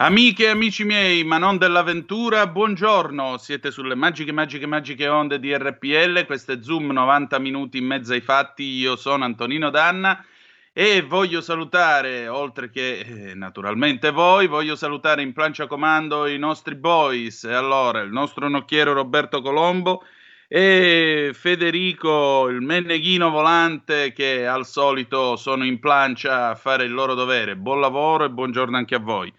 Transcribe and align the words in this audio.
Amiche 0.00 0.44
e 0.44 0.50
amici 0.50 0.84
miei, 0.84 1.24
ma 1.24 1.38
non 1.38 1.58
dell'avventura, 1.58 2.46
buongiorno. 2.46 3.36
Siete 3.36 3.72
sulle 3.72 3.96
magiche, 3.96 4.30
magiche, 4.30 4.64
magiche 4.64 5.08
onde 5.08 5.40
di 5.40 5.52
RPL. 5.52 6.24
Questo 6.24 6.52
è 6.52 6.62
Zoom 6.62 6.92
90 6.92 7.36
minuti 7.40 7.78
in 7.78 7.86
mezzo 7.86 8.12
ai 8.12 8.20
fatti. 8.20 8.62
Io 8.62 8.94
sono 8.94 9.24
Antonino 9.24 9.70
Danna 9.70 10.24
e 10.72 11.02
voglio 11.02 11.40
salutare, 11.40 12.28
oltre 12.28 12.70
che 12.70 13.00
eh, 13.00 13.34
naturalmente 13.34 14.12
voi, 14.12 14.46
voglio 14.46 14.76
salutare 14.76 15.22
in 15.22 15.32
plancia 15.32 15.66
comando 15.66 16.28
i 16.28 16.38
nostri 16.38 16.76
boys. 16.76 17.42
E 17.42 17.52
allora, 17.52 18.00
il 18.00 18.12
nostro 18.12 18.48
nocchiero 18.48 18.92
Roberto 18.92 19.42
Colombo 19.42 20.04
e 20.46 21.32
Federico, 21.34 22.46
il 22.46 22.60
menneghino 22.60 23.30
volante, 23.30 24.12
che 24.12 24.46
al 24.46 24.64
solito 24.64 25.34
sono 25.34 25.64
in 25.64 25.80
plancia 25.80 26.50
a 26.50 26.54
fare 26.54 26.84
il 26.84 26.92
loro 26.92 27.14
dovere. 27.14 27.56
Buon 27.56 27.80
lavoro 27.80 28.26
e 28.26 28.30
buongiorno 28.30 28.76
anche 28.76 28.94
a 28.94 29.00
voi. 29.00 29.34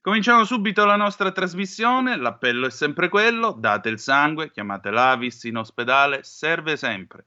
Cominciamo 0.00 0.44
subito 0.44 0.84
la 0.84 0.94
nostra 0.94 1.32
trasmissione, 1.32 2.16
l'appello 2.16 2.66
è 2.66 2.70
sempre 2.70 3.08
quello, 3.08 3.50
date 3.50 3.88
il 3.88 3.98
sangue, 3.98 4.52
chiamate 4.52 4.90
l'Avis 4.90 5.42
in 5.42 5.56
ospedale, 5.56 6.22
serve 6.22 6.76
sempre. 6.76 7.24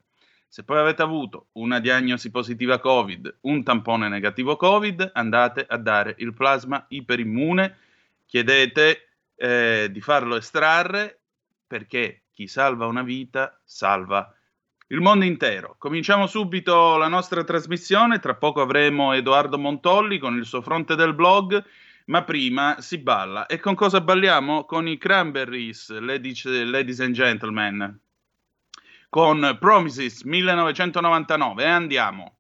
Se 0.48 0.64
poi 0.64 0.80
avete 0.80 1.02
avuto 1.02 1.48
una 1.54 1.80
diagnosi 1.80 2.32
positiva 2.32 2.80
Covid, 2.80 3.40
un 3.42 3.64
tampone 3.64 4.08
negativo 4.08 4.56
Covid, 4.56 5.12
andate 5.14 5.66
a 5.68 5.76
dare 5.76 6.16
il 6.20 6.34
plasma 6.34 6.86
iperimmune, 6.88 7.78
chiedete 8.26 9.10
eh, 9.36 9.90
di 9.92 10.00
farlo 10.00 10.38
estrarre 10.38 11.20
perché 11.68 12.22
chi 12.32 12.48
salva 12.48 12.86
una 12.86 13.04
vita 13.04 13.60
salva 13.66 14.34
il 14.88 15.02
mondo 15.02 15.26
intero. 15.26 15.76
Cominciamo 15.78 16.26
subito 16.26 16.96
la 16.96 17.10
nostra 17.10 17.44
trasmissione, 17.44 18.20
tra 18.20 18.36
poco 18.36 18.62
avremo 18.62 19.12
Edoardo 19.12 19.60
Montolli 19.60 20.20
con 20.20 20.38
il 20.38 20.46
suo 20.46 20.62
fronte 20.62 20.96
del 20.96 21.14
blog 21.14 21.64
ma 22.12 22.26
prima 22.26 22.82
si 22.82 22.98
balla. 22.98 23.46
E 23.46 23.58
con 23.60 23.74
cosa 23.74 24.02
balliamo? 24.02 24.66
Con 24.66 24.86
i 24.86 24.98
Cranberries, 24.98 25.98
ladies, 25.98 26.44
ladies 26.44 27.00
and 27.00 27.14
gentlemen. 27.14 28.00
Con 29.10 29.58
Promises 29.60 30.22
1999. 30.24 31.64
E 31.64 31.68
andiamo. 31.68 32.38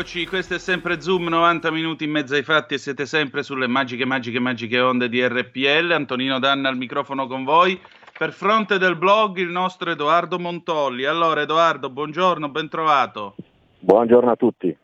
Eccoci, 0.00 0.26
questo 0.26 0.54
è 0.54 0.58
sempre 0.58 1.02
Zoom, 1.02 1.28
90 1.28 1.70
minuti 1.70 2.04
in 2.04 2.10
mezzo 2.10 2.34
ai 2.34 2.42
fatti 2.42 2.72
e 2.72 2.78
siete 2.78 3.04
sempre 3.04 3.42
sulle 3.42 3.66
magiche, 3.66 4.06
magiche, 4.06 4.38
magiche 4.38 4.80
onde 4.80 5.10
di 5.10 5.22
RPL. 5.22 5.90
Antonino 5.92 6.38
Danna 6.38 6.70
al 6.70 6.78
microfono 6.78 7.26
con 7.26 7.44
voi. 7.44 7.78
Per 8.16 8.32
fronte 8.32 8.78
del 8.78 8.96
blog 8.96 9.36
il 9.36 9.50
nostro 9.50 9.90
Edoardo 9.90 10.38
Montolli. 10.38 11.04
Allora 11.04 11.42
Edoardo, 11.42 11.90
buongiorno, 11.90 12.48
ben 12.48 12.70
trovato. 12.70 13.34
Buongiorno 13.78 14.30
a 14.30 14.36
tutti. 14.36 14.74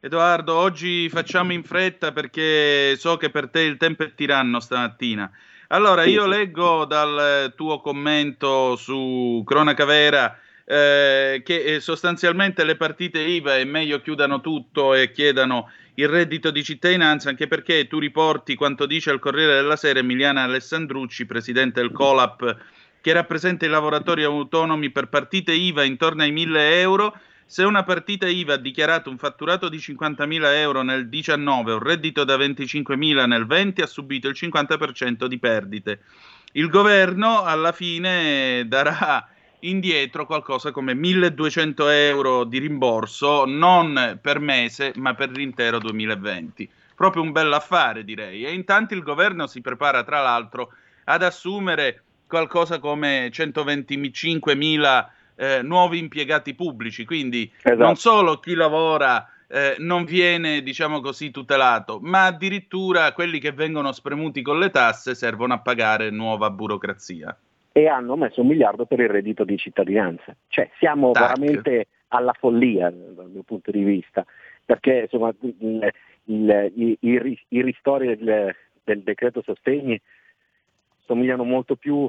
Edoardo, 0.00 0.54
oggi 0.56 1.10
facciamo 1.10 1.52
in 1.52 1.62
fretta 1.62 2.10
perché 2.10 2.96
so 2.96 3.18
che 3.18 3.28
per 3.28 3.50
te 3.50 3.60
il 3.60 3.76
tempo 3.76 4.04
è 4.04 4.14
tiranno 4.14 4.58
stamattina. 4.58 5.30
Allora, 5.68 6.04
io 6.04 6.24
leggo 6.24 6.86
dal 6.86 7.52
tuo 7.54 7.82
commento 7.82 8.74
su 8.76 9.42
Cronaca 9.44 9.84
Vera 9.84 10.34
eh, 10.70 11.42
che 11.44 11.64
eh, 11.64 11.80
sostanzialmente 11.80 12.62
le 12.62 12.76
partite 12.76 13.18
IVA 13.18 13.56
è 13.56 13.64
meglio 13.64 14.00
chiudano 14.00 14.40
tutto 14.40 14.94
e 14.94 15.10
chiedano 15.10 15.68
il 15.94 16.06
reddito 16.06 16.52
di 16.52 16.62
cittadinanza, 16.62 17.28
anche 17.28 17.48
perché 17.48 17.88
tu 17.88 17.98
riporti 17.98 18.54
quanto 18.54 18.86
dice 18.86 19.10
al 19.10 19.18
Corriere 19.18 19.54
della 19.54 19.74
Sera 19.74 19.98
Emiliana 19.98 20.44
Alessandrucci, 20.44 21.26
presidente 21.26 21.80
del 21.80 21.90
COLAP, 21.90 22.56
che 23.00 23.12
rappresenta 23.12 23.66
i 23.66 23.68
lavoratori 23.68 24.22
autonomi 24.22 24.90
per 24.90 25.08
partite 25.08 25.50
IVA 25.50 25.82
intorno 25.82 26.22
ai 26.22 26.30
1000 26.30 26.80
euro. 26.80 27.18
Se 27.46 27.64
una 27.64 27.82
partita 27.82 28.28
IVA 28.28 28.54
ha 28.54 28.58
dichiarato 28.58 29.10
un 29.10 29.18
fatturato 29.18 29.68
di 29.68 29.78
50.000 29.78 30.54
euro 30.54 30.82
nel 30.82 31.08
19 31.08 31.70
e 31.72 31.74
un 31.74 31.82
reddito 31.82 32.22
da 32.22 32.36
25.000 32.36 33.26
nel 33.26 33.44
20, 33.44 33.82
ha 33.82 33.86
subito 33.86 34.28
il 34.28 34.36
50% 34.38 35.24
di 35.26 35.38
perdite. 35.40 36.02
Il 36.52 36.68
governo 36.68 37.42
alla 37.42 37.72
fine 37.72 38.62
darà 38.68 39.26
indietro 39.60 40.26
qualcosa 40.26 40.70
come 40.70 40.94
1200 40.94 41.88
euro 41.88 42.44
di 42.44 42.58
rimborso, 42.58 43.44
non 43.44 44.18
per 44.20 44.38
mese, 44.38 44.92
ma 44.96 45.14
per 45.14 45.30
l'intero 45.30 45.78
2020. 45.78 46.68
Proprio 46.94 47.22
un 47.22 47.32
bell'affare, 47.32 48.04
direi. 48.04 48.44
E 48.44 48.52
intanto 48.52 48.94
il 48.94 49.02
governo 49.02 49.46
si 49.46 49.60
prepara, 49.60 50.04
tra 50.04 50.20
l'altro, 50.20 50.72
ad 51.04 51.22
assumere 51.22 52.02
qualcosa 52.26 52.78
come 52.78 53.28
125.000 53.28 55.06
eh, 55.36 55.62
nuovi 55.62 55.98
impiegati 55.98 56.54
pubblici, 56.54 57.04
quindi 57.04 57.50
esatto. 57.62 57.82
non 57.82 57.96
solo 57.96 58.38
chi 58.38 58.54
lavora 58.54 59.26
eh, 59.48 59.74
non 59.78 60.04
viene, 60.04 60.62
diciamo 60.62 61.00
così, 61.00 61.30
tutelato, 61.30 61.98
ma 62.00 62.26
addirittura 62.26 63.12
quelli 63.12 63.40
che 63.40 63.52
vengono 63.52 63.90
spremuti 63.90 64.42
con 64.42 64.58
le 64.58 64.70
tasse 64.70 65.14
servono 65.14 65.54
a 65.54 65.58
pagare 65.58 66.10
nuova 66.10 66.50
burocrazia. 66.50 67.36
E 67.72 67.86
hanno 67.86 68.16
messo 68.16 68.40
un 68.40 68.48
miliardo 68.48 68.84
per 68.84 69.00
il 69.00 69.08
reddito 69.08 69.44
di 69.44 69.56
cittadinanza. 69.56 70.34
Cioè 70.48 70.70
siamo 70.78 71.12
Tac. 71.12 71.22
veramente 71.38 71.86
alla 72.08 72.32
follia 72.32 72.90
dal 72.90 73.30
mio 73.30 73.42
punto 73.42 73.70
di 73.70 73.82
vista, 73.82 74.24
perché 74.64 75.02
insomma, 75.02 75.32
il, 75.40 75.92
il, 76.24 76.72
i, 76.74 76.98
i, 77.00 77.40
i, 77.48 77.62
ristori 77.62 78.16
del, 78.16 78.54
del 78.82 79.02
decreto 79.02 79.42
sostegni 79.42 80.00
somigliano 81.04 81.44
molto 81.44 81.76
più 81.76 82.08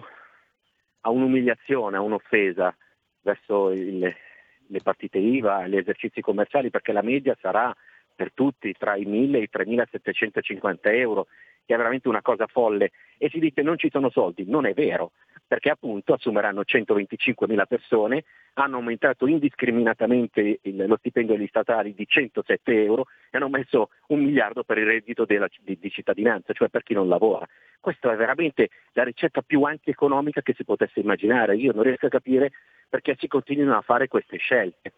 a 1.01 1.09
un'umiliazione, 1.09 1.97
a 1.97 2.01
un'offesa 2.01 2.75
verso 3.21 3.71
il, 3.71 3.99
le 3.99 4.81
partite 4.81 5.17
IVA, 5.17 5.67
gli 5.67 5.77
esercizi 5.77 6.21
commerciali, 6.21 6.69
perché 6.69 6.91
la 6.91 7.01
media 7.01 7.37
sarà 7.39 7.75
per 8.15 8.31
tutti 8.33 8.73
tra 8.77 8.95
i 8.95 9.05
1.000 9.05 9.35
e 9.35 9.39
i 9.39 9.49
3.750 9.51 10.77
euro, 10.95 11.27
che 11.65 11.73
è 11.73 11.77
veramente 11.77 12.07
una 12.07 12.21
cosa 12.21 12.47
folle. 12.47 12.91
E 13.17 13.29
si 13.29 13.39
dice 13.39 13.61
non 13.61 13.77
ci 13.77 13.89
sono 13.89 14.09
soldi, 14.09 14.45
non 14.47 14.65
è 14.65 14.73
vero, 14.73 15.11
perché 15.51 15.69
appunto 15.69 16.13
assumeranno 16.13 16.61
125.000 16.61 17.65
persone, 17.67 18.23
hanno 18.53 18.77
aumentato 18.77 19.27
indiscriminatamente 19.27 20.59
il, 20.61 20.85
lo 20.87 20.95
stipendio 20.95 21.35
degli 21.35 21.47
statali 21.47 21.93
di 21.93 22.07
107 22.07 22.83
euro 22.85 23.07
e 23.29 23.35
hanno 23.35 23.49
messo 23.49 23.89
un 24.07 24.23
miliardo 24.23 24.63
per 24.63 24.77
il 24.77 24.85
reddito 24.85 25.25
della, 25.25 25.49
di, 25.61 25.77
di, 25.77 25.91
cittadinanza, 25.91 26.53
cioè 26.53 26.69
per 26.69 26.83
chi 26.83 26.93
non 26.93 27.09
lavora. 27.09 27.45
Questa 27.81 28.13
è 28.13 28.15
veramente 28.15 28.69
la 28.93 29.03
ricetta 29.03 29.41
più 29.41 29.63
antieconomica 29.63 30.41
che 30.41 30.53
si 30.53 30.63
potesse 30.63 31.01
immaginare. 31.01 31.57
Io 31.57 31.73
non 31.73 31.83
riesco 31.83 32.05
a 32.05 32.09
capire 32.09 32.53
perché 32.87 33.17
si 33.19 33.27
continuino 33.27 33.75
a 33.75 33.81
fare 33.81 34.07
queste 34.07 34.37
scelte. 34.37 34.93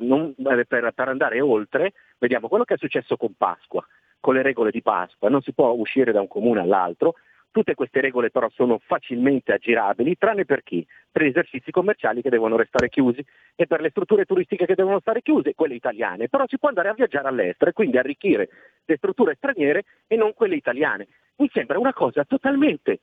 Non, 0.00 0.34
per, 0.36 0.92
per 0.92 1.08
andare 1.08 1.40
oltre, 1.40 1.94
vediamo 2.18 2.48
quello 2.48 2.64
che 2.64 2.74
è 2.74 2.78
successo 2.78 3.16
con 3.16 3.32
Pasqua, 3.34 3.82
con 4.20 4.34
le 4.34 4.42
regole 4.42 4.70
di 4.70 4.82
Pasqua. 4.82 5.30
Non 5.30 5.40
si 5.40 5.54
può 5.54 5.70
uscire 5.70 6.12
da 6.12 6.20
un 6.20 6.28
comune 6.28 6.60
all'altro, 6.60 7.14
Tutte 7.54 7.76
queste 7.76 8.00
regole 8.00 8.32
però 8.32 8.50
sono 8.50 8.80
facilmente 8.84 9.52
aggirabili, 9.52 10.18
tranne 10.18 10.44
per 10.44 10.64
chi? 10.64 10.84
Per 11.08 11.22
gli 11.22 11.28
esercizi 11.28 11.70
commerciali 11.70 12.20
che 12.20 12.28
devono 12.28 12.56
restare 12.56 12.88
chiusi 12.88 13.24
e 13.54 13.68
per 13.68 13.80
le 13.80 13.90
strutture 13.90 14.24
turistiche 14.24 14.66
che 14.66 14.74
devono 14.74 14.98
stare 14.98 15.22
chiuse, 15.22 15.54
quelle 15.54 15.76
italiane. 15.76 16.28
Però 16.28 16.42
si 16.48 16.58
può 16.58 16.68
andare 16.68 16.88
a 16.88 16.94
viaggiare 16.94 17.28
all'estero 17.28 17.70
e 17.70 17.72
quindi 17.72 17.96
arricchire 17.96 18.48
le 18.84 18.96
strutture 18.96 19.36
straniere 19.36 19.84
e 20.08 20.16
non 20.16 20.34
quelle 20.34 20.56
italiane. 20.56 21.06
Mi 21.36 21.48
sembra 21.52 21.78
una 21.78 21.92
cosa 21.92 22.24
totalmente 22.24 23.02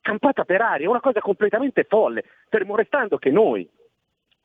campata 0.00 0.44
per 0.44 0.62
aria, 0.62 0.88
una 0.88 1.02
cosa 1.02 1.20
completamente 1.20 1.84
folle, 1.84 2.24
fermo 2.48 2.74
restando 2.74 3.18
che 3.18 3.30
noi, 3.30 3.68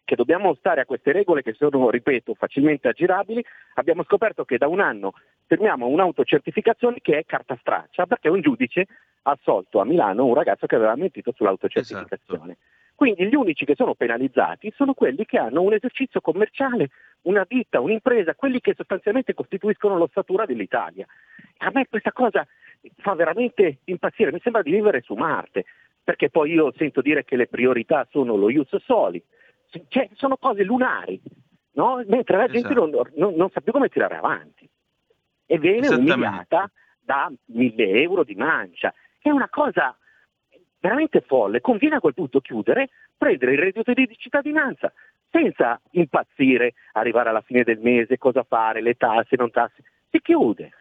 che 0.04 0.16
dobbiamo 0.18 0.54
stare 0.56 0.82
a 0.82 0.86
queste 0.86 1.14
regole 1.14 1.44
che 1.44 1.54
sono, 1.54 1.90
ripeto, 1.90 2.34
facilmente 2.34 2.90
aggirabili, 2.90 3.42
abbiamo 3.76 4.04
scoperto 4.04 4.44
che 4.44 4.58
da 4.58 4.68
un 4.68 4.82
anno 4.82 5.14
firmiamo 5.46 5.88
un'autocertificazione 5.88 6.98
che 7.02 7.20
è 7.20 7.26
carta 7.26 7.58
straccia 7.60 8.06
perché 8.06 8.30
un 8.30 8.42
giudice 8.42 8.88
ha 9.24 9.32
assolto 9.32 9.80
a 9.80 9.86
Milano 9.86 10.26
un 10.26 10.34
ragazzo 10.34 10.66
che 10.66 10.76
aveva 10.76 10.96
mentito 10.96 11.32
sull'autocertificazione. 11.36 12.52
Esatto. 12.52 12.72
Quindi 12.96 13.26
gli 13.26 13.36
unici 13.36 13.66
che 13.66 13.76
sono 13.76 13.96
penalizzati 13.96 14.72
sono 14.76 14.94
quelli 14.94 15.26
che 15.26 15.38
hanno 15.38 15.62
un 15.62 15.74
esercizio 15.74 16.22
commerciale, 16.22 16.90
una 17.24 17.46
ditta, 17.48 17.80
un'impresa, 17.80 18.36
quelli 18.36 18.60
che 18.60 18.76
sostanzialmente 18.76 19.34
costituiscono 19.34 19.98
l'ossatura 19.98 20.46
dell'Italia. 20.46 21.06
A 21.58 21.72
me 21.74 21.88
questa 21.88 22.12
cosa 22.12 22.46
fa 22.98 23.14
veramente 23.16 23.80
impazzire, 23.86 24.32
mi 24.32 24.40
sembra 24.42 24.62
di 24.62 24.72
vivere 24.72 25.02
su 25.02 25.16
Marte, 25.16 25.66
perché 26.04 26.30
poi 26.30 26.52
io 26.52 26.72
sento 26.78 27.02
dire 27.02 27.24
che 27.24 27.36
le 27.36 27.48
priorità 27.48 28.08
sono 28.12 28.36
lo 28.36 28.50
ius 28.50 28.76
soli, 28.84 29.24
cioè, 29.88 30.10
sono 30.14 30.38
cose 30.38 30.64
lunari, 30.64 31.20
no? 31.72 32.04
mentre 32.08 32.38
la 32.38 32.48
gente 32.48 32.74
esatto. 32.74 32.86
non, 32.86 33.12
non, 33.16 33.34
non, 33.34 33.50
sa 33.50 33.62
più 33.62 33.72
come 33.72 33.90
tirare 33.90 34.18
avanti 34.18 34.70
e 35.46 35.58
viene 35.60 35.88
umiliata 35.90 36.70
da 37.00 37.32
mille 37.46 38.02
euro 38.02 38.24
di 38.24 38.36
mancia, 38.36 38.94
è 39.20 39.30
una 39.30 39.50
cosa 39.50 39.96
veramente 40.80 41.22
folle. 41.22 41.62
Conviene 41.62 41.96
a 41.96 42.00
quel 42.00 42.14
punto 42.14 42.42
chiudere, 42.42 42.90
prendere 43.18 43.54
il 43.54 43.60
reddito 43.60 43.94
di 43.94 44.16
cittadinanza 44.18 44.92
senza 45.30 45.82
impazzire, 45.92 46.74
arrivare 46.94 47.30
alla 47.30 47.42
fine 47.42 47.64
del 47.64 47.80
mese, 47.80 48.18
cosa 48.18 48.44
fare, 48.44 48.82
le 48.82 48.96
tasse, 48.96 49.36
non 49.36 49.50
tasse. 49.50 49.84
Si 50.10 50.22
chiude. 50.22 50.72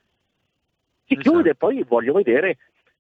Si 1.06 1.15
esatto. 1.15 1.31
chiude 1.31 1.50
e 1.50 1.55
poi 1.55 1.82
voglio 1.85 2.12
vedere 2.12 2.58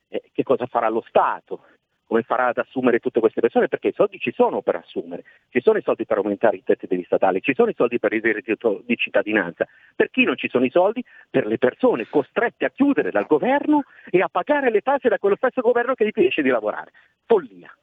eh, 0.08 0.30
che 0.32 0.42
cosa 0.42 0.66
farà 0.66 0.88
lo 0.88 1.04
Stato 1.06 1.66
come 2.12 2.24
farà 2.24 2.48
ad 2.48 2.58
assumere 2.58 2.98
tutte 2.98 3.20
queste 3.20 3.40
persone, 3.40 3.68
perché 3.68 3.88
i 3.88 3.94
soldi 3.94 4.18
ci 4.18 4.32
sono 4.36 4.60
per 4.60 4.74
assumere, 4.76 5.24
ci 5.48 5.62
sono 5.62 5.78
i 5.78 5.82
soldi 5.82 6.04
per 6.04 6.18
aumentare 6.18 6.58
i 6.58 6.62
tetti 6.62 6.86
degli 6.86 7.04
statali, 7.04 7.40
ci 7.40 7.54
sono 7.54 7.70
i 7.70 7.74
soldi 7.74 7.98
per 7.98 8.12
il 8.12 8.20
reddito 8.20 8.82
di 8.84 8.96
cittadinanza. 8.96 9.66
Per 9.96 10.10
chi 10.10 10.24
non 10.24 10.36
ci 10.36 10.50
sono 10.50 10.66
i 10.66 10.70
soldi? 10.70 11.02
Per 11.30 11.46
le 11.46 11.56
persone 11.56 12.06
costrette 12.10 12.66
a 12.66 12.70
chiudere 12.70 13.10
dal 13.10 13.24
governo 13.26 13.84
e 14.10 14.20
a 14.20 14.28
pagare 14.28 14.70
le 14.70 14.82
tasse 14.82 15.08
da 15.08 15.18
quello 15.18 15.36
stesso 15.36 15.62
governo 15.62 15.94
che 15.94 16.04
gli 16.04 16.08
impedisce 16.08 16.42
di 16.42 16.50
lavorare. 16.50 16.92
Follia. 17.24 17.74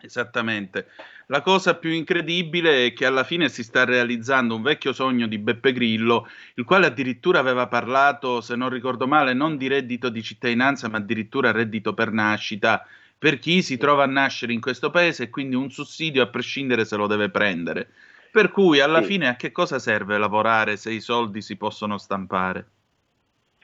Esattamente. 0.00 0.86
La 1.26 1.42
cosa 1.42 1.76
più 1.76 1.90
incredibile 1.90 2.86
è 2.86 2.92
che 2.94 3.04
alla 3.04 3.24
fine 3.24 3.50
si 3.50 3.62
sta 3.62 3.84
realizzando 3.84 4.56
un 4.56 4.62
vecchio 4.62 4.94
sogno 4.94 5.26
di 5.26 5.38
Beppe 5.38 5.72
Grillo, 5.72 6.26
il 6.54 6.64
quale 6.64 6.86
addirittura 6.86 7.40
aveva 7.40 7.68
parlato, 7.68 8.40
se 8.40 8.56
non 8.56 8.70
ricordo 8.70 9.06
male, 9.06 9.34
non 9.34 9.58
di 9.58 9.68
reddito 9.68 10.08
di 10.08 10.22
cittadinanza, 10.22 10.88
ma 10.88 10.96
addirittura 10.96 11.52
reddito 11.52 11.92
per 11.92 12.10
nascita 12.10 12.86
per 13.22 13.38
chi 13.38 13.62
si 13.62 13.76
trova 13.76 14.02
a 14.02 14.08
nascere 14.08 14.52
in 14.52 14.60
questo 14.60 14.90
paese 14.90 15.22
e 15.22 15.30
quindi 15.30 15.54
un 15.54 15.70
sussidio 15.70 16.24
a 16.24 16.26
prescindere 16.26 16.84
se 16.84 16.96
lo 16.96 17.06
deve 17.06 17.30
prendere. 17.30 17.86
Per 18.32 18.50
cui 18.50 18.80
alla 18.80 19.00
sì. 19.00 19.12
fine 19.12 19.28
a 19.28 19.36
che 19.36 19.52
cosa 19.52 19.78
serve 19.78 20.18
lavorare 20.18 20.76
se 20.76 20.90
i 20.90 20.98
soldi 20.98 21.40
si 21.40 21.56
possono 21.56 21.98
stampare? 21.98 22.66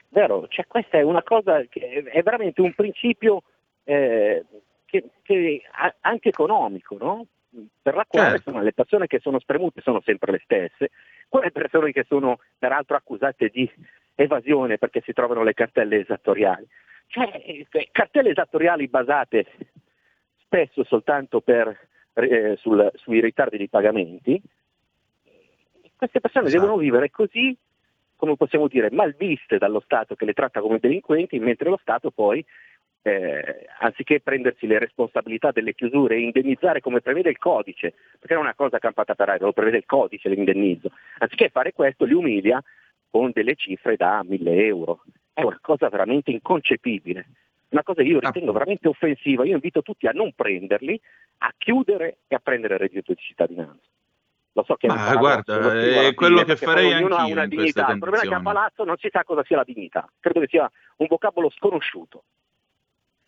Vero, 0.07 0.47
cioè 0.47 0.65
questa 0.65 0.99
è 0.99 1.01
una 1.01 1.23
cosa 1.23 1.61
che 1.67 2.03
è 2.05 2.23
veramente 2.23 2.61
un 2.61 2.73
principio 2.73 3.43
eh, 3.83 4.45
che, 4.85 5.09
che 5.23 5.61
anche 5.99 6.29
economico, 6.29 6.95
no? 6.97 7.27
per 7.81 7.95
la 7.95 8.05
quale 8.07 8.29
certo. 8.29 8.49
insomma, 8.49 8.63
le 8.63 8.71
persone 8.71 9.07
che 9.07 9.19
sono 9.19 9.41
spremute 9.41 9.81
sono 9.81 9.99
sempre 10.05 10.31
le 10.31 10.41
stesse, 10.41 10.91
quelle 11.27 11.51
persone 11.51 11.91
che 11.91 12.05
sono 12.07 12.39
peraltro 12.57 12.95
accusate 12.95 13.49
di 13.49 13.69
evasione 14.15 14.77
perché 14.77 15.01
si 15.01 15.11
trovano 15.11 15.43
le 15.43 15.53
cartelle 15.53 15.99
esattoriali. 15.99 16.65
Cioè, 17.09 17.41
eh, 17.43 17.89
cartelle 17.91 18.29
esattoriali 18.29 18.87
basate 18.87 19.47
spesso 20.43 20.83
soltanto 20.83 21.41
per, 21.41 21.75
eh, 22.13 22.55
sul, 22.57 22.91
sui 22.95 23.19
ritardi 23.19 23.57
di 23.57 23.67
pagamenti, 23.67 24.39
queste 25.95 26.19
persone 26.19 26.45
esatto. 26.45 26.61
devono 26.61 26.79
vivere 26.79 27.09
così, 27.09 27.57
come 28.15 28.35
possiamo 28.35 28.67
dire, 28.67 28.91
malviste 28.91 29.57
dallo 29.57 29.79
Stato 29.79 30.13
che 30.13 30.25
le 30.25 30.33
tratta 30.33 30.61
come 30.61 30.77
delinquenti, 30.77 31.39
mentre 31.39 31.69
lo 31.69 31.79
Stato 31.81 32.11
poi, 32.11 32.45
eh, 33.01 33.65
anziché 33.79 34.21
prendersi 34.21 34.67
le 34.67 34.77
responsabilità 34.77 35.49
delle 35.51 35.73
chiusure 35.73 36.15
e 36.15 36.21
indennizzare 36.21 36.79
come 36.79 37.01
prevede 37.01 37.31
il 37.31 37.39
codice, 37.39 37.95
perché 38.19 38.35
non 38.35 38.43
è 38.43 38.45
una 38.45 38.55
cosa 38.55 38.77
campata 38.77 39.15
per 39.15 39.29
aria, 39.29 39.45
lo 39.47 39.53
prevede 39.53 39.77
il 39.77 39.85
codice 39.87 40.29
l'indennizzo, 40.29 40.91
anziché 41.17 41.49
fare 41.49 41.73
questo 41.73 42.05
li 42.05 42.13
umilia 42.13 42.63
con 43.09 43.31
delle 43.33 43.55
cifre 43.55 43.95
da 43.95 44.23
1000 44.23 44.65
euro 44.65 45.01
è 45.39 45.43
una 45.43 45.59
cosa 45.61 45.89
veramente 45.89 46.31
inconcepibile, 46.31 47.27
una 47.69 47.83
cosa 47.83 48.01
che 48.01 48.07
io 48.07 48.19
ritengo 48.19 48.51
veramente 48.51 48.87
offensiva. 48.87 49.45
Io 49.45 49.53
invito 49.53 49.81
tutti 49.81 50.07
a 50.07 50.11
non 50.11 50.33
prenderli, 50.33 50.99
a 51.39 51.53
chiudere 51.57 52.19
e 52.27 52.35
a 52.35 52.39
prendere 52.39 52.75
il 52.75 52.79
reddito 52.79 53.13
di 53.13 53.21
cittadinanza. 53.21 53.87
Lo 54.53 54.63
so 54.63 54.75
che 54.75 54.87
è 54.87 54.89
ah, 54.89 55.15
guarda, 55.15 55.79
è 55.79 56.13
quello 56.15 56.43
che 56.43 56.55
farei 56.55 56.91
anch'io 56.91 57.15
ha 57.15 57.25
una 57.25 57.45
dignità. 57.45 57.91
Il 57.91 57.99
problema 57.99 58.23
è 58.23 58.27
che 58.27 58.33
a 58.33 58.41
palazzo 58.41 58.83
non 58.83 58.97
si 58.97 59.07
sa 59.11 59.23
cosa 59.23 59.43
sia 59.43 59.57
la 59.57 59.63
dignità. 59.63 60.09
Credo 60.19 60.39
che 60.39 60.47
sia 60.47 60.69
un 60.97 61.07
vocabolo 61.07 61.49
sconosciuto. 61.51 62.23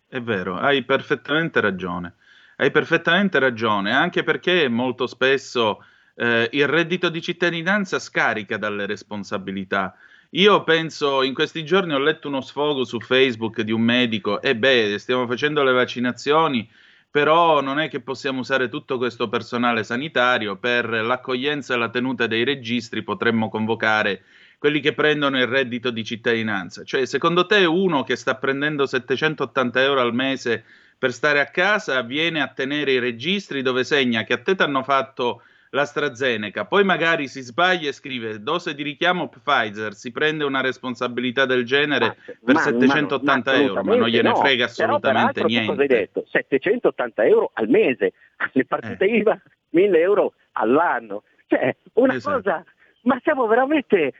È 0.08 0.20
vero, 0.20 0.56
hai 0.56 0.82
perfettamente 0.82 1.60
ragione. 1.60 2.14
Hai 2.56 2.70
perfettamente 2.70 3.38
ragione, 3.38 3.92
anche 3.92 4.24
perché 4.24 4.68
molto 4.68 5.06
spesso 5.06 5.82
eh, 6.16 6.48
il 6.52 6.66
reddito 6.66 7.08
di 7.08 7.22
cittadinanza 7.22 7.98
scarica 7.98 8.58
dalle 8.58 8.86
responsabilità. 8.86 9.96
Io 10.34 10.62
penso, 10.64 11.22
in 11.22 11.34
questi 11.34 11.62
giorni 11.62 11.92
ho 11.92 11.98
letto 11.98 12.28
uno 12.28 12.40
sfogo 12.40 12.84
su 12.84 12.98
Facebook 13.00 13.60
di 13.60 13.70
un 13.70 13.82
medico, 13.82 14.40
e 14.40 14.56
beh, 14.56 14.96
stiamo 14.98 15.26
facendo 15.26 15.62
le 15.62 15.72
vaccinazioni, 15.72 16.66
però 17.10 17.60
non 17.60 17.78
è 17.78 17.90
che 17.90 18.00
possiamo 18.00 18.40
usare 18.40 18.70
tutto 18.70 18.96
questo 18.96 19.28
personale 19.28 19.84
sanitario, 19.84 20.56
per 20.56 20.88
l'accoglienza 20.88 21.74
e 21.74 21.76
la 21.76 21.90
tenuta 21.90 22.26
dei 22.26 22.44
registri 22.44 23.02
potremmo 23.02 23.50
convocare 23.50 24.22
quelli 24.56 24.80
che 24.80 24.94
prendono 24.94 25.38
il 25.38 25.46
reddito 25.46 25.90
di 25.90 26.02
cittadinanza. 26.02 26.82
Cioè, 26.82 27.04
secondo 27.04 27.44
te 27.44 27.66
uno 27.66 28.02
che 28.02 28.16
sta 28.16 28.34
prendendo 28.36 28.86
780 28.86 29.82
euro 29.82 30.00
al 30.00 30.14
mese 30.14 30.64
per 30.96 31.12
stare 31.12 31.40
a 31.40 31.46
casa 31.50 32.00
viene 32.00 32.40
a 32.40 32.48
tenere 32.48 32.92
i 32.92 33.00
registri 33.00 33.60
dove 33.60 33.84
segna 33.84 34.24
che 34.24 34.32
a 34.32 34.40
te 34.40 34.54
ti 34.54 34.62
hanno 34.62 34.82
fatto 34.82 35.42
l'AstraZeneca, 35.74 36.66
poi 36.66 36.84
magari 36.84 37.28
si 37.28 37.40
sbaglia 37.40 37.88
e 37.88 37.92
scrive 37.92 38.42
dose 38.42 38.74
di 38.74 38.82
richiamo 38.82 39.28
Pfizer, 39.28 39.94
si 39.94 40.12
prende 40.12 40.44
una 40.44 40.60
responsabilità 40.60 41.46
del 41.46 41.64
genere 41.64 42.06
ma, 42.06 42.14
per 42.44 42.54
ma, 42.54 42.60
780 42.60 43.50
ma, 43.50 43.58
euro, 43.58 43.82
ma 43.82 43.96
non 43.96 44.08
gliene 44.08 44.28
no, 44.28 44.36
frega 44.36 44.66
assolutamente 44.66 45.42
niente. 45.44 45.68
Cosa 45.68 45.80
hai 45.80 45.88
detto? 45.88 46.24
780 46.28 47.24
euro 47.24 47.50
al 47.54 47.68
mese, 47.68 48.12
le 48.52 48.64
partite 48.66 49.04
eh. 49.06 49.16
IVA 49.16 49.40
1000 49.70 49.98
euro 49.98 50.34
all'anno, 50.52 51.22
cioè 51.46 51.74
una 51.94 52.14
esatto. 52.14 52.36
cosa 52.36 52.64
ma 53.02 53.18
siamo 53.22 53.46
veramente, 53.46 54.12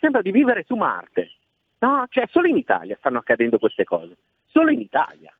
sembra 0.00 0.20
di 0.20 0.32
vivere 0.32 0.64
su 0.66 0.74
Marte. 0.74 1.30
No, 1.78 2.06
cioè 2.08 2.26
solo 2.30 2.48
in 2.48 2.56
Italia 2.56 2.96
stanno 2.98 3.18
accadendo 3.18 3.58
queste 3.58 3.84
cose, 3.84 4.16
solo 4.46 4.70
in 4.70 4.80
Italia. 4.80 5.32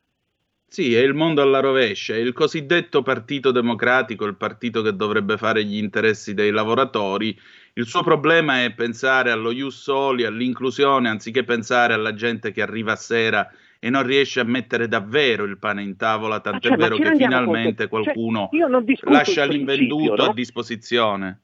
Sì, 0.70 0.94
è 0.94 1.00
il 1.00 1.14
mondo 1.14 1.40
alla 1.40 1.60
rovescia, 1.60 2.12
è 2.12 2.18
il 2.18 2.34
cosiddetto 2.34 3.00
partito 3.02 3.50
democratico, 3.52 4.26
il 4.26 4.36
partito 4.36 4.82
che 4.82 4.94
dovrebbe 4.94 5.38
fare 5.38 5.64
gli 5.64 5.78
interessi 5.78 6.34
dei 6.34 6.50
lavoratori. 6.50 7.36
Il 7.72 7.86
suo 7.86 8.02
problema 8.02 8.62
è 8.62 8.74
pensare 8.74 9.30
allo 9.30 9.50
ius 9.50 9.80
soli, 9.80 10.24
all'inclusione, 10.24 11.08
anziché 11.08 11.42
pensare 11.42 11.94
alla 11.94 12.12
gente 12.12 12.52
che 12.52 12.60
arriva 12.60 12.92
a 12.92 12.96
sera 12.96 13.50
e 13.80 13.88
non 13.88 14.04
riesce 14.04 14.40
a 14.40 14.44
mettere 14.44 14.88
davvero 14.88 15.44
il 15.44 15.58
pane 15.58 15.82
in 15.82 15.96
tavola, 15.96 16.40
tant'è 16.40 16.68
cioè, 16.68 16.76
vero 16.76 16.96
che 16.96 17.16
finalmente 17.16 17.88
conto? 17.88 18.04
Cioè, 18.04 18.14
qualcuno 18.14 18.50
cioè, 18.50 19.10
lascia 19.10 19.44
l'invenduto 19.46 20.16
no? 20.16 20.30
a 20.30 20.34
disposizione. 20.34 21.40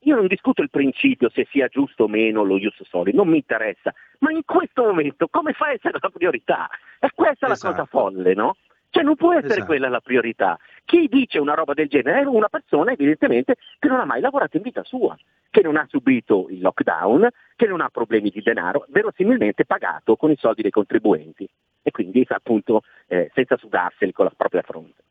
Io 0.00 0.16
non 0.16 0.26
discuto 0.26 0.62
il 0.62 0.70
principio 0.70 1.30
se 1.30 1.48
sia 1.50 1.66
giusto 1.68 2.04
o 2.04 2.08
meno 2.08 2.44
lo 2.44 2.58
ius 2.58 2.80
soli, 2.84 3.12
non 3.14 3.28
mi 3.28 3.36
interessa, 3.38 3.92
ma 4.18 4.30
in 4.30 4.42
questo 4.44 4.82
momento 4.82 5.28
come 5.28 5.52
fa 5.52 5.66
a 5.66 5.72
essere 5.72 5.98
la 6.00 6.10
priorità? 6.10 6.68
E 7.00 7.10
questa 7.14 7.46
è 7.46 7.50
esatto. 7.50 7.68
la 7.68 7.72
cosa 7.72 7.82
esatto. 7.82 7.98
folle, 7.98 8.34
no? 8.34 8.56
Cioè 8.96 9.04
non 9.04 9.16
può 9.16 9.34
essere 9.34 9.48
esatto. 9.48 9.66
quella 9.66 9.90
la 9.90 10.00
priorità. 10.00 10.58
Chi 10.86 11.06
dice 11.06 11.38
una 11.38 11.52
roba 11.52 11.74
del 11.74 11.86
genere 11.86 12.22
è 12.22 12.24
una 12.24 12.48
persona 12.48 12.92
evidentemente 12.92 13.56
che 13.78 13.88
non 13.88 14.00
ha 14.00 14.06
mai 14.06 14.22
lavorato 14.22 14.56
in 14.56 14.62
vita 14.62 14.82
sua, 14.84 15.14
che 15.50 15.60
non 15.60 15.76
ha 15.76 15.84
subito 15.86 16.46
il 16.48 16.62
lockdown, 16.62 17.28
che 17.56 17.66
non 17.66 17.82
ha 17.82 17.90
problemi 17.90 18.30
di 18.30 18.40
denaro, 18.40 18.86
verosimilmente 18.88 19.66
pagato 19.66 20.16
con 20.16 20.30
i 20.30 20.36
soldi 20.38 20.62
dei 20.62 20.70
contribuenti 20.70 21.46
e 21.82 21.90
quindi 21.90 22.24
appunto 22.26 22.84
eh, 23.06 23.30
senza 23.34 23.58
sudarseli 23.58 24.12
con 24.12 24.24
la 24.24 24.32
propria 24.34 24.62
fronte. 24.62 25.02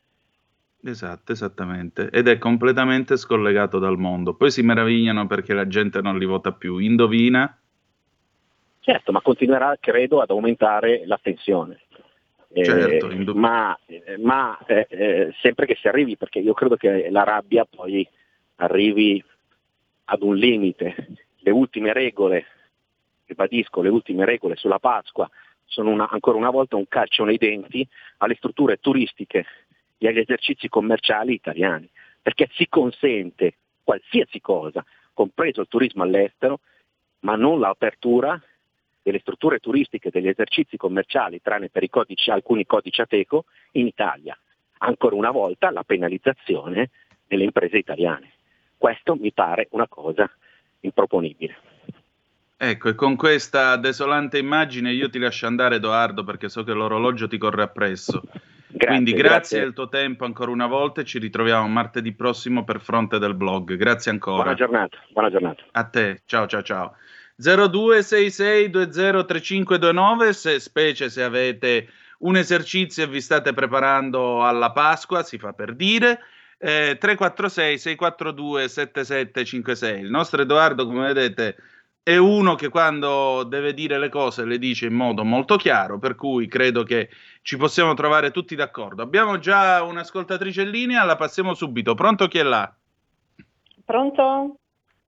Esatto, 0.84 1.32
esattamente. 1.32 2.10
Ed 2.10 2.28
è 2.28 2.40
completamente 2.40 3.18
scollegato 3.18 3.78
dal 3.78 4.00
mondo. 4.00 4.34
Poi 4.34 4.50
si 4.50 4.64
meravigliano 4.64 5.28
perché 5.28 5.54
la 5.54 5.68
gente 5.68 6.02
non 6.02 6.18
li 6.18 6.26
vota 6.26 6.54
più. 6.54 6.80
Indovina? 6.80 7.56
Certo, 8.80 9.12
ma 9.12 9.22
continuerà, 9.22 9.78
credo, 9.80 10.22
ad 10.22 10.32
aumentare 10.32 11.04
la 11.06 11.20
tensione. 11.22 11.82
Certo, 12.64 13.10
eh, 13.10 13.34
ma, 13.34 13.78
ma 14.20 14.58
eh, 14.66 14.88
eh, 14.90 15.34
sempre 15.42 15.66
che 15.66 15.76
si 15.76 15.88
arrivi, 15.88 16.16
perché 16.16 16.40
io 16.40 16.54
credo 16.54 16.78
che 16.78 17.10
la 17.10 17.24
rabbia 17.24 17.66
poi 17.66 18.08
arrivi 18.58 19.24
ad 20.06 20.22
un 20.22 20.36
limite. 20.36 20.96
Le 21.40 21.52
ultime 21.52 21.92
regole, 21.94 22.46
ribadisco, 23.26 23.82
le 23.82 23.90
ultime 23.90 24.26
regole 24.26 24.56
sulla 24.56 24.80
Pasqua 24.80 25.30
sono 25.66 25.90
una, 25.90 26.08
ancora 26.10 26.38
una 26.38 26.50
volta 26.50 26.76
un 26.76 26.88
calcio 26.88 27.24
nei 27.24 27.38
denti 27.38 27.88
alle 28.18 28.36
strutture 28.36 28.78
turistiche 28.78 29.46
e 29.98 30.08
agli 30.08 30.20
esercizi 30.20 30.70
commerciali 30.70 31.34
italiani, 31.34 31.90
perché 32.22 32.50
si 32.54 32.68
consente 32.70 33.56
qualsiasi 33.84 34.40
cosa, 34.42 34.84
compreso 35.14 35.62
il 35.62 35.68
turismo 35.68 36.04
all'estero, 36.04 36.60
ma 37.22 37.36
non 37.36 37.60
l'apertura 37.60 38.42
delle 39.06 39.20
strutture 39.20 39.60
turistiche, 39.60 40.10
degli 40.10 40.28
esercizi 40.28 40.78
commerciali, 40.78 41.40
tranne 41.40 41.70
per 41.70 41.88
codici, 41.90 42.32
alcuni 42.32 42.66
codici 42.66 43.02
ATECO, 43.02 43.46
in 43.74 43.86
Italia. 43.86 44.36
Ancora 44.80 45.16
una 45.16 45.30
volta 45.30 45.70
la 45.70 45.84
penalizzazione 45.84 46.90
delle 47.28 47.44
imprese 47.44 47.78
italiane. 47.78 48.32
Questo 48.76 49.16
mi 49.16 49.32
pare 49.32 49.68
una 49.72 49.88
cosa 49.88 50.28
improponibile. 50.80 51.56
Ecco, 52.58 52.90
e 52.90 52.96
con 52.96 53.16
questa 53.16 53.76
desolante 53.76 54.40
immagine 54.40 54.92
io 54.92 55.08
ti 55.08 55.20
lascio 55.20 55.46
andare, 55.46 55.76
Edoardo, 55.76 56.24
perché 56.24 56.50
so 56.50 56.64
che 56.64 56.74
l'orologio 56.74 57.28
ti 57.28 57.38
corre 57.38 57.62
appresso. 57.62 58.24
Grazie, 58.24 58.88
Quindi 58.88 59.12
grazie, 59.12 59.30
grazie 59.30 59.60
del 59.60 59.74
tuo 59.74 59.88
tempo 59.88 60.26
ancora 60.26 60.50
una 60.50 60.66
volta 60.66 61.02
e 61.02 61.06
ci 61.06 61.20
ritroviamo 61.20 61.68
martedì 61.68 62.12
prossimo 62.14 62.64
per 62.64 62.82
fronte 62.82 63.20
del 63.20 63.36
blog. 63.36 63.76
Grazie 63.76 64.10
ancora. 64.10 64.42
Buona 64.42 64.56
giornata. 64.56 64.98
Buona 65.12 65.30
giornata. 65.30 65.64
A 65.74 65.84
te, 65.84 66.22
ciao 66.26 66.48
ciao 66.48 66.64
ciao. 66.64 66.96
0266203529, 67.42 70.30
se, 70.30 70.60
specie 70.60 71.10
se 71.10 71.24
avete 71.24 71.90
un 72.20 72.38
esercizio 72.38 73.04
e 73.04 73.08
vi 73.08 73.22
state 73.22 73.54
preparando 73.54 74.46
alla 74.46 74.72
Pasqua, 74.72 75.24
si 75.24 75.38
fa 75.38 75.54
per 75.54 75.76
dire. 75.76 76.20
Eh, 76.58 76.98
346 77.00 77.78
642 77.78 78.68
7756. 78.70 80.02
Il 80.02 80.10
nostro 80.10 80.42
Edoardo, 80.42 80.86
come 80.86 81.14
vedete, 81.14 81.58
è 82.02 82.18
uno 82.18 82.56
che 82.56 82.70
quando 82.70 83.44
deve 83.44 83.74
dire 83.74 83.98
le 83.98 84.10
cose 84.10 84.46
le 84.46 84.58
dice 84.58 84.86
in 84.86 84.94
modo 84.94 85.24
molto 85.24 85.58
chiaro, 85.58 86.00
per 86.00 86.16
cui 86.16 86.48
credo 86.48 86.84
che 86.84 87.10
ci 87.42 87.58
possiamo 87.58 87.94
trovare 87.96 88.32
tutti 88.32 88.56
d'accordo. 88.56 89.02
Abbiamo 89.02 89.40
già 89.40 89.84
un'ascoltatrice 89.84 90.62
in 90.62 90.70
linea, 90.70 91.04
la 91.04 91.16
passiamo 91.16 91.54
subito. 91.54 91.96
Pronto 91.96 92.28
chi 92.28 92.38
è 92.38 92.44
là? 92.44 92.74
Pronto? 93.84 94.60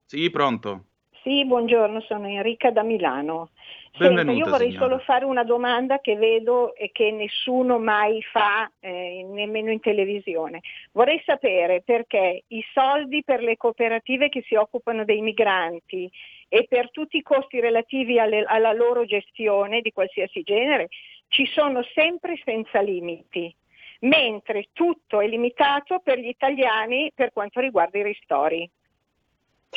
Sì, 0.04 0.28
pronto. 0.30 0.87
Sì, 1.22 1.44
buongiorno, 1.44 2.00
sono 2.02 2.28
Enrica 2.28 2.70
da 2.70 2.82
Milano. 2.82 3.50
Senta, 3.92 4.30
io 4.30 4.46
vorrei 4.46 4.70
signora. 4.70 4.86
solo 4.86 4.98
fare 5.00 5.24
una 5.24 5.42
domanda 5.42 5.98
che 5.98 6.14
vedo 6.14 6.74
e 6.74 6.90
che 6.92 7.10
nessuno 7.10 7.78
mai 7.78 8.22
fa, 8.22 8.70
eh, 8.78 9.26
nemmeno 9.28 9.70
in 9.72 9.80
televisione. 9.80 10.60
Vorrei 10.92 11.20
sapere 11.24 11.82
perché 11.82 12.44
i 12.48 12.64
soldi 12.72 13.24
per 13.24 13.42
le 13.42 13.56
cooperative 13.56 14.28
che 14.28 14.42
si 14.46 14.54
occupano 14.54 15.04
dei 15.04 15.20
migranti 15.20 16.10
e 16.48 16.66
per 16.68 16.90
tutti 16.90 17.16
i 17.16 17.22
costi 17.22 17.60
relativi 17.60 18.20
alle, 18.20 18.44
alla 18.44 18.72
loro 18.72 19.04
gestione 19.04 19.80
di 19.80 19.92
qualsiasi 19.92 20.42
genere 20.42 20.88
ci 21.28 21.46
sono 21.46 21.82
sempre 21.94 22.40
senza 22.44 22.80
limiti, 22.80 23.54
mentre 24.00 24.68
tutto 24.72 25.20
è 25.20 25.26
limitato 25.26 26.00
per 26.00 26.18
gli 26.18 26.28
italiani 26.28 27.10
per 27.14 27.32
quanto 27.32 27.60
riguarda 27.60 27.98
i 27.98 28.02
ristori. 28.02 28.70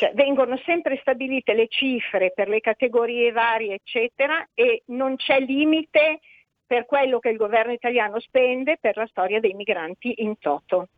Cioè, 0.02 0.14
vengono 0.14 0.60
sempre 0.64 0.98
stabilite 1.00 1.54
le 1.54 1.68
cifre 1.68 2.32
per 2.34 2.48
le 2.48 2.58
categorie 2.58 3.30
varie, 3.30 3.74
eccetera, 3.74 4.48
e 4.52 4.82
non 4.86 5.14
c'è 5.14 5.38
limite 5.38 6.18
per 6.66 6.86
quello 6.86 7.20
che 7.20 7.28
il 7.28 7.36
governo 7.36 7.70
italiano 7.70 8.18
spende 8.18 8.78
per 8.80 8.96
la 8.96 9.06
storia 9.06 9.38
dei 9.38 9.54
migranti 9.54 10.14
in 10.24 10.40
toto. 10.40 10.88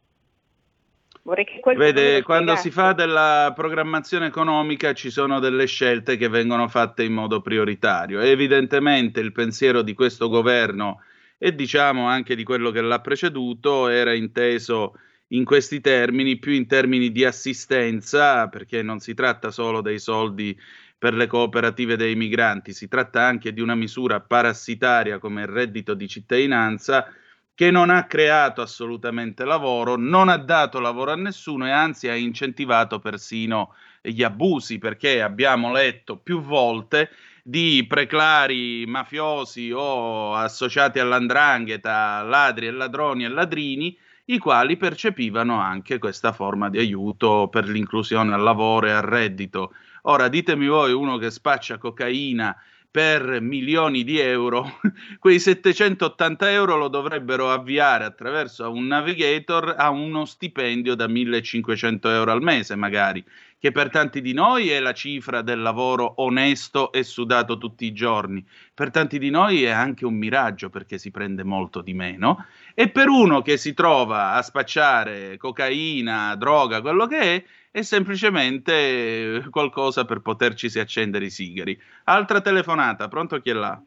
Vede, 1.76 2.23
quando 2.23 2.56
si 2.56 2.70
fa 2.70 2.94
della 2.94 3.52
programmazione 3.54 4.28
economica 4.28 4.94
ci 4.94 5.11
sono 5.11 5.38
delle 5.38 5.66
scelte 5.66 6.16
che 6.16 6.28
vengono 6.28 6.66
fatte 6.68 7.04
in 7.04 7.12
modo 7.12 7.42
prioritario. 7.42 8.20
evidentemente 8.20 9.20
il 9.20 9.32
pensiero 9.32 9.82
di 9.82 9.92
questo 9.92 10.30
governo 10.30 11.02
e 11.37 11.54
diciamo 11.54 12.06
anche 12.06 12.34
di 12.34 12.42
quello 12.42 12.70
che 12.70 12.80
l'ha 12.80 13.00
preceduto 13.00 13.88
era 13.88 14.14
inteso 14.14 14.94
in 15.34 15.44
questi 15.44 15.80
termini, 15.80 16.38
più 16.38 16.52
in 16.52 16.66
termini 16.66 17.10
di 17.10 17.24
assistenza, 17.24 18.48
perché 18.48 18.82
non 18.82 19.00
si 19.00 19.14
tratta 19.14 19.50
solo 19.50 19.80
dei 19.80 19.98
soldi 19.98 20.58
per 20.96 21.14
le 21.14 21.26
cooperative 21.26 21.96
dei 21.96 22.14
migranti, 22.14 22.72
si 22.72 22.88
tratta 22.88 23.22
anche 23.22 23.52
di 23.52 23.60
una 23.60 23.74
misura 23.74 24.20
parassitaria 24.20 25.18
come 25.18 25.42
il 25.42 25.48
reddito 25.48 25.94
di 25.94 26.08
cittadinanza 26.08 27.12
che 27.54 27.70
non 27.70 27.90
ha 27.90 28.06
creato 28.06 28.62
assolutamente 28.62 29.44
lavoro, 29.44 29.96
non 29.96 30.28
ha 30.28 30.38
dato 30.38 30.80
lavoro 30.80 31.12
a 31.12 31.16
nessuno 31.16 31.66
e 31.66 31.70
anzi 31.70 32.08
ha 32.08 32.14
incentivato 32.14 32.98
persino 32.98 33.74
gli 34.00 34.22
abusi, 34.22 34.78
perché 34.78 35.20
abbiamo 35.20 35.72
letto 35.72 36.16
più 36.16 36.40
volte 36.40 37.10
di 37.42 37.84
preclari 37.88 38.84
mafiosi 38.86 39.70
o 39.72 40.34
associati 40.34 40.98
all'andrangheta, 40.98 42.22
ladri 42.22 42.66
e 42.66 42.70
ladroni 42.70 43.24
e 43.24 43.28
ladrini 43.28 43.98
i 44.26 44.38
quali 44.38 44.76
percepivano 44.76 45.59
anche 45.59 45.99
questa 45.99 46.33
forma 46.33 46.71
di 46.71 46.78
aiuto 46.78 47.49
per 47.50 47.69
l'inclusione 47.69 48.33
al 48.33 48.43
lavoro 48.43 48.87
e 48.87 48.90
al 48.90 49.02
reddito. 49.02 49.75
Ora 50.02 50.28
ditemi 50.28 50.66
voi 50.66 50.93
uno 50.93 51.19
che 51.19 51.31
spaccia 51.31 51.78
cocaina 51.78 52.57
per 52.95 53.40
milioni 53.40 54.04
di 54.04 54.21
euro, 54.21 54.78
quei 55.19 55.40
780 55.40 56.52
euro 56.52 56.76
lo 56.76 56.87
dovrebbero 56.87 57.50
avviare 57.50 58.04
attraverso 58.04 58.71
un 58.71 58.87
navigator 58.87 59.75
a 59.76 59.90
uno 59.90 60.25
stipendio 60.25 60.95
da 60.95 61.09
1500 61.09 62.09
euro 62.09 62.31
al 62.31 62.40
mese 62.40 62.76
magari, 62.76 63.25
che 63.58 63.73
per 63.73 63.90
tanti 63.90 64.20
di 64.20 64.32
noi 64.32 64.68
è 64.68 64.78
la 64.78 64.92
cifra 64.92 65.42
del 65.42 65.62
lavoro 65.62 66.14
onesto 66.16 66.92
e 66.92 67.02
sudato 67.02 67.56
tutti 67.56 67.87
i 67.87 67.92
giorni, 67.92 68.44
per 68.75 68.90
tanti 68.90 69.18
di 69.18 69.30
noi 69.30 69.64
è 69.64 69.70
anche 69.70 70.04
un 70.04 70.14
miraggio 70.14 70.68
perché 70.68 70.99
si 70.99 71.11
prende 71.11 71.44
molto 71.44 71.80
di 71.80 71.94
meno 71.94 72.46
e 72.75 72.88
per 72.90 73.08
uno 73.08 73.40
che 73.42 73.56
si 73.56 73.73
trova 73.73 74.32
a 74.32 74.42
spacciare 74.42 75.37
cocaina, 75.37 76.34
droga, 76.37 76.80
quello 76.80 77.06
che 77.06 77.18
è, 77.18 77.44
è 77.70 77.82
semplicemente 77.82 79.44
qualcosa 79.50 80.04
per 80.04 80.20
poterci 80.20 80.78
accendere 80.78 81.25
i 81.25 81.30
sigari. 81.30 81.80
Altra 82.04 82.40
telefonata, 82.40 83.08
pronto 83.08 83.40
chi 83.40 83.50
è 83.50 83.54
là? 83.54 83.80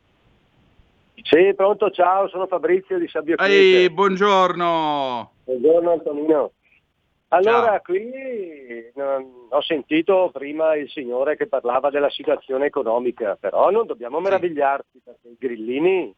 Sì, 1.24 1.54
pronto, 1.56 1.90
ciao, 1.90 2.28
sono 2.30 2.48
Fabrizio 2.48 3.00
di 3.00 3.08
Sabbio 3.08 3.38
Ehi, 3.38 3.90
buongiorno. 3.90 5.32
Buongiorno 5.46 5.92
Antonino. 5.92 6.52
Allora, 7.30 7.66
ciao. 7.66 7.82
qui 7.82 8.92
ho 9.50 9.62
sentito 9.62 10.30
prima 10.32 10.76
il 10.76 10.90
signore 10.90 11.36
che 11.36 11.48
parlava 11.48 11.90
della 11.90 12.10
situazione 12.10 12.68
economica, 12.68 13.36
però 13.36 13.70
non 13.70 13.86
dobbiamo 13.86 14.20
meravigliarci 14.20 15.02
perché 15.04 15.28
i 15.28 15.38
grillini 15.38 16.14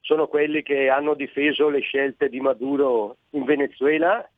sono 0.00 0.26
quelli 0.26 0.62
che 0.62 0.88
hanno 0.88 1.14
difeso 1.14 1.68
le 1.68 1.80
scelte 1.80 2.28
di 2.28 2.40
Maduro 2.40 3.16
in 3.30 3.44
Venezuela, 3.44 4.28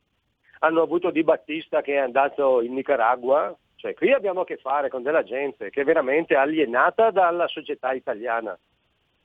hanno 0.61 0.83
avuto 0.83 1.11
Di 1.11 1.23
Battista 1.23 1.83
che 1.83 1.95
è 1.95 1.99
andato 1.99 2.61
in 2.62 2.75
Nicaragua 2.75 3.57
Cioè, 3.76 3.95
qui 3.95 4.12
abbiamo 4.12 4.40
a 4.40 4.45
che 4.45 4.57
fare 4.57 4.90
con 4.90 5.04
della 5.04 5.23
gente 5.23 5.71
che 5.71 5.83
è 5.83 5.85
veramente 5.85 6.35
alienata 6.35 7.12
dalla 7.12 7.47
società 7.47 7.92
italiana. 7.92 8.59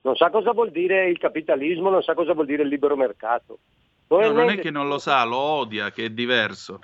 Non 0.02 0.16
sa 0.16 0.30
cosa 0.30 0.52
vuol 0.52 0.70
dire 0.70 1.10
il 1.10 1.18
capitalismo, 1.18 1.90
non 1.90 2.04
sa 2.04 2.14
cosa 2.14 2.34
vuol 2.34 2.46
dire 2.46 2.62
il 2.62 2.70
libero 2.70 2.96
mercato. 2.96 3.58
No, 4.20 4.32
non 4.32 4.50
è 4.50 4.60
che 4.60 4.72
non 4.72 4.88
lo 4.88 4.98
sa, 4.98 5.24
lo 5.24 5.38
odia, 5.38 5.92
che 5.92 6.06
è 6.06 6.10
diverso. 6.10 6.80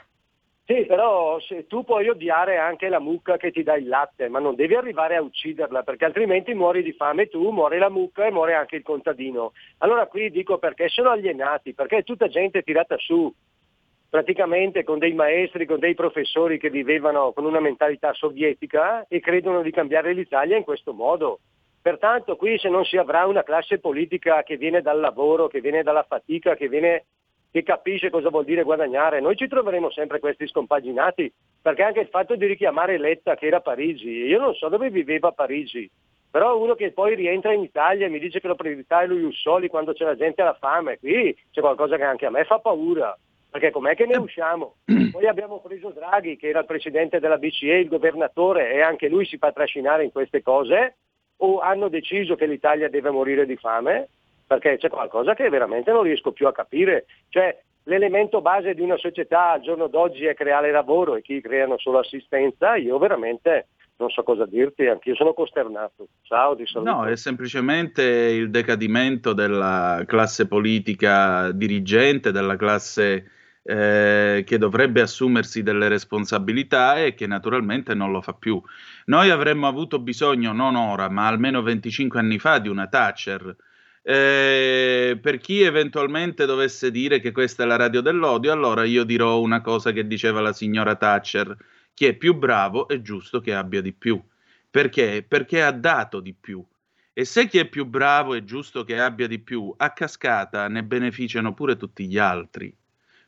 Sì, 0.69 0.85
però 0.85 1.39
se 1.39 1.65
tu 1.65 1.83
puoi 1.83 2.07
odiare 2.09 2.57
anche 2.57 2.89
la 2.89 2.99
mucca 2.99 3.37
che 3.37 3.49
ti 3.49 3.63
dà 3.63 3.75
il 3.75 3.87
latte, 3.87 4.29
ma 4.29 4.37
non 4.37 4.53
devi 4.53 4.75
arrivare 4.75 5.15
a 5.15 5.21
ucciderla, 5.21 5.81
perché 5.81 6.05
altrimenti 6.05 6.53
muori 6.53 6.83
di 6.83 6.93
fame 6.93 7.27
tu, 7.27 7.49
muore 7.49 7.79
la 7.79 7.89
mucca 7.89 8.27
e 8.27 8.31
muore 8.31 8.53
anche 8.53 8.75
il 8.75 8.83
contadino. 8.83 9.53
Allora 9.79 10.05
qui 10.05 10.29
dico 10.29 10.59
perché 10.59 10.87
sono 10.87 11.09
alienati, 11.09 11.73
perché 11.73 11.97
è 11.97 12.03
tutta 12.03 12.27
gente 12.27 12.61
tirata 12.61 12.97
su, 12.99 13.33
praticamente 14.07 14.83
con 14.83 14.99
dei 14.99 15.13
maestri, 15.13 15.65
con 15.65 15.79
dei 15.79 15.95
professori 15.95 16.59
che 16.59 16.69
vivevano 16.69 17.31
con 17.31 17.45
una 17.45 17.59
mentalità 17.59 18.13
sovietica 18.13 19.07
e 19.07 19.19
credono 19.19 19.63
di 19.63 19.71
cambiare 19.71 20.13
l'Italia 20.13 20.55
in 20.55 20.63
questo 20.63 20.93
modo. 20.93 21.39
Pertanto 21.81 22.35
qui 22.35 22.59
se 22.59 22.69
non 22.69 22.85
si 22.85 22.97
avrà 22.97 23.25
una 23.25 23.41
classe 23.41 23.79
politica 23.79 24.43
che 24.43 24.57
viene 24.57 24.81
dal 24.81 24.99
lavoro, 24.99 25.47
che 25.47 25.61
viene 25.61 25.81
dalla 25.81 26.03
fatica, 26.03 26.55
che 26.55 26.67
viene 26.67 27.05
che 27.51 27.63
capisce 27.63 28.09
cosa 28.09 28.29
vuol 28.29 28.45
dire 28.45 28.63
guadagnare. 28.63 29.19
Noi 29.19 29.35
ci 29.35 29.47
troveremo 29.47 29.91
sempre 29.91 30.19
questi 30.19 30.47
scompaginati, 30.47 31.31
perché 31.61 31.83
anche 31.83 32.01
il 32.01 32.07
fatto 32.07 32.35
di 32.35 32.45
richiamare 32.45 32.97
Letta 32.97 33.35
che 33.35 33.47
era 33.47 33.57
a 33.57 33.61
Parigi, 33.61 34.09
io 34.09 34.39
non 34.39 34.53
so 34.53 34.69
dove 34.69 34.89
viveva 34.89 35.29
a 35.29 35.33
Parigi, 35.33 35.89
però 36.31 36.57
uno 36.57 36.75
che 36.75 36.91
poi 36.91 37.15
rientra 37.15 37.53
in 37.53 37.63
Italia 37.63 38.05
e 38.05 38.09
mi 38.09 38.19
dice 38.19 38.39
che 38.39 38.47
la 38.47 38.55
priorità 38.55 39.01
è 39.01 39.07
lui 39.07 39.23
Ussoli 39.23 39.67
quando 39.67 39.93
c'è 39.93 40.05
la 40.05 40.15
gente 40.15 40.41
alla 40.41 40.57
fame, 40.59 40.99
qui 40.99 41.35
c'è 41.51 41.59
qualcosa 41.59 41.97
che 41.97 42.03
anche 42.03 42.25
a 42.25 42.29
me 42.29 42.43
fa 42.45 42.59
paura. 42.59 43.17
Perché 43.49 43.71
com'è 43.71 43.95
che 43.95 44.05
ne 44.05 44.17
usciamo? 44.17 44.75
Poi 45.11 45.25
abbiamo 45.25 45.59
preso 45.59 45.89
Draghi, 45.89 46.37
che 46.37 46.49
era 46.49 46.59
il 46.59 46.65
presidente 46.65 47.19
della 47.19 47.39
BCE, 47.39 47.79
il 47.79 47.87
governatore, 47.87 48.73
e 48.73 48.81
anche 48.81 49.09
lui 49.09 49.25
si 49.25 49.37
fa 49.37 49.51
trascinare 49.51 50.03
in 50.03 50.11
queste 50.11 50.43
cose, 50.43 50.97
o 51.37 51.59
hanno 51.59 51.89
deciso 51.89 52.35
che 52.35 52.45
l'Italia 52.45 52.89
deve 52.89 53.09
morire 53.09 53.47
di 53.47 53.55
fame, 53.55 54.09
perché 54.49 54.77
c'è 54.77 54.89
qualcosa 54.89 55.35
che 55.35 55.47
veramente 55.47 55.91
non 55.91 56.01
riesco 56.01 56.31
più 56.31 56.47
a 56.47 56.51
capire. 56.51 57.05
Cioè, 57.29 57.55
l'elemento 57.83 58.41
base 58.41 58.73
di 58.73 58.81
una 58.81 58.97
società 58.97 59.51
al 59.51 59.61
giorno 59.61 59.85
d'oggi 59.85 60.25
è 60.25 60.33
creare 60.33 60.71
lavoro 60.71 61.15
e 61.15 61.21
chi 61.21 61.39
creano 61.39 61.77
solo 61.77 61.99
assistenza, 61.99 62.75
io 62.75 62.97
veramente 62.97 63.67
non 63.97 64.09
so 64.09 64.23
cosa 64.23 64.47
dirti, 64.47 64.87
anch'io 64.87 65.13
sono 65.13 65.33
costernato. 65.33 66.07
Ciao, 66.23 66.55
di 66.55 66.65
saluto. 66.65 66.89
No, 66.89 67.05
è 67.05 67.15
semplicemente 67.15 68.01
il 68.01 68.49
decadimento 68.49 69.33
della 69.33 70.01
classe 70.07 70.47
politica 70.47 71.51
dirigente, 71.51 72.31
della 72.31 72.55
classe 72.55 73.29
eh, 73.61 74.43
che 74.47 74.57
dovrebbe 74.57 75.01
assumersi 75.01 75.61
delle 75.61 75.89
responsabilità 75.89 76.97
e 76.97 77.13
che 77.13 77.27
naturalmente 77.27 77.93
non 77.93 78.11
lo 78.11 78.21
fa 78.21 78.33
più. 78.33 78.59
Noi 79.05 79.29
avremmo 79.29 79.67
avuto 79.67 79.99
bisogno, 79.99 80.53
non 80.53 80.75
ora, 80.75 81.07
ma 81.07 81.27
almeno 81.27 81.61
25 81.61 82.19
anni 82.19 82.39
fa, 82.39 82.57
di 82.57 82.67
una 82.67 82.87
Thatcher 82.87 83.55
eh, 84.01 85.17
per 85.21 85.37
chi 85.37 85.61
eventualmente 85.61 86.45
dovesse 86.45 86.91
dire 86.91 87.19
che 87.19 87.31
questa 87.31 87.63
è 87.63 87.65
la 87.65 87.75
radio 87.75 88.01
dell'odio, 88.01 88.51
allora 88.51 88.83
io 88.83 89.03
dirò 89.03 89.39
una 89.39 89.61
cosa 89.61 89.91
che 89.91 90.07
diceva 90.07 90.41
la 90.41 90.53
signora 90.53 90.95
Thatcher: 90.95 91.55
chi 91.93 92.05
è 92.05 92.13
più 92.15 92.35
bravo 92.35 92.87
è 92.87 93.01
giusto 93.01 93.41
che 93.41 93.53
abbia 93.53 93.81
di 93.81 93.93
più. 93.93 94.21
Perché? 94.69 95.25
Perché 95.27 95.63
ha 95.63 95.71
dato 95.71 96.19
di 96.19 96.33
più. 96.33 96.63
E 97.13 97.25
se 97.25 97.47
chi 97.47 97.57
è 97.57 97.65
più 97.67 97.85
bravo 97.85 98.35
è 98.35 98.43
giusto 98.43 98.83
che 98.83 98.99
abbia 98.99 99.27
di 99.27 99.39
più, 99.39 99.73
a 99.75 99.91
cascata 99.91 100.67
ne 100.69 100.83
beneficiano 100.83 101.53
pure 101.53 101.75
tutti 101.75 102.07
gli 102.07 102.17
altri. 102.17 102.73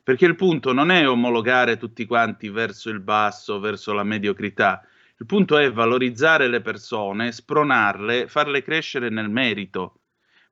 Perché 0.02 0.24
il 0.24 0.36
punto 0.36 0.72
non 0.72 0.90
è 0.90 1.06
omologare 1.06 1.76
tutti 1.76 2.06
quanti 2.06 2.48
verso 2.48 2.90
il 2.90 3.00
basso, 3.00 3.60
verso 3.60 3.92
la 3.92 4.02
mediocrità. 4.02 4.84
Il 5.18 5.26
punto 5.26 5.58
è 5.58 5.70
valorizzare 5.70 6.48
le 6.48 6.60
persone, 6.60 7.30
spronarle, 7.30 8.26
farle 8.26 8.62
crescere 8.62 9.10
nel 9.10 9.28
merito 9.28 10.01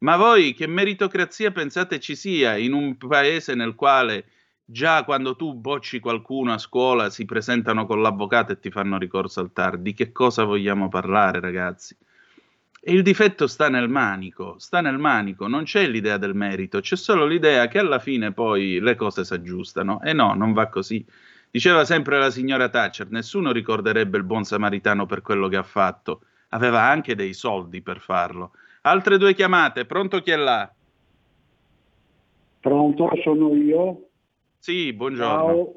ma 0.01 0.17
voi 0.17 0.55
che 0.55 0.67
meritocrazia 0.67 1.51
pensate 1.51 2.01
ci 2.01 2.15
sia 2.15 2.57
in 2.57 2.73
un 2.73 2.97
paese 2.97 3.55
nel 3.55 3.75
quale 3.75 4.27
già 4.65 5.05
quando 5.05 5.37
tu 5.37 5.55
bocci 5.55 6.01
qualcuno 6.01 6.53
a 6.53 6.59
scuola 6.59 7.11
si 7.11 7.25
presentano 7.25 7.87
con 7.87 8.01
l'avvocato 8.01 8.53
e 8.53 8.61
ti 8.61 8.71
fanno 8.71 8.99
ricorso 8.99 9.41
al 9.41 9.53
TAR? 9.53 9.79
Di 9.79 9.93
che 9.93 10.13
cosa 10.13 10.45
vogliamo 10.45 10.89
parlare, 10.89 11.41
ragazzi? 11.41 11.97
E 12.83 12.93
il 12.95 13.03
difetto 13.03 13.47
sta 13.47 13.69
nel 13.69 13.91
manico, 13.91 14.59
sta 14.59 14.81
nel 14.81 14.97
manico, 14.97 15.47
non 15.47 15.65
c'è 15.65 15.87
l'idea 15.87 16.17
del 16.17 16.35
merito, 16.35 16.81
c'è 16.81 16.97
solo 16.97 17.27
l'idea 17.27 17.69
che 17.69 17.79
alla 17.79 17.99
fine 17.99 18.33
poi 18.33 18.81
le 18.81 18.95
cose 18.95 19.23
si 19.25 19.35
aggiustano. 19.35 20.01
E 20.03 20.15
no, 20.15 20.33
non 20.33 20.55
va 20.55 20.69
così. 20.69 21.05
Diceva 21.51 21.85
sempre 21.85 22.19
la 22.19 22.31
signora 22.31 22.71
Thatcher, 22.71 23.11
nessuno 23.11 23.53
ricorderebbe 23.53 24.17
il 24.17 24.25
buon 24.25 24.45
samaritano 24.45 25.05
per 25.05 25.21
quello 25.21 25.49
che 25.49 25.57
ha 25.57 25.63
fatto, 25.63 26.23
aveva 26.51 26.81
anche 26.83 27.15
dei 27.15 27.35
soldi 27.35 27.83
per 27.83 28.01
farlo. 28.01 28.53
Altre 28.83 29.19
due 29.19 29.35
chiamate, 29.35 29.85
pronto 29.85 30.21
chi 30.21 30.31
è 30.31 30.37
là? 30.37 30.71
Pronto, 32.61 33.11
sono 33.23 33.55
io. 33.55 34.09
Sì, 34.59 34.95
buongiorno. 34.95 35.45
Ciao, 35.45 35.75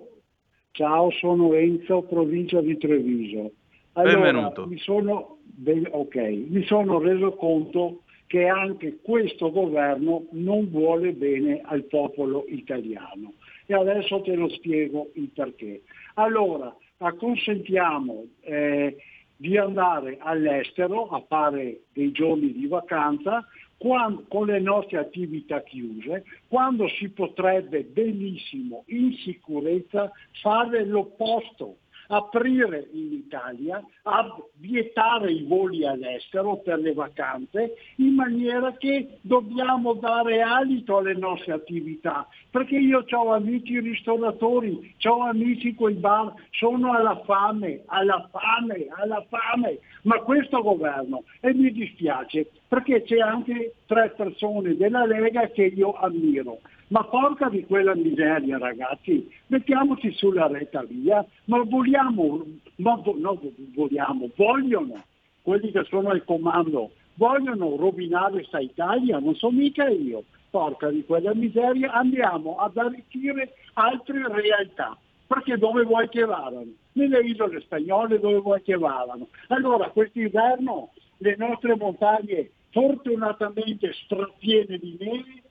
Ciao 0.72 1.12
sono 1.12 1.54
Enzo, 1.54 2.04
provincia 2.04 2.62
di 2.62 2.78
Treviso. 2.78 3.52
Allora, 3.94 4.16
Benvenuto. 4.16 4.68
Mi 4.68 4.78
sono, 4.78 5.40
ben, 5.44 5.86
okay, 5.92 6.48
mi 6.50 6.64
sono 6.64 7.00
reso 7.00 7.34
conto 7.34 8.04
che 8.26 8.48
anche 8.48 9.00
questo 9.02 9.52
governo 9.52 10.28
non 10.32 10.70
vuole 10.70 11.12
bene 11.12 11.62
al 11.66 11.84
popolo 11.84 12.46
italiano. 12.48 13.34
E 13.66 13.74
adesso 13.74 14.22
te 14.22 14.34
lo 14.36 14.48
spiego 14.48 15.12
il 15.16 15.30
perché. 15.34 15.82
Allora, 16.14 16.74
acconsentiamo 16.98 18.26
eh, 18.42 18.96
di 19.36 19.58
andare 19.58 20.18
all'estero 20.20 21.10
a 21.10 21.24
fare 21.28 21.82
dei 21.94 22.12
giorni 22.12 22.52
di 22.52 22.68
vacanza 22.68 23.46
quando, 23.78 24.24
con 24.30 24.46
le 24.48 24.60
nostre 24.60 24.98
attività 24.98 25.62
chiuse, 25.62 26.24
quando 26.48 26.88
si 26.88 27.10
potrebbe 27.10 27.84
benissimo 27.84 28.84
in 28.88 29.14
sicurezza 29.18 30.10
fare 30.42 30.86
l'opposto, 30.86 31.78
aprire 32.08 32.90
in 32.94 33.14
Italia, 33.14 33.84
a 34.04 34.36
vietare 34.56 35.32
i 35.32 35.44
voli 35.44 35.86
all'estero 35.86 36.58
per 36.58 36.80
le 36.80 36.94
vacanze, 36.94 37.76
in 37.98 38.14
maniera 38.14 38.74
che 38.78 39.20
dobbiamo 39.22 39.94
dare 39.94 40.42
alito 40.42 40.98
alle 40.98 41.16
nostre 41.16 41.54
attività. 41.54 42.28
Perché 42.50 42.78
io 42.78 43.06
ho 43.10 43.32
amici 43.34 43.80
ristoratori, 43.80 44.96
ho 45.04 45.22
amici 45.24 45.74
quei 45.74 45.96
bar, 45.96 46.34
sono 46.52 46.94
alla 46.94 47.22
fame, 47.26 47.82
alla 47.88 48.30
fame, 48.32 48.88
alla 48.90 49.26
fame. 49.30 49.80
Ma 50.04 50.20
questo 50.20 50.62
governo, 50.62 51.24
e 51.40 51.54
mi 51.54 51.72
dispiace, 51.72 52.50
perché 52.68 53.04
c'è 53.04 53.20
anche 53.20 53.76
tre 53.86 54.14
persone 54.16 54.76
della 54.76 55.06
Lega 55.06 55.48
che 55.50 55.66
io 55.66 55.94
ammiro, 55.94 56.60
ma 56.88 57.04
porca 57.04 57.50
di 57.50 57.66
quella 57.66 57.96
miseria 57.96 58.58
ragazzi, 58.58 59.30
mettiamoci 59.48 60.12
sulla 60.12 60.48
retta 60.48 60.84
via, 60.84 61.26
ma 61.46 61.62
vogliamo, 61.64 62.44
no, 62.76 63.04
no, 63.18 63.42
vogliamo, 63.74 64.30
vogliono 64.36 65.04
quelli 65.42 65.72
che 65.72 65.84
sono 65.90 66.10
al 66.10 66.24
comando, 66.24 66.92
vogliono 67.16 67.76
rovinare 67.76 68.32
questa 68.32 68.60
Italia, 68.60 69.20
non 69.20 69.36
so 69.36 69.52
mica 69.52 69.88
io, 69.88 70.24
porca 70.50 70.90
di 70.90 71.04
quella 71.06 71.34
miseria, 71.34 71.92
andiamo 71.92 72.58
ad 72.58 72.78
arricchire 72.78 73.54
altre 73.74 74.22
realtà, 74.28 74.98
perché 75.28 75.58
dove 75.58 75.84
vuoi 75.84 76.08
che 76.10 76.26
vadano? 76.26 76.72
Nelle 76.94 77.20
isole 77.22 77.60
spagnole 77.62 78.20
dove 78.20 78.38
vuoi 78.38 78.62
che 78.62 78.78
vadano? 78.78 79.28
Allora 79.48 79.90
quest'inverno 79.90 80.92
le 81.18 81.36
nostre 81.38 81.76
montagne 81.76 82.52
fortunatamente 82.70 83.94
strapiene 83.94 84.78
di 84.78 84.98
neve 85.00 85.43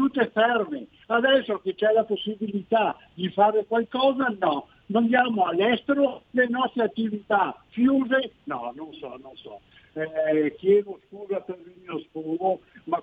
tutte 0.00 0.30
ferme. 0.32 0.86
Adesso 1.08 1.60
che 1.60 1.74
c'è 1.74 1.92
la 1.92 2.04
possibilità 2.04 2.96
di 3.12 3.28
fare 3.28 3.66
qualcosa, 3.66 4.34
no. 4.38 4.68
Andiamo 4.92 5.44
all'estero, 5.44 6.22
le 6.30 6.48
nostre 6.48 6.84
attività 6.84 7.62
chiuse, 7.68 8.32
no, 8.44 8.72
non 8.74 8.94
so, 8.94 9.18
non 9.22 9.36
so. 9.36 9.60
Eh, 9.92 10.54
chiedo 10.56 11.00
scusa 11.06 11.40
per 11.40 11.58
il 11.58 11.74
mio 11.82 11.98
sfogo, 12.00 12.60
ma, 12.84 13.02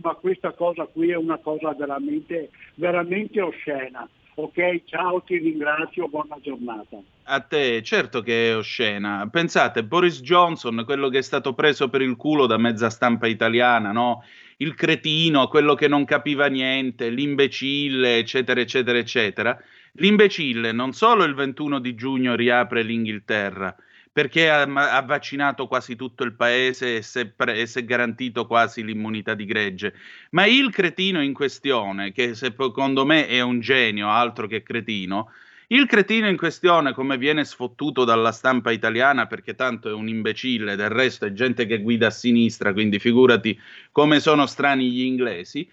ma, 0.00 0.14
questa 0.14 0.52
cosa 0.52 0.86
qui 0.86 1.10
è 1.10 1.16
una 1.16 1.36
cosa 1.36 1.74
veramente, 1.74 2.50
veramente 2.76 3.40
oscena. 3.42 4.08
Ok, 4.40 4.84
ciao, 4.84 5.20
ti 5.22 5.36
ringrazio, 5.36 6.06
buona 6.06 6.36
giornata. 6.40 6.96
A 7.24 7.40
te, 7.40 7.82
certo 7.82 8.22
che 8.22 8.50
è 8.50 8.56
oscena. 8.56 9.28
Pensate, 9.28 9.82
Boris 9.82 10.20
Johnson, 10.20 10.84
quello 10.84 11.08
che 11.08 11.18
è 11.18 11.22
stato 11.22 11.54
preso 11.54 11.90
per 11.90 12.02
il 12.02 12.14
culo 12.14 12.46
da 12.46 12.56
mezza 12.56 12.88
stampa 12.88 13.26
italiana, 13.26 13.90
no? 13.90 14.22
il 14.58 14.76
cretino, 14.76 15.48
quello 15.48 15.74
che 15.74 15.88
non 15.88 16.04
capiva 16.04 16.46
niente, 16.46 17.10
l'imbecille, 17.10 18.18
eccetera, 18.18 18.60
eccetera, 18.60 18.98
eccetera. 18.98 19.60
L'imbecille 19.94 20.70
non 20.70 20.92
solo 20.92 21.24
il 21.24 21.34
21 21.34 21.80
di 21.80 21.96
giugno 21.96 22.36
riapre 22.36 22.84
l'Inghilterra, 22.84 23.74
perché 24.18 24.50
ha, 24.50 24.62
ha 24.62 25.02
vaccinato 25.02 25.68
quasi 25.68 25.94
tutto 25.94 26.24
il 26.24 26.34
paese 26.34 26.96
e 26.96 27.02
si 27.02 27.78
è 27.78 27.84
garantito 27.84 28.48
quasi 28.48 28.82
l'immunità 28.82 29.34
di 29.34 29.44
gregge, 29.44 29.94
ma 30.30 30.44
il 30.44 30.70
cretino 30.72 31.22
in 31.22 31.32
questione, 31.32 32.10
che 32.10 32.34
secondo 32.34 33.06
me 33.06 33.28
è 33.28 33.40
un 33.42 33.60
genio, 33.60 34.08
altro 34.08 34.48
che 34.48 34.64
cretino, 34.64 35.30
Il 35.68 35.86
cretino 35.86 36.28
in 36.28 36.36
questione, 36.36 36.92
come 36.92 37.16
viene 37.16 37.44
sfottuto 37.44 38.04
dalla 38.04 38.32
stampa 38.32 38.72
italiana, 38.72 39.28
perché 39.28 39.54
tanto 39.54 39.88
è 39.88 39.92
un 39.92 40.08
imbecille, 40.08 40.74
del 40.74 40.88
resto 40.88 41.24
è 41.24 41.32
gente 41.32 41.66
che 41.66 41.80
guida 41.80 42.08
a 42.08 42.10
sinistra, 42.10 42.72
quindi 42.72 42.98
figurati 42.98 43.56
come 43.92 44.18
sono 44.18 44.46
strani 44.46 44.90
gli 44.90 45.02
inglesi, 45.02 45.70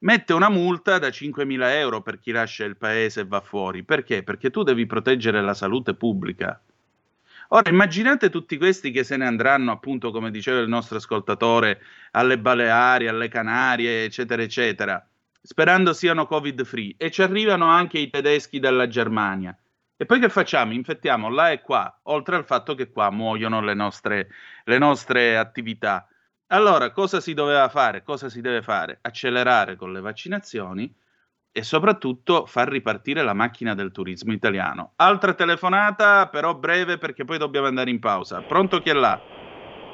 mette 0.00 0.34
una 0.34 0.50
multa 0.50 0.98
da 0.98 1.08
5.000 1.10 1.70
euro 1.70 2.02
per 2.02 2.18
chi 2.18 2.32
lascia 2.32 2.64
il 2.66 2.76
paese 2.76 3.20
e 3.22 3.26
va 3.26 3.40
fuori. 3.40 3.82
Perché? 3.82 4.22
Perché 4.22 4.50
tu 4.50 4.62
devi 4.62 4.84
proteggere 4.84 5.40
la 5.40 5.54
salute 5.54 5.94
pubblica. 5.94 6.60
Ora 7.50 7.70
immaginate 7.70 8.28
tutti 8.28 8.58
questi 8.58 8.90
che 8.90 9.04
se 9.04 9.16
ne 9.16 9.26
andranno, 9.26 9.72
appunto, 9.72 10.10
come 10.10 10.30
diceva 10.30 10.60
il 10.60 10.68
nostro 10.68 10.98
ascoltatore, 10.98 11.80
alle 12.10 12.38
Baleari, 12.38 13.08
alle 13.08 13.28
Canarie, 13.28 14.04
eccetera, 14.04 14.42
eccetera, 14.42 15.08
sperando 15.40 15.94
siano 15.94 16.26
covid 16.26 16.62
free, 16.66 16.94
e 16.98 17.10
ci 17.10 17.22
arrivano 17.22 17.64
anche 17.64 17.98
i 17.98 18.10
tedeschi 18.10 18.58
dalla 18.58 18.86
Germania. 18.86 19.56
E 19.96 20.04
poi 20.04 20.20
che 20.20 20.28
facciamo? 20.28 20.74
Infettiamo 20.74 21.30
là 21.30 21.50
e 21.50 21.62
qua, 21.62 22.00
oltre 22.02 22.36
al 22.36 22.44
fatto 22.44 22.74
che 22.74 22.90
qua 22.90 23.10
muoiono 23.10 23.62
le 23.62 23.72
nostre, 23.72 24.28
le 24.64 24.76
nostre 24.76 25.38
attività. 25.38 26.06
Allora, 26.48 26.90
cosa 26.90 27.18
si 27.18 27.32
doveva 27.32 27.68
fare? 27.70 28.02
Cosa 28.02 28.28
si 28.28 28.42
deve 28.42 28.60
fare? 28.60 28.98
Accelerare 29.00 29.76
con 29.76 29.92
le 29.92 30.00
vaccinazioni 30.00 30.94
e 31.58 31.62
soprattutto 31.64 32.46
far 32.46 32.68
ripartire 32.68 33.22
la 33.22 33.34
macchina 33.34 33.74
del 33.74 33.90
turismo 33.90 34.32
italiano. 34.32 34.92
Altra 34.96 35.34
telefonata, 35.34 36.28
però 36.28 36.54
breve 36.54 36.98
perché 36.98 37.24
poi 37.24 37.36
dobbiamo 37.36 37.66
andare 37.66 37.90
in 37.90 37.98
pausa. 37.98 38.42
Pronto 38.42 38.78
chi 38.78 38.90
è 38.90 38.92
là? 38.92 39.20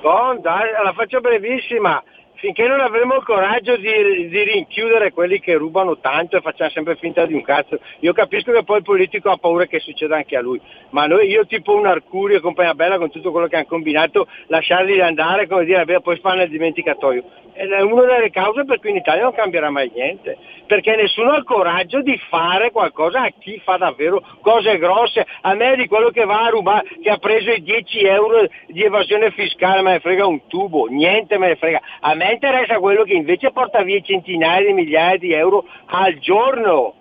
Bon, 0.03 0.41
dai, 0.43 0.71
la 0.85 0.93
faccio 0.93 1.21
brevissima 1.21 2.03
finché 2.35 2.67
non 2.67 2.81
avremo 2.81 3.17
il 3.17 3.25
coraggio 3.25 3.77
di, 3.77 4.29
di, 4.29 4.43
rinchiudere 4.43 5.13
quelli 5.13 5.41
che 5.41 5.55
rubano 5.55 5.99
tanto 5.99 6.37
e 6.37 6.41
facciamo 6.41 6.71
sempre 6.71 6.97
finta 6.97 7.27
di 7.27 7.35
un 7.35 7.43
cazzo, 7.43 7.79
io 8.01 8.13
capisco 8.13 8.53
che 8.53 8.65
poi 8.65 8.79
il 8.79 8.85
politico 8.85 9.31
ha 9.31 9.37
paura 9.37 9.67
che 9.67 9.81
succeda 9.81 10.17
anche 10.17 10.37
a 10.37 10.41
lui, 10.41 10.61
ma 10.91 11.07
noi, 11.07 11.29
io 11.29 11.47
tipo 11.47 11.75
un 11.75 11.87
Arcurio 11.87 12.39
e 12.39 12.41
compagnia 12.41 12.75
bella 12.75 12.99
con 12.99 13.11
tutto 13.11 13.31
quello 13.31 13.47
che 13.47 13.57
hanno 13.57 13.67
combinato, 13.67 14.27
lasciarli 14.47 15.01
andare, 15.01 15.47
come 15.47 15.65
dire, 15.65 15.85
beh, 15.85 16.01
poi 16.01 16.19
fanno 16.19 16.43
il 16.43 16.49
dimenticatoio. 16.49 17.25
Ed 17.57 17.71
è 17.71 17.81
una 17.83 18.03
delle 18.03 18.31
cause 18.31 18.65
per 18.65 18.81
cui 18.81 18.91
in 18.91 18.97
Italia 18.97 19.23
non 19.23 19.33
cambierà 19.33 19.71
mai 19.71 19.91
niente, 19.95 20.37
perché 20.67 20.97
nessuno 20.97 21.31
ha 21.31 21.37
il 21.37 21.45
coraggio 21.45 22.03
di 22.03 22.19
fare 22.29 22.73
qualcosa 22.73 23.23
a 23.23 23.33
chi 23.39 23.61
fa 23.63 23.77
davvero 23.77 24.21
cose 24.41 24.77
grosse. 24.79 25.25
A 25.43 25.55
me 25.55 25.77
di 25.77 25.87
quello 25.87 26.11
che 26.11 26.25
va 26.25 26.47
a 26.47 26.49
rubare, 26.49 26.89
che 27.01 27.11
ha 27.11 27.19
preso 27.19 27.53
i 27.53 27.63
10 27.63 28.05
euro 28.07 28.49
di 28.67 28.83
evasione 28.83 29.31
fiscale, 29.31 29.83
me 29.83 29.93
ne 29.93 30.01
frega 30.01 30.27
un 30.27 30.47
tubo, 30.49 30.87
niente 30.87 31.39
me 31.39 31.49
ne 31.49 31.57
frega. 31.57 31.81
A 32.01 32.15
me 32.15 32.24
interessa 32.33 32.79
quello 32.79 33.05
che 33.05 33.15
invece 33.15 33.51
porta 33.53 33.83
via 33.83 34.01
centinaia 34.01 34.67
di 34.67 34.73
migliaia 34.73 35.17
di 35.17 35.33
euro 35.33 35.65
al 35.87 36.19
giorno 36.19 36.95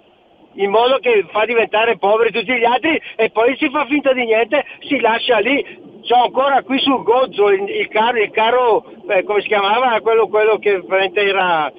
in 0.55 0.69
modo 0.69 0.97
che 0.99 1.25
fa 1.31 1.45
diventare 1.45 1.97
poveri 1.97 2.31
tutti 2.31 2.53
gli 2.53 2.65
altri 2.65 2.99
e 3.15 3.29
poi 3.29 3.55
si 3.57 3.69
fa 3.69 3.85
finta 3.85 4.13
di 4.13 4.25
niente, 4.25 4.65
si 4.81 4.99
lascia 4.99 5.39
lì. 5.39 5.91
C'ho 6.03 6.21
ancora 6.21 6.61
qui 6.63 6.79
sul 6.79 7.01
Gozzo 7.01 7.49
il, 7.49 7.63
il 7.69 7.87
carro, 7.87 8.21
il 8.21 8.29
carro 8.29 8.83
eh, 9.07 9.23
come 9.23 9.39
si 9.39 9.47
chiamava? 9.47 10.01
Quello, 10.01 10.27
quello 10.27 10.57
che 10.57 10.83
era, 11.13 11.71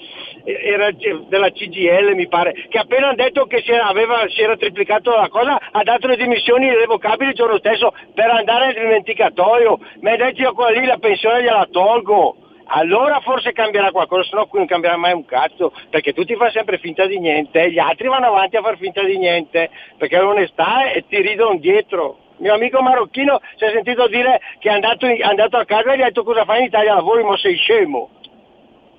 era, 0.44 0.90
della 1.28 1.50
CGL 1.50 2.14
mi 2.14 2.26
pare, 2.26 2.54
che 2.70 2.78
appena 2.78 3.09
hanno 3.09 3.16
detto 3.16 3.44
che 3.44 3.61
si 3.61 3.70
era, 3.70 3.87
aveva, 3.87 4.26
si 4.28 4.40
era 4.40 4.57
triplicato 4.57 5.11
la 5.11 5.28
cosa 5.28 5.61
ha 5.70 5.83
dato 5.83 6.07
le 6.07 6.16
dimissioni 6.16 6.66
irrevocabili 6.66 7.30
il 7.30 7.37
giorno 7.37 7.59
stesso 7.59 7.92
per 8.14 8.30
andare 8.30 8.68
al 8.68 8.74
dimenticatoio. 8.74 9.72
Ha 9.74 10.16
detto 10.16 10.40
io 10.40 10.54
quella 10.54 10.80
lì 10.80 10.87
la 10.87 10.96
pensione 10.96 11.42
gliela 11.42 11.68
tolgo 11.70 12.37
allora 12.66 13.20
forse 13.20 13.53
cambierà 13.53 13.90
qualcosa, 13.90 14.22
se 14.22 14.37
no 14.37 14.46
qui 14.46 14.59
non 14.59 14.66
cambierà 14.66 14.96
mai 14.96 15.12
un 15.12 15.24
cazzo, 15.24 15.72
perché 15.90 16.12
tutti 16.12 16.35
fanno 16.35 16.50
sempre 16.50 16.79
finta 16.79 17.07
di 17.07 17.18
niente, 17.18 17.62
e 17.62 17.70
gli 17.70 17.79
altri 17.79 18.09
vanno 18.09 18.27
avanti 18.27 18.57
a 18.57 18.62
far 18.62 18.79
finta 18.79 19.03
di 19.03 19.18
niente, 19.18 19.70
perché 19.98 20.18
l'onestà 20.18 20.90
e 20.90 21.05
ti 21.07 21.20
ridono 21.20 21.59
dietro. 21.59 22.18
Mio 22.38 22.55
amico 22.55 22.83
marocchino 22.83 23.40
si 23.57 23.64
è 23.64 23.70
sentito 23.70 24.09
dire 24.09 24.40
che 24.59 24.68
è 24.68 24.72
andato, 24.72 25.07
è 25.07 25.20
andato 25.20 25.57
a 25.57 25.64
casa 25.64 25.92
e 25.92 25.98
gli 25.98 26.03
ha 26.03 26.07
detto 26.07 26.24
cosa 26.24 26.44
fai 26.44 26.61
in 26.61 26.66
Italia 26.66 26.94
lavori, 26.94 27.22
ma 27.22 27.37
sei 27.37 27.55
scemo. 27.57 28.11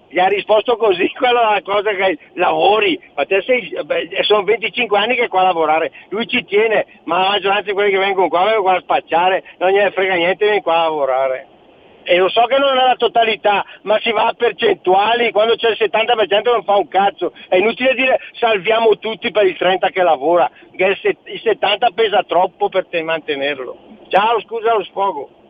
Gli 0.07 0.19
ha 0.19 0.27
risposto 0.27 0.77
così, 0.77 1.11
quella 1.17 1.59
cosa 1.63 1.91
che 1.91 2.17
lavori, 2.33 2.97
ma 3.15 3.25
te 3.25 3.41
sei, 3.41 3.75
beh, 3.83 4.09
sono 4.21 4.43
25 4.43 4.97
anni 4.97 5.15
che 5.15 5.23
è 5.23 5.27
qua 5.27 5.41
a 5.41 5.45
lavorare, 5.45 5.91
lui 6.09 6.27
ci 6.27 6.45
tiene, 6.45 6.85
ma 7.05 7.19
la 7.19 7.29
maggioranza 7.29 7.63
di 7.63 7.73
quelli 7.73 7.91
che 7.91 7.97
vengono 7.97 8.29
qua 8.29 8.43
vengono 8.43 8.61
qua 8.61 8.75
a 8.75 8.81
spacciare, 8.81 9.43
non 9.57 9.71
gliene 9.71 9.91
frega 9.91 10.13
niente, 10.13 10.45
viene 10.45 10.61
qua 10.61 10.77
a 10.77 10.83
lavorare 10.83 11.47
e 12.05 12.17
lo 12.17 12.29
so 12.29 12.43
che 12.43 12.57
non 12.57 12.77
è 12.77 12.85
la 12.85 12.95
totalità, 12.95 13.65
ma 13.81 13.99
si 13.99 14.11
va 14.11 14.27
a 14.27 14.33
percentuali, 14.33 15.31
quando 15.31 15.55
c'è 15.55 15.69
il 15.69 15.77
70% 15.79 16.51
non 16.51 16.63
fa 16.63 16.75
un 16.75 16.87
cazzo, 16.87 17.33
è 17.47 17.55
inutile 17.55 17.95
dire 17.95 18.19
salviamo 18.33 18.97
tutti 18.99 19.31
per 19.31 19.45
il 19.45 19.57
30% 19.59 19.91
che 19.91 20.03
lavora, 20.03 20.49
che 20.75 20.97
il 21.01 21.41
70% 21.43 21.93
pesa 21.93 22.23
troppo 22.23 22.69
per 22.69 22.85
te 22.87 23.01
mantenerlo. 23.01 23.77
Ciao, 24.09 24.39
scusa 24.41 24.75
lo 24.75 24.83
sfogo. 24.83 25.44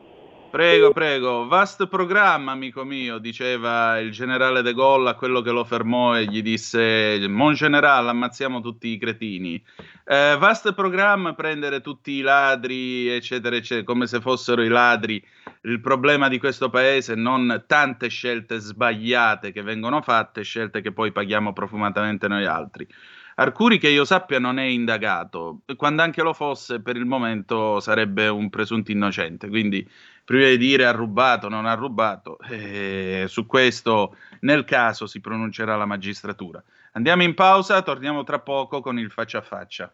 Prego, 0.50 0.92
prego. 0.92 1.48
Vast 1.48 1.88
programma, 1.88 2.54
amico 2.54 2.84
mio, 2.86 3.18
diceva 3.18 4.00
il 4.00 4.12
generale 4.12 4.62
De 4.62 4.74
Gaulle 4.74 5.10
a 5.10 5.16
quello 5.16 5.42
che 5.42 5.52
lo 5.52 5.66
fermò 5.66 6.18
e 6.18 6.26
gli 6.26 6.42
disse: 6.42 7.26
Mon 7.28 7.54
generale, 7.54 8.10
ammazziamo 8.10 8.62
tutti 8.62 8.88
i 8.88 8.98
cretini. 8.98 9.62
Eh, 10.06 10.38
vast 10.40 10.74
programma, 10.74 11.34
prendere 11.34 11.82
tutti 11.82 12.12
i 12.12 12.22
ladri, 12.22 13.10
eccetera, 13.10 13.56
eccetera, 13.56 13.86
come 13.86 14.08
se 14.08 14.22
fossero 14.22 14.64
i 14.64 14.70
ladri 14.70 15.22
il 15.66 15.82
problema 15.82 16.28
di 16.28 16.38
questo 16.40 16.70
paese, 16.70 17.16
non 17.16 17.64
tante 17.68 18.08
scelte 18.08 18.60
sbagliate 18.60 19.52
che 19.52 19.62
vengono 19.62 20.02
fatte, 20.02 20.44
scelte 20.44 20.82
che 20.82 20.92
poi 20.92 21.12
paghiamo 21.12 21.54
profumatamente 21.54 22.28
noi 22.28 22.46
altri. 22.46 22.88
Arcuri, 23.38 23.80
che 23.80 23.90
io 23.90 24.06
sappia, 24.06 24.40
non 24.40 24.60
è 24.60 24.64
indagato. 24.64 25.62
Quando 25.76 26.02
anche 26.02 26.22
lo 26.22 26.34
fosse, 26.34 26.82
per 26.82 26.96
il 26.96 27.06
momento 27.06 27.82
sarebbe 27.82 28.30
un 28.30 28.50
presunto 28.50 28.92
innocente. 28.92 29.50
Quindi, 29.50 29.86
prima 30.26 30.48
di 30.50 30.58
dire 30.58 30.86
ha 30.86 30.92
rubato 30.92 31.48
non 31.48 31.66
ha 31.66 31.76
rubato, 31.76 32.38
eh, 32.50 33.26
su 33.28 33.46
questo, 33.46 34.18
nel 34.42 34.66
caso, 34.66 35.06
si 35.06 35.22
pronuncerà 35.22 35.78
la 35.78 35.86
magistratura. 35.86 36.62
Andiamo 36.94 37.24
in 37.24 37.34
pausa, 37.34 37.82
torniamo 37.82 38.24
tra 38.24 38.40
poco 38.40 38.82
con 38.82 39.00
il 39.00 39.12
faccia 39.12 39.38
a 39.38 39.42
faccia. 39.42 39.94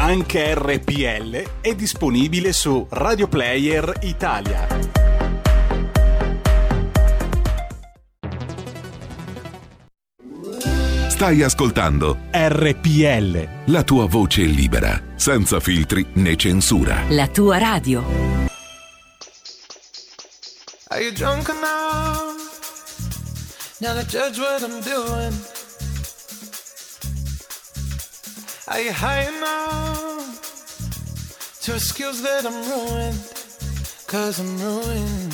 Anche 0.00 0.54
RPL 0.54 1.60
è 1.60 1.74
disponibile 1.74 2.52
su 2.52 2.86
Radio 2.88 3.26
Player 3.26 3.98
Italia. 4.02 4.64
Stai 11.08 11.42
ascoltando 11.42 12.16
RPL. 12.30 13.48
La 13.72 13.82
tua 13.82 14.06
voce 14.06 14.42
libera, 14.42 15.02
senza 15.16 15.58
filtri 15.58 16.06
né 16.12 16.36
censura. 16.36 17.02
La 17.08 17.26
tua 17.26 17.58
radio. 17.58 18.04
Are 20.90 21.02
you 21.02 21.12
drunk 21.12 21.48
enough 21.48 22.36
now 23.80 23.94
to 23.94 24.06
judge 24.06 24.38
what 24.38 24.62
I'm 24.62 24.80
doing? 24.80 25.57
Are 28.70 28.80
you 28.80 28.92
high 28.92 29.22
enough 29.22 30.40
to 31.62 31.74
excuse 31.74 32.20
that 32.20 32.44
I'm 32.44 32.68
ruined? 32.68 33.18
Cause 34.06 34.38
I'm 34.40 34.60
ruined. 34.60 35.32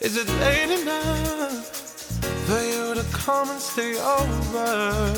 Is 0.00 0.16
it 0.16 0.28
late 0.40 0.80
enough 0.80 1.64
for 2.46 2.60
you 2.60 2.94
to 2.96 3.04
come 3.12 3.50
and 3.50 3.60
stay 3.60 3.94
over? 4.00 5.12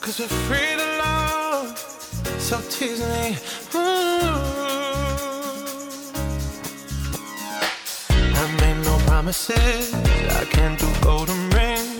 Cause 0.00 0.18
we're 0.20 0.34
free 0.48 0.74
to 0.80 0.86
love, 1.04 1.78
so 2.38 2.60
tease 2.70 3.00
me. 3.00 3.36
Ooh. 3.74 4.20
I 8.40 8.44
made 8.60 8.80
no 8.86 8.96
promises, 9.06 9.92
I 9.94 10.44
can't 10.46 10.78
do 10.78 10.88
golden 11.02 11.50
rings, 11.50 11.99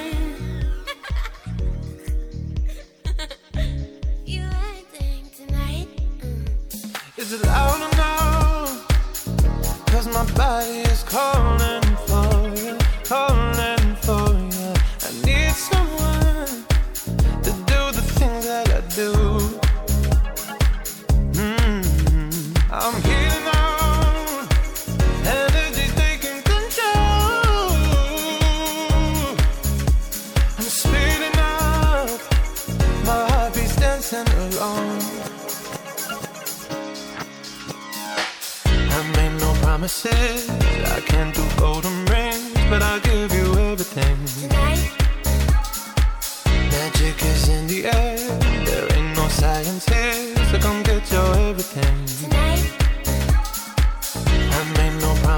Is 7.31 7.39
it 7.39 7.47
loud? 7.47 7.81
Cause 9.87 10.07
my 10.07 10.25
body 10.35 10.81
is 10.91 11.01
calling 11.03 11.80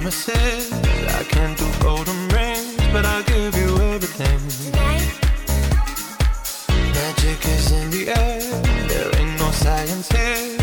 promises, 0.03 0.69
I 1.15 1.23
can't 1.23 1.57
do 1.57 1.65
golden 1.79 2.27
rings, 2.27 2.75
but 2.91 3.05
I'll 3.05 3.23
give 3.23 3.55
you 3.55 3.77
everything. 3.93 4.39
Tonight. 4.49 5.07
Magic 6.93 7.45
is 7.45 7.71
in 7.71 7.89
the 7.89 8.09
air, 8.09 8.41
there 8.89 9.15
ain't 9.15 9.39
no 9.39 9.49
science 9.51 10.11
here, 10.11 10.62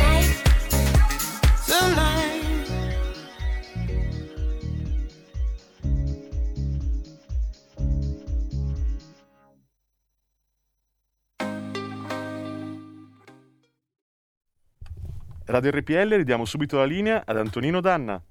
Radio 15.51 15.71
RPL 15.71 16.15
ridiamo 16.15 16.45
subito 16.45 16.77
la 16.77 16.85
linea 16.85 17.23
ad 17.25 17.35
Antonino 17.35 17.81
Danna. 17.81 18.23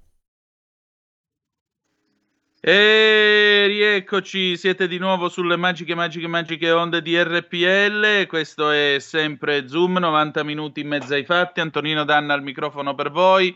E 2.62 3.64
rieccoci, 3.66 4.56
siete 4.56 4.88
di 4.88 4.96
nuovo 4.96 5.28
sulle 5.28 5.56
magiche, 5.56 5.94
magiche, 5.94 6.26
magiche 6.26 6.70
onde 6.70 7.02
di 7.02 7.22
RPL. 7.22 8.26
Questo 8.26 8.70
è 8.70 8.96
sempre 9.00 9.68
Zoom, 9.68 9.98
90 9.98 10.42
minuti 10.44 10.80
in 10.80 10.88
mezzo 10.88 11.12
ai 11.12 11.26
fatti. 11.26 11.60
Antonino 11.60 12.04
Danna 12.04 12.32
al 12.32 12.42
microfono 12.42 12.94
per 12.94 13.10
voi. 13.10 13.54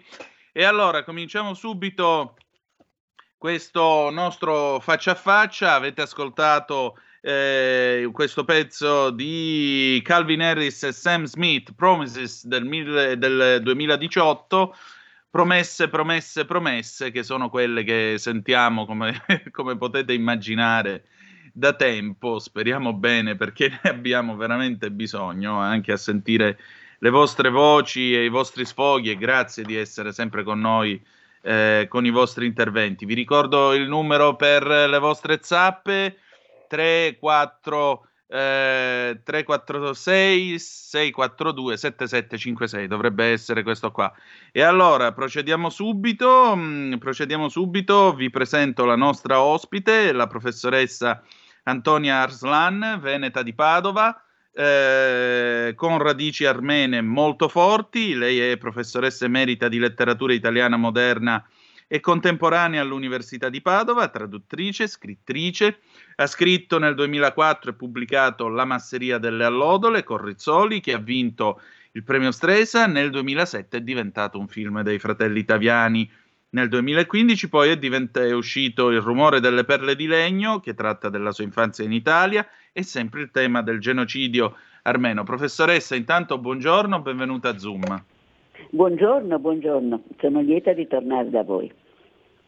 E 0.52 0.62
allora 0.64 1.02
cominciamo 1.02 1.54
subito 1.54 2.36
questo 3.38 4.10
nostro 4.10 4.78
faccia 4.80 5.12
a 5.12 5.16
faccia. 5.16 5.72
Avete 5.72 6.02
ascoltato 6.02 6.98
eh, 7.26 8.10
questo 8.12 8.44
pezzo 8.44 9.08
di 9.08 9.98
Calvin 10.04 10.42
Harris 10.42 10.82
e 10.82 10.92
Sam 10.92 11.24
Smith, 11.24 11.72
Promises 11.74 12.44
del, 12.46 12.66
mille- 12.66 13.16
del 13.16 13.60
2018 13.62 14.76
promesse, 15.30 15.88
promesse, 15.88 16.44
promesse, 16.44 17.10
che 17.10 17.22
sono 17.22 17.48
quelle 17.48 17.82
che 17.82 18.16
sentiamo, 18.18 18.84
come, 18.84 19.22
come 19.52 19.78
potete 19.78 20.12
immaginare, 20.12 21.04
da 21.50 21.72
tempo. 21.72 22.38
Speriamo 22.38 22.92
bene 22.92 23.36
perché 23.36 23.70
ne 23.70 23.90
abbiamo 23.90 24.36
veramente 24.36 24.90
bisogno, 24.90 25.58
anche 25.58 25.92
a 25.92 25.96
sentire 25.96 26.58
le 26.98 27.08
vostre 27.08 27.48
voci 27.48 28.14
e 28.14 28.24
i 28.24 28.28
vostri 28.28 28.66
sfoghi 28.66 29.10
e 29.10 29.16
grazie 29.16 29.64
di 29.64 29.76
essere 29.76 30.12
sempre 30.12 30.42
con 30.42 30.60
noi 30.60 31.02
eh, 31.40 31.86
con 31.88 32.04
i 32.04 32.10
vostri 32.10 32.44
interventi. 32.44 33.06
Vi 33.06 33.14
ricordo 33.14 33.72
il 33.72 33.88
numero 33.88 34.36
per 34.36 34.66
le 34.66 34.98
vostre 34.98 35.38
zappe 35.40 36.18
3, 36.74 37.18
4, 37.20 38.06
eh, 38.26 39.20
346 39.22 40.58
642 40.58 41.76
7756 41.76 42.88
dovrebbe 42.88 43.26
essere 43.26 43.62
questo 43.62 43.92
qua. 43.92 44.12
E 44.50 44.60
allora 44.60 45.12
procediamo 45.12 45.70
subito. 45.70 46.56
Mh, 46.56 46.98
procediamo 46.98 47.48
subito. 47.48 48.12
Vi 48.12 48.28
presento 48.28 48.84
la 48.84 48.96
nostra 48.96 49.40
ospite 49.40 50.10
la 50.10 50.26
professoressa 50.26 51.22
Antonia 51.62 52.22
Arslan 52.22 52.98
veneta 53.00 53.42
di 53.42 53.54
Padova 53.54 54.20
eh, 54.52 55.74
con 55.76 55.98
radici 55.98 56.44
armene 56.44 57.02
molto 57.02 57.46
forti. 57.46 58.14
Lei 58.16 58.40
è 58.40 58.56
professoressa 58.56 59.26
emerita 59.26 59.68
di 59.68 59.78
letteratura 59.78 60.32
italiana 60.32 60.76
moderna 60.76 61.46
e 61.86 62.00
contemporanea 62.00 62.80
all'Università 62.80 63.48
di 63.48 63.60
Padova, 63.60 64.08
traduttrice, 64.08 64.88
scrittrice, 64.88 65.78
ha 66.16 66.26
scritto 66.26 66.78
nel 66.78 66.94
2004 66.94 67.70
e 67.70 67.74
pubblicato 67.74 68.48
La 68.48 68.64
masseria 68.64 69.18
delle 69.18 69.44
allodole 69.44 70.04
con 70.04 70.24
Rizzoli, 70.24 70.80
che 70.80 70.92
ha 70.92 70.98
vinto 70.98 71.60
il 71.92 72.02
premio 72.02 72.30
Stresa, 72.30 72.86
nel 72.86 73.10
2007 73.10 73.78
è 73.78 73.80
diventato 73.80 74.38
un 74.38 74.48
film 74.48 74.82
dei 74.82 74.98
fratelli 74.98 75.44
Taviani. 75.44 76.10
Nel 76.50 76.68
2015 76.68 77.48
poi 77.48 77.70
è, 77.70 77.76
divent- 77.76 78.18
è 78.18 78.32
uscito 78.32 78.90
Il 78.90 79.00
rumore 79.00 79.40
delle 79.40 79.64
perle 79.64 79.96
di 79.96 80.06
legno, 80.06 80.60
che 80.60 80.74
tratta 80.74 81.08
della 81.08 81.32
sua 81.32 81.44
infanzia 81.44 81.84
in 81.84 81.92
Italia, 81.92 82.46
e 82.72 82.82
sempre 82.82 83.22
il 83.22 83.30
tema 83.30 83.62
del 83.62 83.80
genocidio 83.80 84.56
armeno. 84.82 85.24
Professoressa, 85.24 85.94
intanto 85.94 86.38
buongiorno, 86.38 87.00
benvenuta 87.00 87.50
a 87.50 87.58
Zoom. 87.58 88.04
Buongiorno, 88.70 89.38
buongiorno, 89.38 90.02
sono 90.18 90.40
lieta 90.40 90.72
di 90.72 90.86
tornare 90.86 91.30
da 91.30 91.42
voi. 91.42 91.72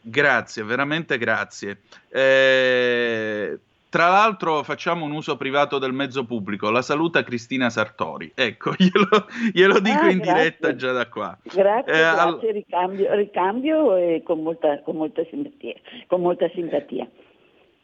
Grazie, 0.09 0.63
veramente 0.63 1.19
grazie. 1.19 1.81
Eh, 2.09 3.59
tra 3.89 4.09
l'altro 4.09 4.63
facciamo 4.63 5.05
un 5.05 5.11
uso 5.11 5.37
privato 5.37 5.79
del 5.79 5.93
mezzo 5.93 6.25
pubblico, 6.25 6.71
la 6.71 6.83
saluta 6.83 7.25
Cristina 7.25 7.71
Sartori. 7.71 8.31
Ecco, 8.35 8.71
glielo, 8.79 9.27
glielo 9.53 9.81
dico 9.81 10.05
Ah, 10.05 10.11
in 10.11 10.19
grazie. 10.19 10.35
diretta 10.35 10.77
già 10.77 10.93
da 10.93 11.09
qua. 11.09 11.37
Grazie, 11.43 11.93
Eh, 11.93 11.99
grazie, 11.99 12.53
ricambio, 12.53 13.15
ricambio 13.15 13.97
e 13.97 14.23
con 14.25 14.43
molta, 14.43 14.81
con 14.83 14.95
molta 14.95 15.23
simpatia. 15.29 15.75
Con 16.07 16.21
molta 16.21 16.49
simpatia. 16.55 17.09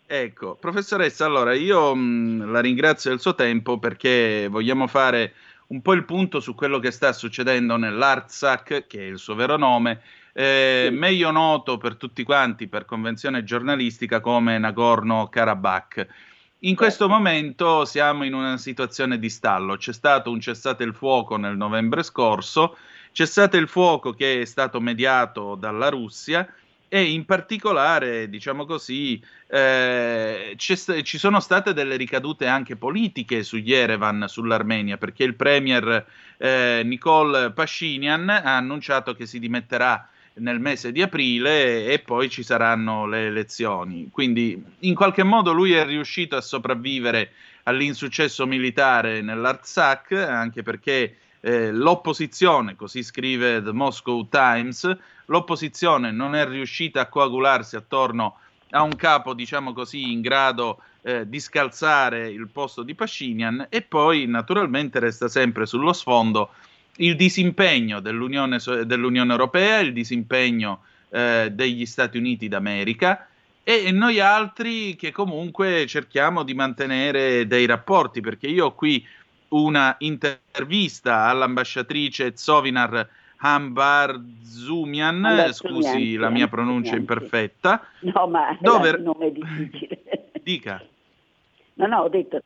Ecco, 0.07 0.55
professoressa, 0.61 1.25
allora 1.25 1.55
io 1.55 1.93
mh, 1.93 2.53
la 2.53 2.61
ringrazio 2.61 3.11
del 3.11 3.19
suo 3.19 3.35
tempo 3.35 3.79
perché 3.79 4.47
vogliamo 4.49 4.87
fare 4.87 5.33
un 5.69 5.81
po' 5.83 5.95
il 5.95 6.05
punto 6.05 6.39
su 6.39 6.55
quello 6.55 6.79
che 6.79 6.93
sta 6.93 7.13
succedendo 7.13 7.77
nell'Artsakh, 7.77 8.87
che 8.87 8.99
è 8.99 9.05
il 9.07 9.19
suo 9.19 9.35
vero 9.35 9.57
nome, 9.57 10.03
eh, 10.33 10.89
meglio 10.93 11.31
noto 11.31 11.79
per 11.79 11.97
tutti 11.97 12.23
quanti 12.23 12.69
per 12.69 12.85
convenzione 12.85 13.45
giornalistica 13.45 14.21
come 14.21 14.59
Nagorno-Karabakh. 14.59 16.07
In 16.65 16.77
questo 16.77 17.09
momento 17.09 17.85
siamo 17.85 18.25
in 18.25 18.35
una 18.35 18.57
situazione 18.57 19.19
di 19.19 19.29
stallo. 19.29 19.77
C'è 19.77 19.93
stato 19.93 20.31
un 20.31 20.41
cessate 20.41 20.85
il 20.85 20.95
fuoco 20.95 21.37
nel 21.37 21.57
novembre 21.57 22.05
scorso, 22.05 22.77
cessate 23.11 23.57
il 23.57 23.67
fuoco 23.67 24.13
che 24.13 24.43
è 24.43 24.45
stato 24.45 24.81
mediato 24.81 25.57
dalla 25.57 25.89
Russia 25.89 26.47
e 26.89 27.05
in 27.05 27.25
particolare, 27.25 28.29
diciamo 28.29 28.67
così, 28.67 29.21
eh, 29.49 30.55
ci 30.57 31.19
sono 31.19 31.41
state 31.41 31.73
delle 31.73 31.97
ricadute 31.97 32.47
anche 32.47 32.77
politiche 32.77 33.43
su 33.43 33.57
Yerevan, 33.57 34.27
sull'Armenia, 34.29 34.99
perché 34.99 35.25
il 35.25 35.35
premier 35.35 36.07
eh, 36.37 36.83
Nicole 36.85 37.51
Pashinyan 37.51 38.29
ha 38.29 38.57
annunciato 38.57 39.15
che 39.15 39.25
si 39.25 39.39
dimetterà 39.39 40.07
nel 40.35 40.61
mese 40.61 40.93
di 40.93 41.03
aprile 41.03 41.87
e 41.87 41.99
poi 41.99 42.31
ci 42.31 42.43
saranno 42.43 43.07
le 43.07 43.27
elezioni. 43.27 44.09
Quindi 44.11 44.63
in 44.81 44.95
qualche 44.95 45.23
modo 45.23 45.53
lui 45.53 45.73
è 45.73 45.85
riuscito 45.85 46.37
a 46.37 46.41
sopravvivere 46.41 47.33
all'insuccesso 47.65 48.47
militare 48.47 49.21
nell'Artsakh, 49.21 50.13
anche 50.13 50.63
perché 50.63 51.17
eh, 51.41 51.71
l'opposizione, 51.73 52.77
così 52.77 53.03
scrive 53.03 53.63
The 53.63 53.73
Moscow 53.73 54.27
Times, 54.29 54.97
l'opposizione 55.27 56.11
non 56.11 56.35
è 56.35 56.47
riuscita 56.47 57.03
a 57.03 57.07
coagularsi 57.07 57.77
attorno 57.77 58.37
a 58.71 58.83
un 58.83 58.97
capo, 58.97 59.35
diciamo 59.35 59.73
così, 59.73 60.13
in 60.13 60.21
grado 60.21 60.81
eh, 61.03 61.29
di 61.29 61.41
scalzare 61.41 62.29
il 62.31 62.49
posto 62.49 62.83
di 62.83 62.95
Pashinyan 62.95 63.67
e 63.69 63.83
poi 63.83 64.27
naturalmente 64.27 64.99
resta 64.99 65.29
sempre 65.29 65.67
sullo 65.67 65.93
sfondo 65.93 66.51
il 66.97 67.17
disimpegno 67.17 68.01
dell'Unione, 68.01 68.59
dell'Unione 68.85 69.31
Europea, 69.31 69.79
il 69.81 69.93
disimpegno 69.93 70.83
eh, 71.11 71.49
degli 71.53 71.87
Stati 71.87 72.19
Uniti 72.19 72.49
d'America 72.49 73.29
e 73.65 73.93
noi 73.93 74.19
altri 74.19 74.97
che 74.97 75.13
comunque 75.13 75.87
cerchiamo 75.87 76.43
di 76.43 76.53
mantenere 76.53 77.47
dei 77.47 77.67
rapporti, 77.67 78.21
perché 78.21 78.49
io 78.49 78.67
ho 78.67 78.75
qui 78.75 79.07
una 79.49 79.95
intervista 79.99 81.27
all'ambasciatrice 81.27 82.33
Zovinar 82.35 83.09
Hambarzumian, 83.37 85.25
allora, 85.25 85.53
scusi 85.53 86.17
la 86.17 86.31
mia 86.31 86.49
pronuncia 86.49 86.97
imperfetta. 86.97 87.85
No, 88.01 88.27
ma 88.29 88.57
dove... 88.61 88.91
il 88.91 89.03
nome 89.03 89.27
è 89.27 89.31
difficile. 89.33 90.31
Dica. 90.43 90.83
No, 91.75 91.87
no, 91.87 92.01
ho 92.01 92.09
detto 92.09 92.43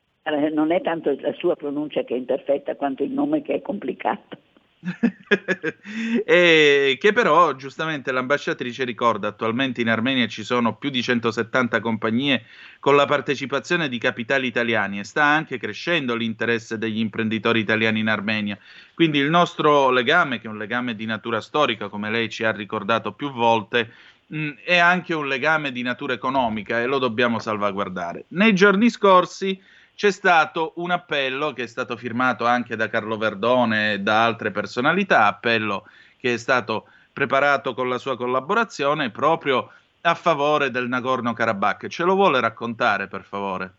non 0.52 0.72
è 0.72 0.80
tanto 0.80 1.16
la 1.20 1.32
sua 1.34 1.54
pronuncia 1.54 2.02
che 2.02 2.14
è 2.14 2.16
imperfetta 2.16 2.74
quanto 2.76 3.02
il 3.02 3.10
nome 3.10 3.42
che 3.42 3.54
è 3.54 3.62
complicato. 3.62 4.38
e 6.24 6.96
che 7.00 7.12
però 7.12 7.54
giustamente 7.54 8.12
l'ambasciatrice 8.12 8.84
ricorda 8.84 9.28
attualmente 9.28 9.80
in 9.80 9.88
Armenia 9.88 10.26
ci 10.26 10.44
sono 10.44 10.76
più 10.76 10.90
di 10.90 11.02
170 11.02 11.80
compagnie 11.80 12.44
con 12.78 12.94
la 12.94 13.06
partecipazione 13.06 13.88
di 13.88 13.98
capitali 13.98 14.46
italiani 14.46 15.00
e 15.00 15.04
sta 15.04 15.24
anche 15.24 15.58
crescendo 15.58 16.14
l'interesse 16.14 16.78
degli 16.78 16.98
imprenditori 16.98 17.60
italiani 17.60 18.00
in 18.00 18.08
Armenia. 18.08 18.58
Quindi 18.94 19.18
il 19.18 19.30
nostro 19.30 19.90
legame, 19.90 20.40
che 20.40 20.46
è 20.46 20.50
un 20.50 20.58
legame 20.58 20.94
di 20.94 21.06
natura 21.06 21.40
storica, 21.40 21.88
come 21.88 22.10
lei 22.10 22.28
ci 22.28 22.44
ha 22.44 22.52
ricordato 22.52 23.12
più 23.12 23.32
volte, 23.32 23.90
mh, 24.26 24.50
è 24.64 24.76
anche 24.76 25.14
un 25.14 25.26
legame 25.26 25.72
di 25.72 25.82
natura 25.82 26.12
economica 26.12 26.80
e 26.80 26.86
lo 26.86 26.98
dobbiamo 26.98 27.38
salvaguardare. 27.38 28.26
Nei 28.28 28.54
giorni 28.54 28.88
scorsi 28.90 29.60
c'è 29.96 30.10
stato 30.10 30.74
un 30.76 30.90
appello 30.90 31.54
che 31.54 31.62
è 31.62 31.66
stato 31.66 31.96
firmato 31.96 32.44
anche 32.44 32.76
da 32.76 32.90
Carlo 32.90 33.16
Verdone 33.16 33.94
e 33.94 34.00
da 34.00 34.24
altre 34.24 34.50
personalità, 34.50 35.24
appello 35.26 35.88
che 36.18 36.34
è 36.34 36.36
stato 36.36 36.86
preparato 37.14 37.72
con 37.72 37.88
la 37.88 37.96
sua 37.96 38.14
collaborazione 38.14 39.10
proprio 39.10 39.72
a 40.02 40.14
favore 40.14 40.70
del 40.70 40.86
Nagorno-Karabakh. 40.88 41.88
Ce 41.88 42.04
lo 42.04 42.14
vuole 42.14 42.40
raccontare, 42.40 43.08
per 43.08 43.24
favore? 43.24 43.72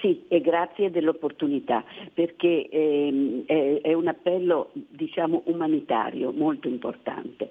Sì, 0.00 0.24
e 0.28 0.40
grazie 0.40 0.92
dell'opportunità, 0.92 1.84
perché 2.14 2.68
ehm, 2.68 3.44
è, 3.46 3.80
è, 3.82 3.92
un 3.94 4.06
appello 4.06 4.70
diciamo, 4.72 5.42
umanitario 5.46 6.30
molto 6.30 6.68
importante. 6.68 7.50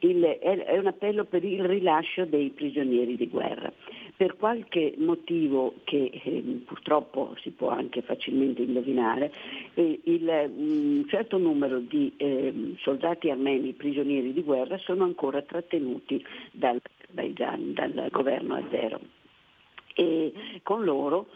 Il, 0.00 0.22
è, 0.22 0.38
è, 0.38 0.78
un 0.78 0.86
appello 0.86 1.24
per 1.24 1.42
il 1.42 1.64
rilascio 1.64 2.24
dei 2.24 2.50
prigionieri 2.50 3.16
di 3.16 3.28
guerra. 3.28 3.72
Per 4.16 4.36
qualche 4.36 4.94
motivo 4.98 5.74
che 5.82 6.10
eh, 6.22 6.62
purtroppo 6.64 7.34
si 7.40 7.50
può 7.50 7.70
anche 7.70 8.02
facilmente 8.02 8.62
indovinare, 8.62 9.32
eh, 9.74 9.98
il, 10.04 10.52
un 10.56 11.04
certo 11.08 11.36
numero 11.36 11.80
di 11.80 12.12
eh, 12.16 12.74
soldati 12.78 13.28
armeni 13.28 13.72
prigionieri 13.72 14.32
di 14.32 14.42
guerra 14.44 14.78
sono 14.78 15.02
ancora 15.02 15.42
trattenuti 15.42 16.24
dal, 16.52 16.80
dal 17.10 18.08
governo 18.10 18.54
azero 18.54 19.00
e 19.98 20.32
con 20.62 20.84
loro 20.84 21.26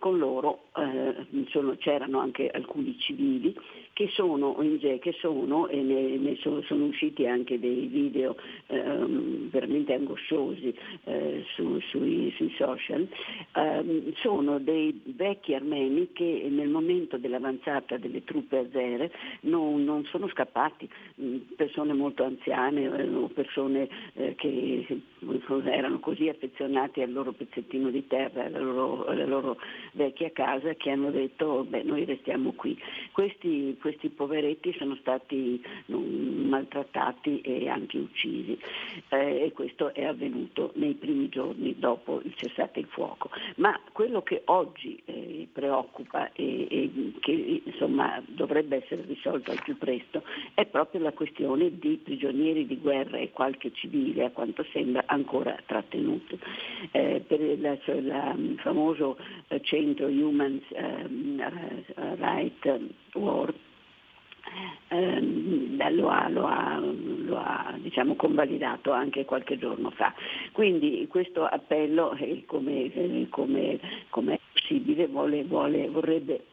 con 0.00 0.18
loro 0.18 0.64
eh, 0.76 1.46
sono, 1.50 1.76
c'erano 1.76 2.18
anche 2.18 2.48
alcuni 2.48 2.98
civili 2.98 3.54
che 4.00 4.08
sono, 4.14 4.56
che 4.80 5.14
sono 5.20 5.68
e 5.68 5.82
ne, 5.82 6.16
ne 6.16 6.34
sono, 6.36 6.62
sono, 6.62 6.86
usciti 6.86 7.26
anche 7.26 7.60
dei 7.60 7.84
video 7.84 8.34
ehm, 8.68 9.50
veramente 9.50 9.92
angosciosi 9.92 10.74
eh, 11.04 11.44
su, 11.54 11.78
sui, 11.80 12.32
sui, 12.34 12.50
social, 12.56 13.06
ehm, 13.54 14.14
sono 14.14 14.58
dei 14.58 14.98
vecchi 15.04 15.54
armeni 15.54 16.12
che 16.14 16.48
nel 16.50 16.70
momento 16.70 17.18
dell'avanzata 17.18 17.98
delle 17.98 18.24
truppe 18.24 18.56
azere 18.56 19.12
non, 19.42 19.84
non 19.84 20.06
sono 20.06 20.28
scappati, 20.28 20.88
mm, 21.20 21.36
persone 21.56 21.92
molto 21.92 22.24
anziane 22.24 22.84
eh, 22.84 23.06
o 23.06 23.28
persone 23.28 23.86
eh, 24.14 24.34
che 24.34 24.86
erano 25.66 26.00
così 26.00 26.26
affezionati 26.26 27.02
al 27.02 27.12
loro 27.12 27.32
pezzettino 27.32 27.90
di 27.90 28.06
terra, 28.06 28.44
alla 28.44 28.60
loro, 28.60 29.04
alla 29.04 29.26
loro 29.26 29.58
vecchia 29.92 30.30
casa 30.30 30.72
che 30.72 30.88
hanno 30.88 31.10
detto 31.10 31.66
beh 31.68 31.82
noi 31.82 32.06
restiamo 32.06 32.52
qui. 32.52 32.78
Questi, 33.12 33.76
questi 33.78 33.89
poveretti 34.10 34.74
sono 34.78 34.96
stati 34.96 35.62
maltrattati 35.86 37.40
e 37.40 37.68
anche 37.68 37.98
uccisi 37.98 38.58
eh, 39.08 39.44
e 39.44 39.52
questo 39.52 39.94
è 39.94 40.04
avvenuto 40.04 40.72
nei 40.74 40.94
primi 40.94 41.28
giorni 41.28 41.78
dopo 41.78 42.20
il 42.24 42.34
cessate 42.34 42.80
il 42.80 42.86
fuoco. 42.86 43.30
Ma 43.56 43.78
quello 43.92 44.22
che 44.22 44.42
oggi 44.46 45.00
eh, 45.04 45.48
preoccupa 45.52 46.32
e, 46.32 46.66
e 46.70 47.12
che 47.20 47.62
insomma, 47.64 48.22
dovrebbe 48.26 48.82
essere 48.82 49.04
risolto 49.06 49.50
al 49.50 49.62
più 49.62 49.76
presto 49.76 50.22
è 50.54 50.66
proprio 50.66 51.00
la 51.00 51.12
questione 51.12 51.78
di 51.78 52.00
prigionieri 52.02 52.66
di 52.66 52.78
guerra 52.78 53.18
e 53.18 53.30
qualche 53.30 53.72
civile 53.72 54.24
a 54.24 54.30
quanto 54.30 54.64
sembra 54.72 55.04
ancora 55.06 55.56
trattenuti. 55.66 56.38
Eh, 56.92 57.22
per 57.26 57.40
il 57.40 58.58
famoso 58.58 59.16
eh, 59.48 59.60
centro 59.62 60.06
Human 60.06 60.60
eh, 60.68 61.08
Rights 62.16 62.80
War 63.14 63.52
eh, 64.88 65.20
lo 65.90 66.08
ha, 66.08 66.28
lo 66.28 66.46
ha, 66.46 66.80
lo 66.80 67.36
ha 67.36 67.74
diciamo, 67.78 68.14
convalidato 68.16 68.92
anche 68.92 69.24
qualche 69.24 69.58
giorno 69.58 69.90
fa. 69.90 70.12
Quindi 70.52 71.06
questo 71.08 71.44
appello, 71.44 72.12
eh, 72.14 72.44
come, 72.46 72.92
eh, 72.92 73.26
come, 73.30 73.78
come, 74.10 74.34
è 74.34 74.40
possibile, 74.52 75.06
vuole, 75.06 75.44
vuole, 75.44 75.88
vorrebbe 75.88 76.44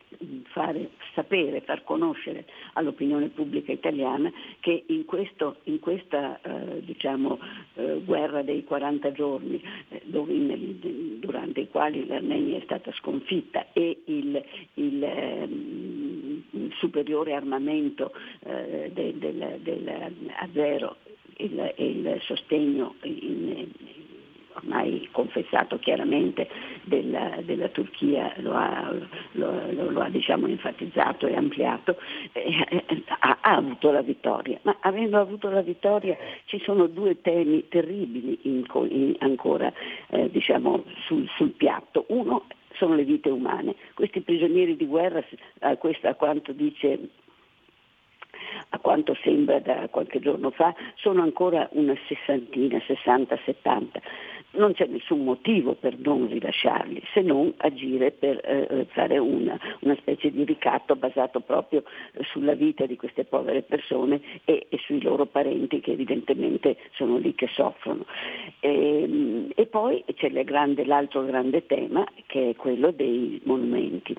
fare 0.52 0.90
sapere, 1.14 1.62
far 1.62 1.84
conoscere 1.84 2.46
all'opinione 2.74 3.28
pubblica 3.28 3.72
italiana 3.72 4.32
che 4.60 4.84
in, 4.88 5.06
questo, 5.06 5.58
in 5.64 5.80
questa 5.80 6.40
eh, 6.42 6.82
diciamo, 6.84 7.40
eh, 7.76 8.02
guerra 8.04 8.42
dei 8.42 8.64
40 8.64 9.12
giorni 9.12 9.62
eh, 9.90 10.02
dove, 10.06 10.34
in, 10.34 11.20
durante 11.20 11.62
i 11.62 11.70
quali 11.70 12.06
l'Armenia 12.06 12.58
è 12.58 12.62
stata 12.64 12.92
sconfitta 12.94 13.68
e 13.74 14.02
il, 14.06 14.44
il, 14.76 15.04
ehm, 15.04 15.77
superiore 16.78 17.34
armamento 17.34 18.14
eh, 18.46 18.92
del, 18.94 19.14
del, 19.16 19.60
del, 19.62 19.88
a 20.36 20.48
zero 20.54 20.98
il, 21.38 21.74
il 21.78 22.18
sostegno 22.22 22.96
in, 23.04 23.70
ormai 24.58 25.08
confessato 25.12 25.78
chiaramente 25.80 26.48
della, 26.84 27.38
della 27.44 27.70
Turchia, 27.70 28.34
lo 28.38 28.54
ha, 28.54 28.92
lo, 29.34 29.72
lo, 29.72 29.92
lo 29.92 30.02
ha 30.02 30.10
diciamo, 30.10 30.48
enfatizzato 30.48 31.28
e 31.28 31.36
ampliato, 31.36 31.98
eh, 32.32 32.66
eh, 32.70 33.04
ha, 33.20 33.38
ha, 33.42 33.56
avuto 33.56 33.92
la 33.92 34.02
vittoria. 34.02 34.60
Ma 34.64 34.78
avendo 34.82 35.20
avuto 35.20 35.50
la 35.50 35.62
vittoria 35.62 36.18
ci 36.46 36.60
sono 36.60 36.88
due 36.88 37.22
temi 37.22 37.68
terribili 37.68 38.40
in, 38.44 38.64
in, 38.90 39.16
ancora 39.20 39.72
eh, 40.10 40.30
diciamo, 40.30 40.84
sul, 41.06 41.28
sul 41.36 41.52
piatto. 41.52 42.06
Uno 42.10 42.46
sono 42.78 42.96
le 42.96 43.04
vite 43.04 43.30
umane. 43.30 43.76
Questi 43.94 44.22
prigionieri 44.22 44.76
di 44.76 44.86
guerra, 44.86 45.24
a, 45.60 45.76
questo, 45.78 46.08
a 46.08 46.14
quanto 46.14 46.52
dice 46.52 47.00
a 48.70 48.80
quanto 48.80 49.16
sembra 49.24 49.60
da 49.60 49.88
qualche 49.90 50.20
giorno 50.20 50.52
fa, 50.52 50.74
sono 50.96 51.22
ancora 51.22 51.68
una 51.72 51.96
sessantina, 52.08 52.78
60-70 52.78 53.86
non 54.58 54.74
c'è 54.74 54.86
nessun 54.88 55.24
motivo 55.24 55.74
per 55.74 55.98
non 55.98 56.28
rilasciarli, 56.28 57.02
se 57.14 57.22
non 57.22 57.54
agire 57.58 58.12
per 58.12 58.42
eh, 58.44 58.86
fare 58.92 59.18
una, 59.18 59.58
una, 59.82 59.96
specie 59.96 60.32
di 60.32 60.44
ricatto 60.44 60.96
basato 60.96 61.40
proprio 61.40 61.84
sulla 62.22 62.54
vita 62.54 62.86
di 62.86 62.96
queste 62.96 63.24
povere 63.24 63.62
persone 63.62 64.22
e, 64.46 64.68
e 64.70 64.78
sui 64.80 65.02
loro 65.02 65.26
parenti 65.26 65.80
che 65.80 65.92
evidentemente 65.92 66.78
sono 66.94 67.18
lì 67.18 67.34
che 67.36 67.48
soffrono. 67.48 68.06
E, 68.60 69.04
ehm, 69.04 69.52
e 69.56 69.66
poi 69.66 70.04
c'è 70.16 70.30
grande, 70.44 70.86
l'altro 70.86 71.24
grande 71.24 71.66
tema 71.66 72.06
che 72.26 72.52
è 72.52 72.56
quello 72.56 72.92
dei 72.92 73.42
monumenti. 73.46 74.16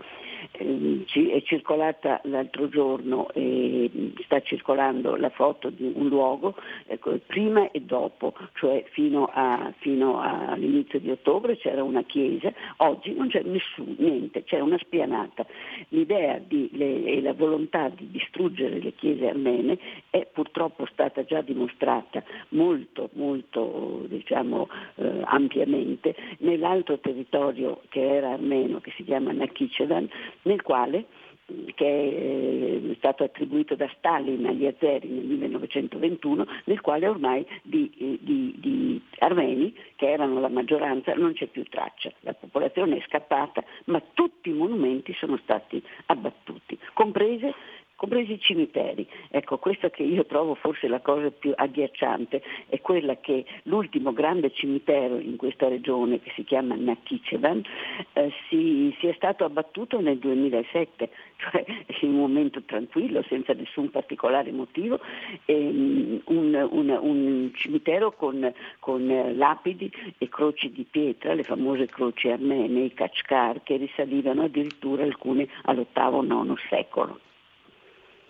Ehm, 0.53 1.05
è 1.05 1.43
circolata 1.43 2.21
l'altro 2.25 2.69
giorno 2.69 3.29
e 3.33 3.91
sta 4.25 4.41
circolando 4.41 5.17
la 5.17 5.31
foto 5.31 5.71
di 5.71 5.91
un 5.95 6.09
luogo 6.09 6.55
ecco, 6.87 7.19
prima 7.27 7.71
e 7.71 7.81
dopo, 7.81 8.35
cioè 8.55 8.85
fino, 8.91 9.31
a, 9.33 9.73
fino, 9.79 10.21
all'inizio 10.21 10.99
di 11.01 11.11
ottobre 11.11 11.57
c'era 11.57 11.83
una 11.83 12.03
chiesa, 12.03 12.53
oggi 12.79 13.15
non 13.15 13.29
c'è 13.29 13.43
nessuno, 13.43 13.95
niente, 13.99 14.45
c'è 14.45 14.61
una 14.61 14.79
spianata. 14.79 15.47
L'idea 15.89 16.41
le, 16.49 17.05
e 17.05 17.21
la 17.21 17.33
volontà 17.33 17.89
di 17.89 18.09
distruggere 18.11 18.79
le 18.79 18.93
chiese 18.95 19.29
armene 19.29 19.79
è 20.11 20.27
purtroppo 20.33 20.87
stata 20.87 21.25
già 21.25 21.41
dimostrata 21.41 22.23
molto, 22.51 23.11
molto 23.15 24.05
diciamo, 24.07 24.69
eh, 24.97 25.23
ampiamente 25.25 26.15
nell'altro 26.39 26.99
territorio 26.99 27.81
che 27.89 28.17
era 28.17 28.33
armeno, 28.33 28.81
che 28.81 28.93
si 28.97 29.05
chiama 29.05 29.33
Nakhichevan, 29.33 30.09
nel 30.43 30.63
quale 30.63 31.07
che 31.75 32.91
è 32.91 32.95
stato 32.99 33.25
attribuito 33.25 33.75
da 33.75 33.91
Stalin 33.97 34.45
agli 34.45 34.67
azeri 34.67 35.09
nel 35.09 35.25
1921, 35.25 36.47
nel 36.65 36.81
quale 36.83 37.09
ormai 37.09 37.47
di, 37.63 37.91
di, 38.21 38.55
di, 38.59 39.03
armeni, 39.21 39.75
che 39.97 40.11
erano 40.11 40.41
la 40.41 40.49
maggioranza, 40.49 41.15
non 41.15 41.33
c'è 41.33 41.47
più 41.47 41.63
traccia. 41.65 42.13
La 42.21 42.35
popolazione 42.35 42.99
è 42.99 43.05
scappata, 43.07 43.65
ma 43.85 44.03
tutti 44.13 44.51
i 44.51 44.53
monumenti 44.53 45.15
sono 45.15 45.39
stati 45.39 45.83
abbattuti, 46.07 46.79
comprese 46.93 47.55
compresi 47.99 48.35
i 48.35 48.41
cimiteri. 48.41 49.07
Ecco, 49.29 49.59
questa 49.59 49.91
che 49.91 50.05
io 50.05 50.25
trovo 50.25 50.55
forse 50.55 50.87
la 50.87 51.01
cosa 51.01 51.33
più 51.33 51.53
agghiacciante 51.53 52.41
è 52.69 52.81
quella 52.81 53.17
che 53.17 53.45
l'ultimo 53.65 54.13
grande 54.13 54.53
cimitero 54.53 55.19
in 55.19 55.37
questa 55.37 55.67
regione, 55.67 56.21
che 56.21 56.31
si 56.37 56.45
chiama 56.45 56.77
Nakhichevan, 56.77 57.61
eh, 58.13 58.33
si, 58.49 58.95
si, 59.01 59.09
è 59.09 59.13
stato 59.15 59.45
abbattuto 59.45 60.01
nel 60.01 60.19
2007, 60.19 61.11
cioè 61.39 61.65
in 62.01 62.11
un 62.11 62.21
momento 62.21 62.63
tranquillo, 62.63 63.25
senza 63.29 63.53
nessun 63.53 63.91
particolare 63.91 64.53
motivo, 64.53 65.01
ehm, 65.47 66.21
un, 66.27 66.69
un, 66.71 66.99
un, 67.01 67.51
cimitero 67.53 68.13
con, 68.13 68.53
con, 68.79 69.33
lapidi 69.35 69.91
e 70.19 70.29
croci 70.29 70.71
di 70.71 70.87
pietra, 70.89 71.35
le 71.35 71.43
famose 71.43 71.87
croci 71.87 72.29
armene, 72.29 72.85
i 72.85 72.95
Kachkar, 72.95 73.65
che 73.65 73.77
risalivano 73.77 74.45
addirittura 74.45 75.03
alcune 75.03 75.49
all'VIII-IX 75.65 76.55
secolo. 76.69 77.19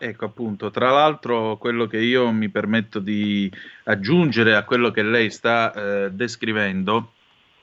Ecco 0.01 0.27
appunto, 0.27 0.71
tra 0.71 0.91
l'altro 0.91 1.57
quello 1.57 1.87
che 1.87 1.99
io 1.99 2.31
mi 2.31 2.49
permetto 2.49 3.01
di 3.01 3.51
aggiungere 3.85 4.55
a 4.55 4.63
quello 4.63 4.93
che 4.93 5.03
lei 5.03 5.29
sta 5.29 5.73
eh, 5.73 6.11
descrivendo 6.13 7.13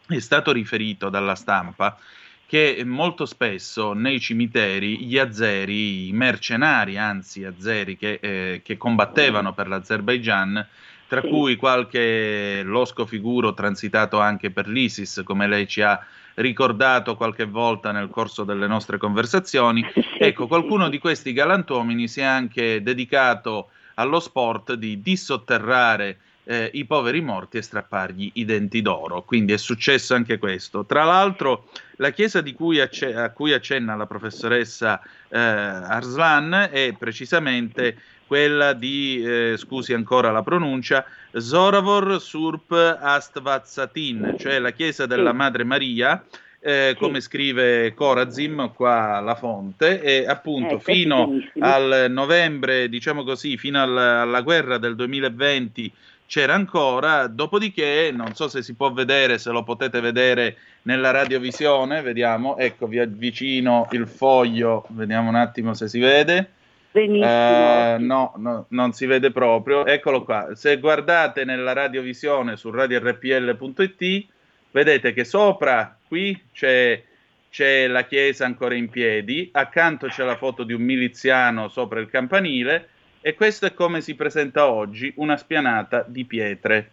è 0.08 0.20
stato 0.20 0.52
riferito 0.52 1.10
dalla 1.10 1.36
stampa 1.36 1.98
che 2.46 2.84
molto 2.86 3.26
spesso 3.26 3.94
nei 3.94 4.20
cimiteri 4.20 5.06
gli 5.06 5.18
azeri, 5.18 6.10
i 6.10 6.12
mercenari 6.12 6.98
anzi 6.98 7.44
azeri 7.44 7.98
che, 7.98 8.20
eh, 8.22 8.62
che 8.64 8.78
combattevano 8.78 9.54
per 9.54 9.68
l'Azerbaigian, 9.68 10.66
tra 11.08 11.22
sì. 11.22 11.28
cui 11.28 11.56
qualche 11.56 12.62
losco 12.64 13.06
figuro 13.06 13.54
transitato 13.54 14.20
anche 14.20 14.52
per 14.52 14.68
l'ISIS, 14.68 15.22
come 15.24 15.48
lei 15.48 15.68
ci 15.68 15.82
ha 15.82 16.04
ricordato 16.36 17.16
qualche 17.16 17.46
volta 17.46 17.92
nel 17.92 18.10
corso 18.10 18.44
delle 18.44 18.68
nostre 18.68 18.98
conversazioni. 18.98 19.86
Ecco, 20.18 20.48
qualcuno 20.48 20.90
di 20.90 20.98
questi 20.98 21.34
galantuomini 21.34 22.08
si 22.08 22.22
è 22.22 22.24
anche 22.24 22.82
dedicato 22.82 23.70
allo 23.96 24.20
sport 24.20 24.74
di 24.74 25.02
dissotterrare 25.02 26.18
eh, 26.46 26.70
i 26.74 26.86
poveri 26.86 27.22
morti 27.22 27.58
e 27.58 27.62
strappargli 27.62 28.32
i 28.36 28.46
denti 28.46 28.82
d'oro. 28.82 29.24
Quindi 29.24 29.54
è 29.54 29.58
successo 29.58 30.16
anche 30.16 30.38
questo. 30.38 30.86
Tra 30.86 31.04
l'altro, 31.04 31.68
la 31.98 32.12
chiesa 32.12 32.42
cui 32.54 32.80
acc- 32.80 33.14
a 33.16 33.30
cui 33.32 33.54
accenna 33.54 33.96
la 33.96 34.06
professoressa 34.06 35.02
eh, 35.28 35.38
Arslan 35.38 36.70
è 36.72 36.94
precisamente 36.98 37.98
quella 38.28 38.74
di, 38.74 39.22
eh, 39.24 39.56
scusi 39.58 39.94
ancora 39.94 40.32
la 40.32 40.44
pronuncia, 40.44 41.06
Zoravor 41.34 42.22
Surp 42.22 42.72
Astvatsatin, 42.72 44.36
cioè 44.38 44.60
la 44.60 44.72
chiesa 44.72 45.06
della 45.06 45.34
Madre 45.34 45.64
Maria, 45.64 46.24
eh, 46.60 46.96
come 46.98 47.22
scrive 47.22 47.94
Corazim 47.94 48.72
qua 48.74 49.20
la 49.20 49.36
fonte, 49.36 50.02
e 50.02 50.26
appunto 50.28 50.76
eh, 50.76 50.80
fino 50.80 51.40
al 51.60 52.08
novembre, 52.10 52.90
diciamo 52.90 53.24
così, 53.24 53.58
fino 53.58 53.82
alla, 53.82 54.22
alla 54.22 54.42
guerra 54.42 54.78
del 54.78 54.96
2020 54.96 55.94
c'era 56.28 56.56
ancora, 56.56 57.28
dopodiché 57.28 58.12
non 58.12 58.34
so 58.34 58.48
se 58.48 58.64
si 58.64 58.74
può 58.74 58.92
vedere, 58.92 59.38
se 59.38 59.52
lo 59.52 59.64
potete 59.64 60.00
vedere 60.00 60.58
nella 60.84 61.12
radiovisione, 61.12 62.02
vediamo, 62.02 62.58
ecco 62.58 62.88
vi 62.88 63.00
avvicino 63.00 63.88
il 63.92 64.08
foglio, 64.08 64.86
vediamo 64.90 65.30
un 65.30 65.36
attimo 65.36 65.74
se 65.74 65.88
si 65.88 66.00
vede. 66.00 66.50
Benissimo. 66.96 67.26
Uh, 67.26 68.00
no, 68.00 68.34
no, 68.38 68.66
non 68.70 68.94
si 68.94 69.06
vede 69.06 69.30
proprio. 69.30 69.86
Eccolo 69.86 70.24
qua. 70.24 70.56
Se 70.56 70.80
guardate 70.80 71.44
nella 71.44 71.74
radiovisione 71.74 72.56
su 72.56 72.72
radiorpl.it, 72.72 74.28
vedete 74.72 75.12
che 75.12 75.26
sopra 75.26 75.98
qui 76.08 76.42
c'è, 76.54 77.04
c'è 77.50 77.88
la 77.88 78.06
chiesa 78.06 78.46
ancora 78.46 78.76
in 78.76 78.88
piedi, 78.88 79.50
accanto 79.52 80.08
c'è 80.08 80.24
la 80.24 80.38
foto 80.38 80.64
di 80.64 80.72
un 80.72 80.84
miliziano 80.84 81.68
sopra 81.68 82.00
il 82.00 82.08
campanile 82.08 82.88
e 83.20 83.34
questo 83.34 83.66
è 83.66 83.74
come 83.74 84.00
si 84.00 84.16
presenta 84.16 84.72
oggi 84.72 85.12
una 85.18 85.36
spianata 85.36 86.06
di 86.08 86.24
pietre. 86.24 86.92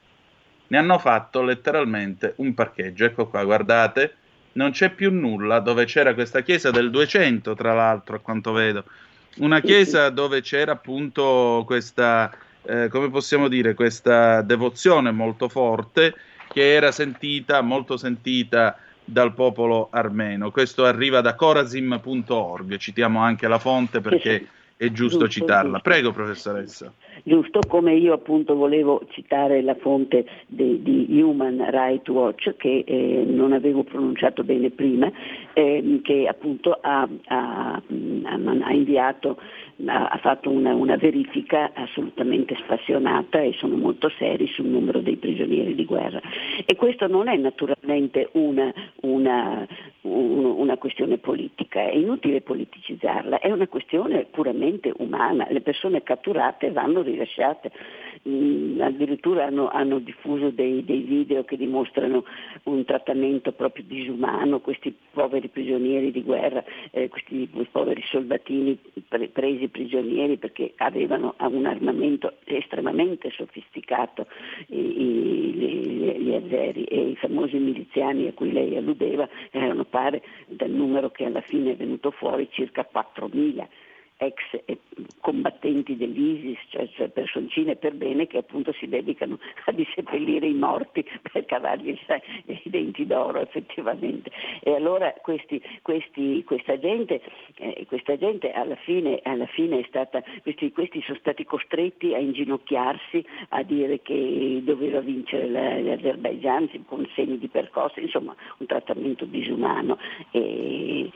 Ne 0.67 0.79
hanno 0.79 0.99
fatto 0.99 1.43
letteralmente 1.43 2.33
un 2.39 2.55
parcheggio. 2.55 3.05
Ecco 3.05 3.29
qua, 3.29 3.45
guardate, 3.45 4.17
non 4.55 4.73
c'è 4.73 4.91
più 4.91 5.13
nulla 5.13 5.61
dove 5.61 5.85
c'era 5.85 6.13
questa 6.13 6.41
chiesa 6.41 6.73
del 6.73 6.91
200, 6.91 7.55
tra 7.55 7.73
l'altro, 7.73 8.17
a 8.17 8.21
quanto 8.21 8.51
vedo 8.51 8.85
una 9.39 9.61
chiesa 9.61 10.11
dove 10.11 10.41
c'era 10.43 10.73
appunto 10.73 11.63
questa, 11.67 12.31
eh, 12.65 12.89
come 12.89 13.11
possiamo 13.11 13.49
dire, 13.49 13.75
questa 13.75 14.43
devozione 14.43 15.11
molto 15.11 15.49
forte 15.49 16.15
che 16.49 16.73
era 16.73 16.93
sentita, 16.93 17.61
molto 17.63 17.97
sentita 17.97 18.77
dal 19.05 19.33
popolo 19.35 19.89
armeno. 19.91 20.51
Questo 20.51 20.85
arriva 20.85 21.21
da 21.21 21.35
corazim.org, 21.35 22.77
citiamo 22.77 23.21
anche 23.21 23.49
la 23.49 23.59
fonte 23.59 24.01
perché 24.01 24.47
è 24.77 24.91
giusto, 24.91 25.29
citarla. 25.29 25.79
Prego, 25.79 26.13
professoressa. 26.13 26.93
Giusto, 27.25 27.61
come 27.69 27.95
io 27.95 28.13
appunto 28.13 28.55
volevo 28.55 29.03
citare 29.11 29.63
la 29.63 29.75
fonte 29.75 30.25
di, 30.47 30.83
di 30.83 31.21
Human 31.21 31.65
Rights 31.71 32.09
Watch, 32.09 32.57
che 32.57 32.85
eh, 32.87 33.25
non 33.27 33.53
avevo 33.53 33.85
pronunciato 33.85 34.43
bene 34.45 34.71
prima, 34.71 35.11
eh, 35.53 36.01
che 36.03 36.27
appunto 36.27 36.79
ha, 36.81 37.09
ha, 37.27 37.83
ha 37.83 38.73
inviato 38.73 39.39
ha 39.87 40.19
fatto 40.21 40.51
una, 40.51 40.75
una, 40.75 40.97
verifica 40.97 41.73
assolutamente 41.75 42.55
spassionata 42.57 43.41
e 43.41 43.53
sono 43.55 43.77
molto 43.77 44.09
seri 44.11 44.47
sul 44.47 44.67
numero 44.67 45.01
dei 45.01 45.17
prigionieri 45.17 45.75
di 45.75 45.85
guerra. 45.85 46.21
E 46.65 46.77
questo 46.77 47.07
non 47.09 47.29
è 47.29 47.37
naturalmente 47.37 48.29
una, 48.33 48.73
una, 49.01 49.67
una 50.03 50.77
questione 50.77 51.19
politica, 51.19 51.81
è 51.81 51.95
inutile 51.95 52.43
politicizzarla, 52.43 53.41
è 53.41 53.51
una 53.51 53.67
questione 53.67 54.27
puramente 54.31 54.93
umana, 54.99 55.47
le 55.51 55.61
persone 55.61 56.03
catturate 56.03 56.71
vanno 56.71 57.02
rilasciate 57.03 57.71
mh, 58.23 58.31
mm, 58.31 58.81
addirittura 58.81 59.45
hanno, 59.45 59.69
hanno 59.69 59.99
diffuso 59.99 60.51
dei, 60.51 60.85
dei, 60.85 61.01
video 61.01 61.45
che 61.45 61.57
dimostrano 61.57 62.25
un 62.65 62.85
trattamento 62.85 63.53
proprio 63.53 63.85
disumano, 63.87 64.61
questi 64.61 64.95
poveri 65.13 65.49
prigionieri 65.49 66.11
di 66.11 66.23
guerra, 66.23 66.65
eh, 66.91 67.09
questi 67.09 67.49
poveri 67.71 68.03
soldatini 68.05 68.79
pre- 69.09 69.29
presi 69.29 69.69
prigionieri 69.69 70.37
perché 70.37 70.73
avevano 70.77 71.35
un 71.39 71.67
armamento 71.67 72.35
estremamente 72.45 73.31
sofisticato 73.31 74.27
i, 74.69 75.03
i, 75.03 76.17
gli 76.19 76.35
azeri 76.35 76.85
e 76.85 77.01
i 77.11 77.17
famosi 77.17 77.57
miliziani 77.59 78.29
a 78.29 78.33
cui 78.33 78.53
lei 78.53 78.77
alludeva 78.77 79.29
erano 79.51 79.85
pare 79.85 80.23
dal 80.47 80.71
numero 80.71 81.11
che 81.11 81.25
alla 81.25 81.41
fine 81.41 81.73
è 81.73 81.77
venuto 81.77 82.11
fuori 82.11 82.49
circa 82.51 82.89
4.000 82.93 83.67
ex 84.23 84.63
combattenti 85.21 85.97
dell'ISIS, 85.97 86.59
cioè, 86.69 86.89
cioè 86.95 87.09
personcine 87.09 87.77
per 87.77 87.95
bene 87.95 88.27
che 88.27 88.39
appunto 88.39 88.73
si 88.73 88.89
dedicano 88.89 89.39
a 89.67 89.73
disseppellire 89.73 90.47
i 90.47 90.55
morti 90.55 91.05
per 91.31 91.45
cavargli 91.45 91.99
i 92.47 92.71
denti 92.71 93.07
d'oro 93.07 93.41
effettivamente. 93.41 94.31
E 94.63 94.75
allora 94.75 95.13
questi, 95.23 95.61
questi, 95.83 96.43
questa, 96.45 96.79
gente, 96.79 97.21
eh, 97.57 97.85
questa, 97.87 98.17
gente, 98.17 98.53
alla 98.53 98.77
fine, 98.77 99.21
alla 99.23 99.47
fine 99.47 99.81
è 99.81 99.85
stata, 99.89 100.23
questi, 100.43 100.73
questi, 100.73 101.03
sono 101.03 101.19
stati 101.19 101.45
costretti 101.45 102.15
a 102.15 102.19
inginocchiarsi, 102.19 103.25
a 103.51 103.63
dire 103.63 104.01
che 104.03 104.61
doveva 104.65 105.01
vincere 105.01 105.49
l'Azerbaijan 105.49 106.69
con 106.87 107.09
segni 107.15 107.39
di 107.39 107.49
percosse, 107.49 108.01
insomma 108.01 108.35
un 108.59 108.67
trattamento 108.67 109.25
disumano 109.25 109.99
e 110.31 111.11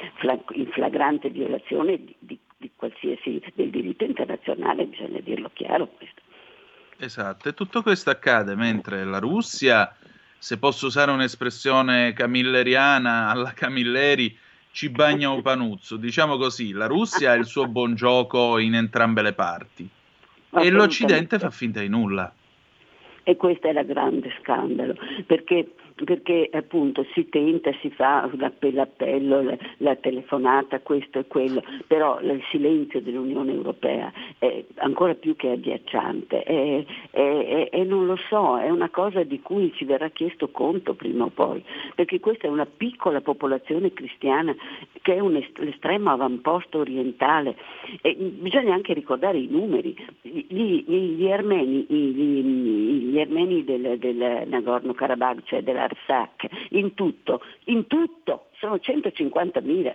in 0.52 0.66
flagrante 0.70 1.30
violazione 1.30 1.96
di, 1.96 2.14
di, 2.18 2.38
di 2.56 2.70
qualsiasi 2.74 2.95
del 3.00 3.70
diritto 3.70 4.04
internazionale, 4.04 4.86
bisogna 4.86 5.20
dirlo 5.20 5.50
chiaro 5.52 5.88
questo. 5.88 6.20
Esatto, 6.98 7.48
e 7.48 7.54
tutto 7.54 7.82
questo 7.82 8.10
accade 8.10 8.54
mentre 8.54 9.04
la 9.04 9.18
Russia, 9.18 9.94
se 10.38 10.58
posso 10.58 10.86
usare 10.86 11.10
un'espressione 11.10 12.12
camilleriana 12.14 13.28
alla 13.28 13.52
Camilleri, 13.52 14.36
ci 14.70 14.88
bagna 14.90 15.30
un 15.30 15.42
panuzzo. 15.42 15.96
Diciamo 15.96 16.36
così, 16.36 16.72
la 16.72 16.86
Russia 16.86 17.32
ha 17.32 17.34
il 17.34 17.46
suo 17.46 17.66
buon 17.66 17.94
gioco 17.94 18.58
in 18.58 18.74
entrambe 18.74 19.22
le 19.22 19.32
parti 19.32 19.88
e 20.50 20.70
l'Occidente 20.70 21.38
fa 21.38 21.50
finta 21.50 21.80
di 21.80 21.88
nulla. 21.88 22.32
E 23.22 23.36
questo 23.36 23.66
è 23.66 23.70
il 23.70 23.84
grande 23.86 24.32
scandalo, 24.40 24.94
perché 25.26 25.74
perché 26.04 26.48
appunto 26.52 27.06
si 27.14 27.28
tenta, 27.28 27.72
si 27.80 27.90
fa 27.90 28.28
l'appello, 28.36 29.42
la, 29.42 29.56
la, 29.78 29.96
telefonata, 29.96 30.80
questo 30.80 31.20
e 31.20 31.26
quello, 31.26 31.62
però 31.86 32.20
il 32.20 32.42
silenzio 32.50 33.00
dell'Unione 33.00 33.52
Europea 33.52 34.12
è 34.38 34.62
ancora 34.76 35.14
più 35.14 35.36
che 35.36 35.52
agghiacciante. 35.52 36.42
E, 36.42 37.84
non 37.86 38.06
lo 38.06 38.16
so, 38.28 38.58
è 38.58 38.68
una 38.68 38.90
cosa 38.90 39.22
di 39.22 39.40
cui 39.40 39.72
ci 39.74 39.84
verrà 39.84 40.10
chiesto 40.10 40.48
conto 40.50 40.94
prima 40.94 41.24
o 41.24 41.30
poi, 41.32 41.64
perché 41.94 42.20
questa 42.20 42.46
è 42.46 42.50
una 42.50 42.66
piccola 42.66 43.20
popolazione 43.20 43.92
cristiana 43.92 44.54
che 45.02 45.14
è 45.14 45.20
un 45.20 45.36
est- 45.36 45.58
l'estremo 45.58 46.10
avamposto 46.10 46.78
orientale. 46.78 47.56
E 48.02 48.14
bisogna 48.14 48.74
anche 48.74 48.92
ricordare 48.92 49.38
i 49.38 49.46
numeri, 49.48 49.96
gli, 50.20 50.44
gli, 50.48 51.16
gli 51.16 51.30
armeni, 51.30 51.86
gli, 51.88 53.10
gli 53.10 53.20
armeni 53.20 53.64
del, 53.64 53.98
del 53.98 54.44
Nagorno-Karabakh, 54.46 55.44
cioè 55.44 55.62
della 55.62 55.85
Artsakh, 55.86 56.46
in 56.70 56.94
tutto, 56.94 57.42
in 57.64 57.86
tutto 57.86 58.46
sono 58.58 58.74
150.000 58.76 59.94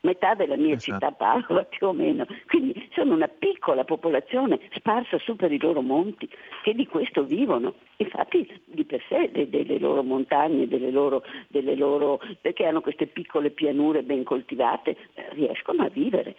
metà 0.00 0.34
della 0.34 0.56
mia 0.56 0.74
esatto. 0.74 0.92
città 0.92 1.10
Padova 1.10 1.64
più 1.64 1.88
o 1.88 1.92
meno, 1.92 2.26
quindi 2.46 2.88
sono 2.94 3.14
una 3.14 3.28
piccola 3.28 3.84
popolazione 3.84 4.60
sparsa 4.74 5.18
su 5.18 5.34
per 5.34 5.50
i 5.52 5.58
loro 5.58 5.82
monti 5.82 6.28
che 6.62 6.74
di 6.74 6.86
questo 6.86 7.24
vivono, 7.24 7.74
infatti 7.96 8.48
di 8.64 8.84
per 8.84 9.02
sé 9.08 9.30
de- 9.32 9.48
delle 9.48 9.78
loro 9.78 10.02
montagne, 10.02 10.68
delle 10.68 10.90
loro, 10.90 11.24
delle 11.48 11.74
loro, 11.74 12.20
perché 12.40 12.66
hanno 12.66 12.80
queste 12.80 13.06
piccole 13.06 13.50
pianure 13.50 14.02
ben 14.02 14.22
coltivate, 14.22 14.96
eh, 15.14 15.28
riescono 15.30 15.82
a 15.82 15.88
vivere 15.88 16.36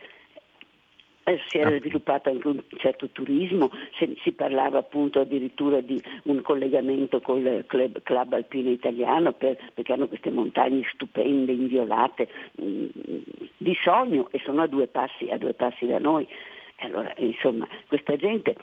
si 1.48 1.58
era 1.58 1.70
ah. 1.70 1.78
sviluppato 1.78 2.30
anche 2.30 2.48
un 2.48 2.62
certo 2.78 3.10
turismo, 3.10 3.72
si 4.24 4.32
parlava 4.32 4.80
appunto 4.80 5.20
addirittura 5.20 5.82
di 5.82 6.02
un 6.24 6.42
collegamento 6.42 7.22
col 7.22 7.64
club, 7.68 8.02
club 8.04 8.34
alpino 8.34 8.70
italiano 8.70 9.34
per, 9.34 9.58
perché 9.74 9.94
hanno 9.94 10.08
queste 10.08 10.32
montagne 10.32 10.84
stupende, 10.94 11.52
inviolate, 11.52 12.28
mh, 12.56 12.66
mm, 12.66 12.88
di 13.58 13.78
sogno 13.82 14.28
e 14.32 14.40
sono 14.44 14.62
a 14.62 14.68
due 14.68 14.88
passi, 14.88 15.30
a 15.30 15.38
due 15.38 15.54
passi 15.54 15.86
da 15.86 16.00
noi. 16.00 16.28
Allora, 16.82 17.14
insomma, 17.18 17.68
questa 17.88 18.16
gente 18.16 18.56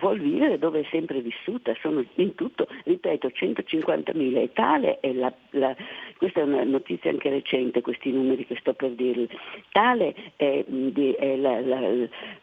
vuol 0.00 0.18
vivere 0.18 0.58
dove 0.58 0.80
è 0.80 0.86
sempre 0.90 1.20
vissuta, 1.20 1.74
sono 1.80 2.04
in 2.14 2.34
tutto, 2.34 2.66
ripeto, 2.84 3.28
150.000 3.28 4.36
e 4.36 4.52
tale 4.52 4.98
è 5.00 5.12
la, 5.12 5.32
la, 5.50 5.76
questa 6.16 6.40
è 6.40 6.42
una 6.42 6.64
notizia 6.64 7.10
anche 7.10 7.30
recente, 7.30 7.82
questi 7.82 8.10
numeri 8.10 8.46
che 8.46 8.56
sto 8.58 8.72
per 8.74 8.90
dirvi, 8.90 9.28
tale 9.70 10.14
è, 10.36 10.64
è 10.64 11.36
la, 11.36 11.60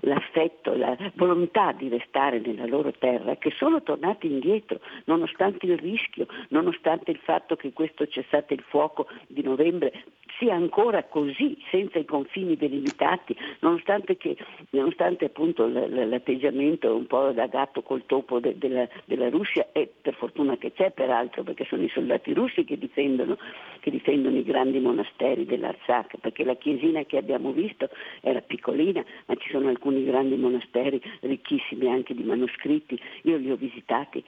l'affetto, 0.01 0.75
la 0.75 0.95
volontà 1.15 1.73
di 1.73 1.89
restare 1.89 2.39
nella 2.39 2.65
loro 2.65 2.91
terra 2.91 3.35
che 3.35 3.51
sono 3.57 3.81
tornati 3.81 4.27
indietro, 4.27 4.79
nonostante 5.05 5.65
il 5.65 5.77
rischio, 5.77 6.27
nonostante 6.49 7.11
il 7.11 7.19
fatto 7.23 7.55
che 7.55 7.73
questo 7.73 8.07
cessate 8.07 8.53
il 8.53 8.63
fuoco 8.67 9.07
di 9.27 9.41
novembre 9.41 9.91
sia 10.37 10.53
ancora 10.53 11.03
così, 11.03 11.57
senza 11.69 11.99
i 11.99 12.05
confini 12.05 12.55
delimitati, 12.55 13.35
nonostante, 13.59 14.17
che, 14.17 14.37
nonostante 14.71 15.31
l'atteggiamento 15.33 16.95
un 16.95 17.07
po' 17.07 17.31
da 17.31 17.47
gatto 17.47 17.81
col 17.81 18.05
topo 18.05 18.39
de, 18.39 18.57
de 18.57 18.67
la, 18.67 18.87
della 19.05 19.29
Russia, 19.29 19.67
e 19.71 19.91
per 20.01 20.15
fortuna 20.15 20.57
che 20.57 20.71
c'è 20.73 20.91
peraltro, 20.91 21.43
perché 21.43 21.65
sono 21.65 21.83
i 21.83 21.89
soldati 21.89 22.33
russi 22.33 22.63
che 22.63 22.77
difendono, 22.77 23.37
che 23.79 23.91
difendono 23.91 24.37
i 24.37 24.43
grandi 24.43 24.79
monasteri 24.79 25.45
dell'Artsakh, 25.45 26.17
perché 26.19 26.43
la 26.43 26.55
chiesina 26.55 27.03
che 27.03 27.17
abbiamo 27.17 27.51
visto 27.51 27.89
era 28.21 28.41
piccolina, 28.41 29.03
ma 29.25 29.35
ci 29.35 29.49
sono 29.49 29.69
alcuni 29.69 30.03
grandi 30.03 30.35
monasteri 30.35 31.01
ricchissimi 31.21 31.87
anche 31.87 32.13
di 32.13 32.23
manoscritti, 32.23 32.99
io 33.23 33.37
li 33.37 33.51
ho 33.51 33.55
visitati, 33.55 34.23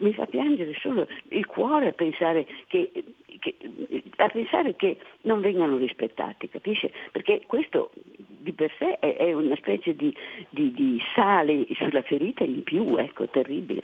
mi 0.00 0.12
fa 0.12 0.26
piangere 0.26 0.74
solo 0.80 1.06
il 1.28 1.46
cuore 1.46 1.88
a 1.88 1.92
pensare 1.92 2.46
che 2.66 2.90
che, 3.38 3.56
a 4.16 4.28
pensare 4.28 4.74
che 4.76 4.98
non 5.22 5.40
vengano 5.40 5.76
rispettati, 5.76 6.48
capisce? 6.48 6.92
Perché 7.12 7.42
questo 7.46 7.90
di 7.94 8.52
per 8.52 8.72
sé 8.78 8.98
è, 8.98 9.16
è 9.16 9.32
una 9.32 9.56
specie 9.56 9.94
di, 9.94 10.14
di, 10.48 10.72
di, 10.72 11.00
sale 11.14 11.66
sulla 11.74 12.02
ferita 12.02 12.44
in 12.44 12.62
più, 12.62 12.96
ecco, 12.96 13.28
terribile. 13.28 13.82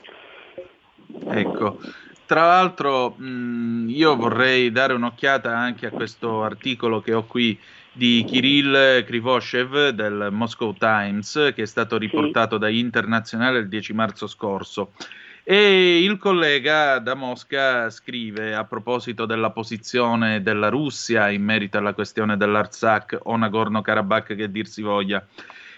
Ecco, 1.27 1.79
tra 2.25 2.45
l'altro 2.47 3.11
mh, 3.17 3.87
io 3.89 4.15
vorrei 4.15 4.71
dare 4.71 4.93
un'occhiata 4.93 5.55
anche 5.55 5.87
a 5.87 5.91
questo 5.91 6.43
articolo 6.43 7.01
che 7.01 7.13
ho 7.13 7.25
qui 7.25 7.59
di 7.91 8.23
Kirill 8.25 9.03
Krivoshev 9.05 9.89
del 9.89 10.29
Moscow 10.31 10.73
Times 10.73 11.51
che 11.53 11.61
è 11.61 11.65
stato 11.67 11.97
riportato 11.97 12.55
sì. 12.55 12.61
da 12.61 12.69
Internazionale 12.69 13.59
il 13.59 13.67
10 13.67 13.93
marzo 13.93 14.27
scorso. 14.27 14.93
E 15.45 16.01
il 16.01 16.17
collega 16.17 16.99
da 16.99 17.15
Mosca 17.15 17.89
scrive 17.89 18.55
a 18.55 18.63
proposito 18.63 19.25
della 19.25 19.49
posizione 19.49 20.41
della 20.41 20.69
Russia 20.69 21.29
in 21.29 21.43
merito 21.43 21.77
alla 21.77 21.93
questione 21.93 22.37
dell'Artsakh 22.37 23.19
o 23.23 23.35
Nagorno-Karabakh 23.35 24.35
che 24.35 24.49
dir 24.49 24.67
si 24.67 24.81
voglia. 24.81 25.21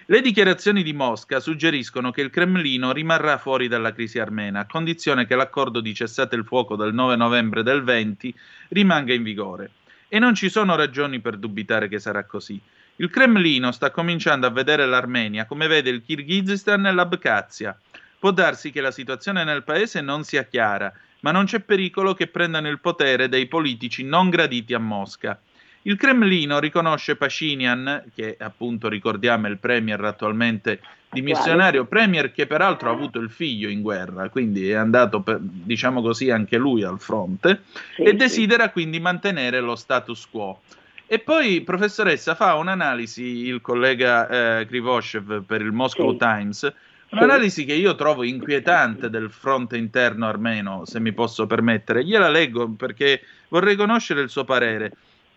Le 0.05 0.21
dichiarazioni 0.21 0.83
di 0.83 0.93
Mosca 0.93 1.39
suggeriscono 1.39 2.11
che 2.11 2.21
il 2.21 2.29
Cremlino 2.29 2.91
rimarrà 2.91 3.39
fuori 3.39 3.67
dalla 3.67 3.91
crisi 3.91 4.19
armena, 4.19 4.59
a 4.59 4.67
condizione 4.67 5.25
che 5.25 5.33
l'accordo 5.33 5.79
di 5.79 5.95
cessate 5.95 6.35
il 6.35 6.45
fuoco 6.45 6.75
del 6.75 6.93
9 6.93 7.15
novembre 7.15 7.63
del 7.63 7.81
20 7.81 8.35
rimanga 8.69 9.15
in 9.15 9.23
vigore. 9.23 9.71
E 10.07 10.19
non 10.19 10.35
ci 10.35 10.49
sono 10.49 10.75
ragioni 10.75 11.21
per 11.21 11.37
dubitare 11.37 11.87
che 11.87 11.97
sarà 11.97 12.23
così. 12.25 12.61
Il 12.97 13.09
Cremlino 13.09 13.71
sta 13.71 13.89
cominciando 13.89 14.45
a 14.45 14.51
vedere 14.51 14.85
l'Armenia 14.85 15.45
come 15.45 15.65
vede 15.65 15.89
il 15.89 16.03
Kirghizistan 16.03 16.85
e 16.85 16.93
l'Abkhazia. 16.93 17.75
Può 18.19 18.31
darsi 18.31 18.71
che 18.71 18.81
la 18.81 18.91
situazione 18.91 19.43
nel 19.43 19.63
paese 19.63 20.01
non 20.01 20.23
sia 20.23 20.43
chiara, 20.43 20.91
ma 21.21 21.31
non 21.31 21.45
c'è 21.45 21.59
pericolo 21.59 22.13
che 22.13 22.27
prendano 22.27 22.69
il 22.69 22.79
potere 22.79 23.29
dei 23.29 23.47
politici 23.47 24.03
non 24.03 24.29
graditi 24.29 24.73
a 24.73 24.79
Mosca. 24.79 25.39
Il 25.83 25.97
Cremlino 25.97 26.59
riconosce 26.59 27.15
Pacinian, 27.15 28.05
che 28.15 28.35
appunto 28.39 28.87
ricordiamo 28.87 29.45
è 29.45 29.49
il 29.51 29.59
premier 29.59 30.03
attualmente 30.03 30.79
dimissionario, 31.11 31.85
premier 31.85 32.31
che 32.31 32.47
peraltro 32.47 32.89
ha 32.89 32.93
avuto 32.93 33.19
il 33.19 33.29
figlio 33.29 33.69
in 33.69 33.81
guerra, 33.81 34.29
quindi 34.29 34.69
è 34.69 34.73
andato, 34.73 35.21
per, 35.21 35.37
diciamo 35.39 36.01
così, 36.01 36.29
anche 36.29 36.57
lui 36.57 36.83
al 36.83 36.99
fronte, 36.99 37.61
sì, 37.95 38.01
e 38.01 38.13
desidera 38.13 38.65
sì. 38.65 38.71
quindi 38.71 38.99
mantenere 38.99 39.59
lo 39.59 39.75
status 39.75 40.27
quo. 40.29 40.61
E 41.07 41.19
poi, 41.19 41.61
professoressa, 41.61 42.33
fa 42.33 42.55
un'analisi 42.55 43.21
il 43.21 43.61
collega 43.61 44.59
eh, 44.59 44.65
Krivoshev 44.65 45.43
per 45.43 45.61
il 45.61 45.71
Moscow 45.71 46.11
sì. 46.11 46.17
Times 46.17 46.73
Un'analisi 47.09 47.65
che 47.65 47.73
io 47.73 47.95
trovo 47.95 48.23
inquietante 48.23 49.09
del 49.09 49.31
fronte 49.31 49.77
interno 49.77 50.27
armeno, 50.27 50.85
se 50.85 50.99
mi 50.99 51.13
posso 51.13 51.45
permettere. 51.45 52.03
Gliela 52.03 52.29
leggo 52.29 52.69
perché 52.71 53.21
vorrei 53.49 53.75
conoscere 53.75 54.21
il 54.21 54.29
suo 54.29 54.43
parere. 54.43 54.91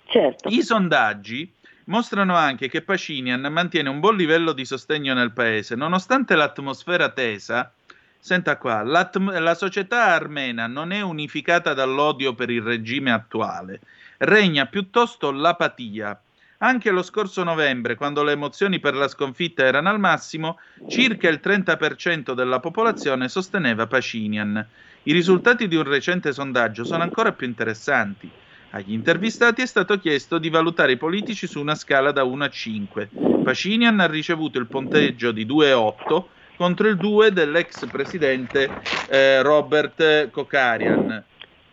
Certo. 0.06 0.48
I 0.48 0.62
sondaggi 0.62 1.52
mostrano 1.84 2.34
anche 2.34 2.68
che 2.68 2.82
Pacinian 2.82 3.40
mantiene 3.52 3.88
un 3.88 4.00
buon 4.00 4.16
livello 4.16 4.52
di 4.52 4.64
sostegno 4.64 5.14
nel 5.14 5.32
paese, 5.32 5.74
nonostante 5.74 6.34
l'atmosfera 6.34 7.10
tesa. 7.10 7.70
Senta 8.18 8.56
qua, 8.56 8.82
la 8.82 9.54
società 9.54 10.06
armena 10.06 10.66
non 10.66 10.90
è 10.90 11.00
unificata 11.00 11.72
dall'odio 11.72 12.34
per 12.34 12.50
il 12.50 12.62
regime 12.62 13.12
attuale, 13.12 13.80
regna 14.18 14.66
piuttosto 14.66 15.30
l'apatia 15.30 16.20
anche 16.58 16.90
lo 16.90 17.02
scorso 17.02 17.44
novembre, 17.44 17.94
quando 17.94 18.22
le 18.22 18.32
emozioni 18.32 18.80
per 18.80 18.94
la 18.94 19.08
sconfitta 19.08 19.64
erano 19.64 19.90
al 19.90 20.00
massimo, 20.00 20.58
circa 20.88 21.28
il 21.28 21.40
30% 21.42 22.32
della 22.32 22.58
popolazione 22.58 23.28
sosteneva 23.28 23.86
Pacinian. 23.86 24.66
I 25.04 25.12
risultati 25.12 25.68
di 25.68 25.76
un 25.76 25.84
recente 25.84 26.32
sondaggio 26.32 26.84
sono 26.84 27.02
ancora 27.02 27.32
più 27.32 27.46
interessanti. 27.46 28.28
Agli 28.70 28.92
intervistati 28.92 29.62
è 29.62 29.66
stato 29.66 29.98
chiesto 29.98 30.38
di 30.38 30.50
valutare 30.50 30.92
i 30.92 30.96
politici 30.96 31.46
su 31.46 31.60
una 31.60 31.74
scala 31.74 32.10
da 32.10 32.24
1 32.24 32.44
a 32.44 32.50
5. 32.50 33.08
Pacinian 33.44 34.00
ha 34.00 34.06
ricevuto 34.06 34.58
il 34.58 34.66
punteggio 34.66 35.30
di 35.30 35.46
2,8 35.46 36.24
contro 36.56 36.88
il 36.88 36.96
2 36.96 37.32
dell'ex 37.32 37.86
presidente 37.86 38.68
eh, 39.08 39.40
Robert 39.42 40.30
Kokarian. 40.30 41.24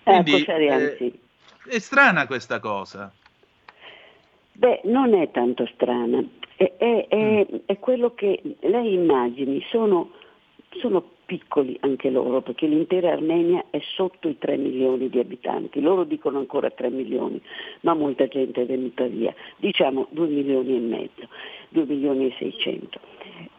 Quindi, 0.03 0.43
eh, 0.43 1.13
è 1.67 1.79
strana 1.79 2.27
questa 2.27 2.59
cosa. 2.59 3.11
Beh, 4.57 4.81
non 4.85 5.13
è 5.13 5.31
tanto 5.31 5.65
strana, 5.73 6.23
è, 6.55 6.71
è, 6.77 7.07
è, 7.07 7.47
mm. 7.51 7.57
è 7.65 7.77
quello 7.79 8.13
che 8.13 8.41
lei 8.61 8.93
immagini, 8.93 9.61
sono, 9.69 10.11
sono, 10.79 11.13
piccoli 11.25 11.75
anche 11.79 12.11
loro, 12.11 12.41
perché 12.41 12.67
l'intera 12.67 13.11
Armenia 13.11 13.65
è 13.71 13.79
sotto 13.81 14.27
i 14.27 14.37
3 14.37 14.57
milioni 14.57 15.09
di 15.09 15.17
abitanti, 15.17 15.81
loro 15.81 16.03
dicono 16.03 16.37
ancora 16.37 16.69
3 16.69 16.91
milioni, 16.91 17.41
ma 17.81 17.95
molta 17.95 18.27
gente 18.27 18.61
è 18.61 18.65
venuta 18.67 19.07
via, 19.07 19.33
diciamo 19.57 20.05
2 20.11 20.27
milioni 20.27 20.75
e 20.75 20.79
mezzo, 20.79 21.27
2 21.69 21.85
milioni 21.85 22.27
e 22.27 22.35
600. 22.37 22.99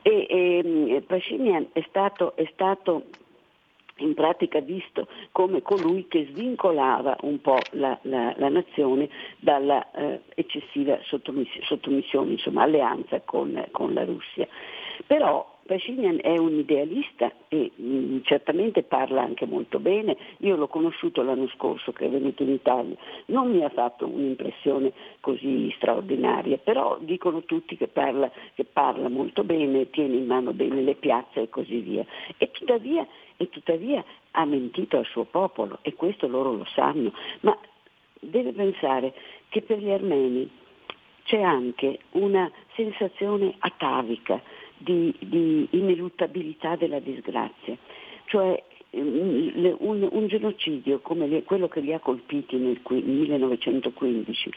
E, 0.02 0.26
e 0.30 1.02
Pascinian 1.04 1.66
è 1.72 1.84
stato, 1.88 2.36
è 2.36 2.48
stato 2.52 3.06
in 3.98 4.14
pratica 4.14 4.60
visto 4.60 5.06
come 5.32 5.62
colui 5.62 6.06
che 6.08 6.26
svincolava 6.30 7.16
un 7.22 7.40
po' 7.40 7.58
la, 7.72 7.98
la, 8.02 8.34
la 8.36 8.48
nazione 8.48 9.08
dalla 9.38 9.90
eh, 9.92 10.22
eccessiva 10.34 10.98
sottomissione, 11.02 11.66
sottomissione, 11.66 12.32
insomma 12.32 12.62
alleanza 12.62 13.20
con, 13.22 13.66
con 13.70 13.94
la 13.94 14.04
Russia. 14.04 14.46
Però 15.06 15.54
Pashinyan 15.66 16.20
è 16.22 16.38
un 16.38 16.58
idealista 16.58 17.30
e 17.48 17.72
mh, 17.74 17.84
mm, 17.84 18.18
certamente 18.22 18.82
parla 18.84 19.22
anche 19.22 19.46
molto 19.46 19.78
bene. 19.78 20.16
Io 20.38 20.56
l'ho 20.56 20.68
conosciuto 20.68 21.22
l'anno 21.22 21.48
scorso 21.48 21.92
che 21.92 22.06
è 22.06 22.08
venuto 22.08 22.42
in 22.44 22.50
Italia, 22.50 22.96
non 23.26 23.50
mi 23.50 23.62
ha 23.64 23.68
fatto 23.68 24.06
un'impressione 24.06 24.92
così 25.20 25.72
straordinaria, 25.76 26.58
però 26.58 26.96
dicono 27.00 27.42
tutti 27.42 27.76
che 27.76 27.88
parla, 27.88 28.30
che 28.54 28.64
parla 28.64 29.08
molto 29.08 29.42
bene, 29.44 29.90
tiene 29.90 30.16
in 30.16 30.26
mano 30.26 30.52
bene 30.52 30.80
le 30.82 30.94
piazze 30.94 31.42
e 31.42 31.48
così 31.48 31.80
via. 31.80 32.06
E 32.38 32.50
tuttavia, 32.52 33.06
e 33.36 33.48
tuttavia 33.48 34.04
ha 34.32 34.44
mentito 34.44 34.98
al 34.98 35.06
suo 35.06 35.24
popolo 35.24 35.78
e 35.82 35.94
questo 35.94 36.26
loro 36.26 36.52
lo 36.52 36.66
sanno. 36.74 37.12
Ma 37.40 37.56
deve 38.20 38.52
pensare 38.52 39.14
che 39.48 39.62
per 39.62 39.78
gli 39.78 39.90
armeni 39.90 40.48
c'è 41.24 41.40
anche 41.40 42.00
una 42.12 42.50
sensazione 42.74 43.54
atavica 43.58 44.40
di, 44.78 45.14
di 45.18 45.66
ineluttabilità 45.70 46.76
della 46.76 47.00
disgrazia, 47.00 47.76
cioè 48.26 48.62
mm, 48.96 49.74
un, 49.78 50.08
un, 50.10 50.26
genocidio 50.28 51.00
come 51.00 51.42
quello 51.44 51.68
che 51.68 51.80
li 51.80 51.92
ha 51.92 51.98
colpiti 51.98 52.56
nel 52.56 52.80
1915 52.84 54.50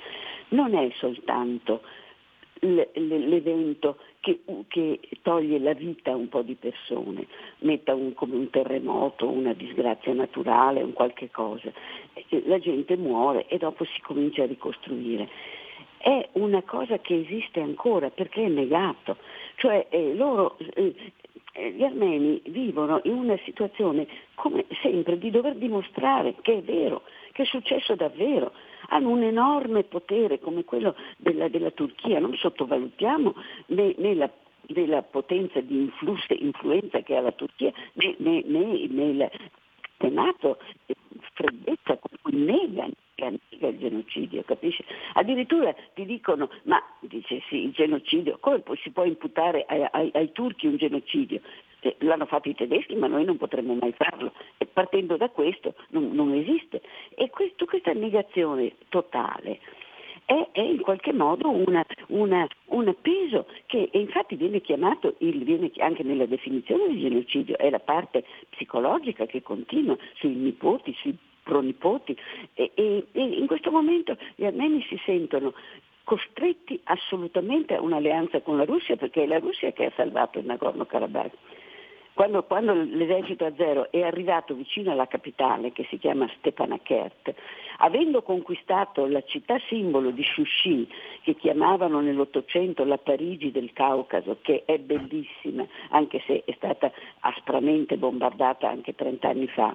non 0.50 0.76
è 0.76 0.90
soltanto 0.96 1.82
l'evento 2.60 3.98
che, 4.20 4.42
che, 4.68 5.00
toglie 5.22 5.60
la 5.60 5.74
vita 5.74 6.12
a 6.12 6.16
un 6.16 6.30
po' 6.30 6.42
di 6.42 6.56
persone, 6.56 7.28
metta 7.60 7.96
un, 7.96 8.14
come 8.14 8.36
un 8.36 8.50
terremoto, 8.50 9.30
una 9.30 9.54
disgrazia 9.54 10.14
naturale, 10.14 10.82
un 10.82 10.94
qualche 10.94 11.30
cosa. 11.30 11.72
La 12.46 12.60
gente 12.60 12.98
muore 12.98 13.48
e 13.48 13.58
dopo 13.58 13.86
si 13.86 14.02
comincia 14.02 14.44
a 14.44 14.48
ricostruire. 14.48 15.30
È 15.98 16.30
una 16.34 16.62
cosa 16.64 17.00
che 17.00 17.20
esiste 17.20 17.60
ancora 17.60 18.10
perché 18.10 18.46
è 18.46 18.50
negato, 18.50 19.18
cioè 19.56 19.88
eh, 19.90 20.16
loro, 20.16 20.58
eh, 20.76 20.96
eh, 21.54 21.72
gli 21.72 21.84
armeni 21.84 22.42
vivono 22.46 23.02
in 23.04 23.14
una 23.14 23.38
situazione 23.44 24.08
come 24.36 24.66
sempre 24.82 25.18
di 25.18 25.30
dover 25.30 25.56
dimostrare 25.56 26.36
che 26.42 26.60
è 26.60 26.62
vero, 26.62 27.04
che 27.34 27.44
è 27.44 27.46
successo 27.46 27.96
davvero, 27.96 28.54
hanno 28.90 29.10
un 29.10 29.24
enorme 29.24 29.84
potere 29.84 30.40
come 30.40 30.64
quello 30.64 30.96
della, 31.18 31.48
della 31.48 31.72
Turchia, 31.72 32.20
non 32.20 32.36
sottovalutiamo 32.36 33.34
né, 33.68 33.96
né 33.98 34.14
la 34.16 34.30
della 34.70 35.02
potenza 35.02 35.62
di 35.62 35.82
influsse, 35.82 36.36
influenza 36.36 37.00
che 37.02 37.16
ha 37.16 37.22
la 37.22 37.32
Turchia 37.32 37.72
né, 37.94 38.16
né, 38.20 38.44
né, 38.88 39.14
la 39.14 39.30
Senato 39.98 40.60
freddezza 41.34 41.98
con 41.98 42.12
cui 42.22 42.38
nega 42.38 42.88
nega 43.28 43.68
il 43.68 43.78
genocidio, 43.78 44.44
capisci? 44.44 44.84
Addirittura 45.14 45.76
ti 45.94 46.06
dicono, 46.06 46.50
ma 46.64 46.82
dice 47.02 47.42
sì, 47.50 47.64
il 47.64 47.72
genocidio, 47.72 48.38
come 48.40 48.64
si 48.82 48.92
può 48.92 49.04
imputare 49.04 49.66
ai, 49.68 49.86
ai, 49.92 50.12
ai 50.14 50.32
turchi 50.32 50.68
un 50.68 50.78
genocidio? 50.78 51.42
Eh, 51.82 51.96
l'hanno 52.00 52.26
fatto 52.26 52.50
i 52.50 52.56
tedeschi, 52.56 52.96
ma 52.96 53.08
noi 53.08 53.26
non 53.26 53.38
potremmo 53.38 53.74
mai 53.74 53.94
farlo. 53.94 54.34
Partendo 54.80 55.18
da 55.18 55.28
questo 55.28 55.74
non, 55.90 56.12
non 56.14 56.34
esiste. 56.34 56.82
E 57.16 57.30
questo, 57.30 57.66
questa 57.66 57.92
negazione 57.92 58.76
totale 58.88 59.60
è, 60.24 60.48
è, 60.54 60.62
in 60.62 60.80
qualche 60.80 61.12
modo 61.12 61.50
un 61.50 62.96
peso 63.02 63.46
che 63.66 63.90
infatti 63.92 64.38
viene 64.38 64.62
chiamato, 64.62 65.16
il, 65.18 65.44
viene 65.44 65.70
anche 65.80 66.04
nella 66.04 66.26
definizione 66.26 66.88
di 66.94 67.02
genocidio, 67.02 67.58
è 67.58 67.70
la 67.70 67.82
parte 67.82 68.24
psicologica 68.52 69.26
che 69.26 69.42
continua 69.42 69.98
sui 70.14 70.30
nipoti, 70.30 70.96
sui 70.98 71.14
pronipoti 71.44 72.16
e, 72.54 72.72
e, 72.74 73.06
e 73.12 73.22
in 73.22 73.48
questo 73.48 73.72
momento 73.72 74.16
gli 74.36 74.46
armeni 74.46 74.82
si 74.88 74.98
sentono 75.04 75.54
costretti 76.06 76.80
assolutamente 76.86 77.76
a 77.76 77.82
un'alleanza 77.82 78.40
con 78.40 78.56
la 78.56 78.64
Russia 78.64 78.96
perché 78.96 79.24
è 79.24 79.28
la 79.28 79.40
Russia 79.40 79.74
che 79.74 79.88
ha 79.88 79.92
salvato 79.98 80.40
il 80.40 80.46
Nagorno-Karabakh. 80.46 81.34
Quando, 82.20 82.44
quando, 82.44 82.74
l'esercito 82.74 83.46
azero 83.46 83.90
è 83.92 84.02
arrivato 84.02 84.54
vicino 84.54 84.92
alla 84.92 85.08
capitale, 85.08 85.72
che 85.72 85.88
si 85.90 85.98
chiama 85.98 86.30
Stepanakert, 86.40 87.34
avendo 87.78 88.24
conquistato 88.24 89.06
la 89.06 89.24
città 89.24 89.58
simbolo 89.70 90.10
di 90.10 90.22
Shushi, 90.22 90.86
che 91.22 91.36
chiamavano 91.36 92.02
nell'Ottocento 92.02 92.84
la 92.84 92.98
Parigi 92.98 93.52
del 93.52 93.72
Caucaso, 93.72 94.40
che 94.42 94.64
è 94.66 94.78
bellissima, 94.80 95.66
anche 95.92 96.22
se 96.28 96.44
è 96.44 96.52
stata 96.58 96.92
aspramente 97.22 97.96
bombardata 97.96 98.68
anche 98.68 98.94
30 98.94 99.30
anni 99.30 99.48
fa, 99.48 99.74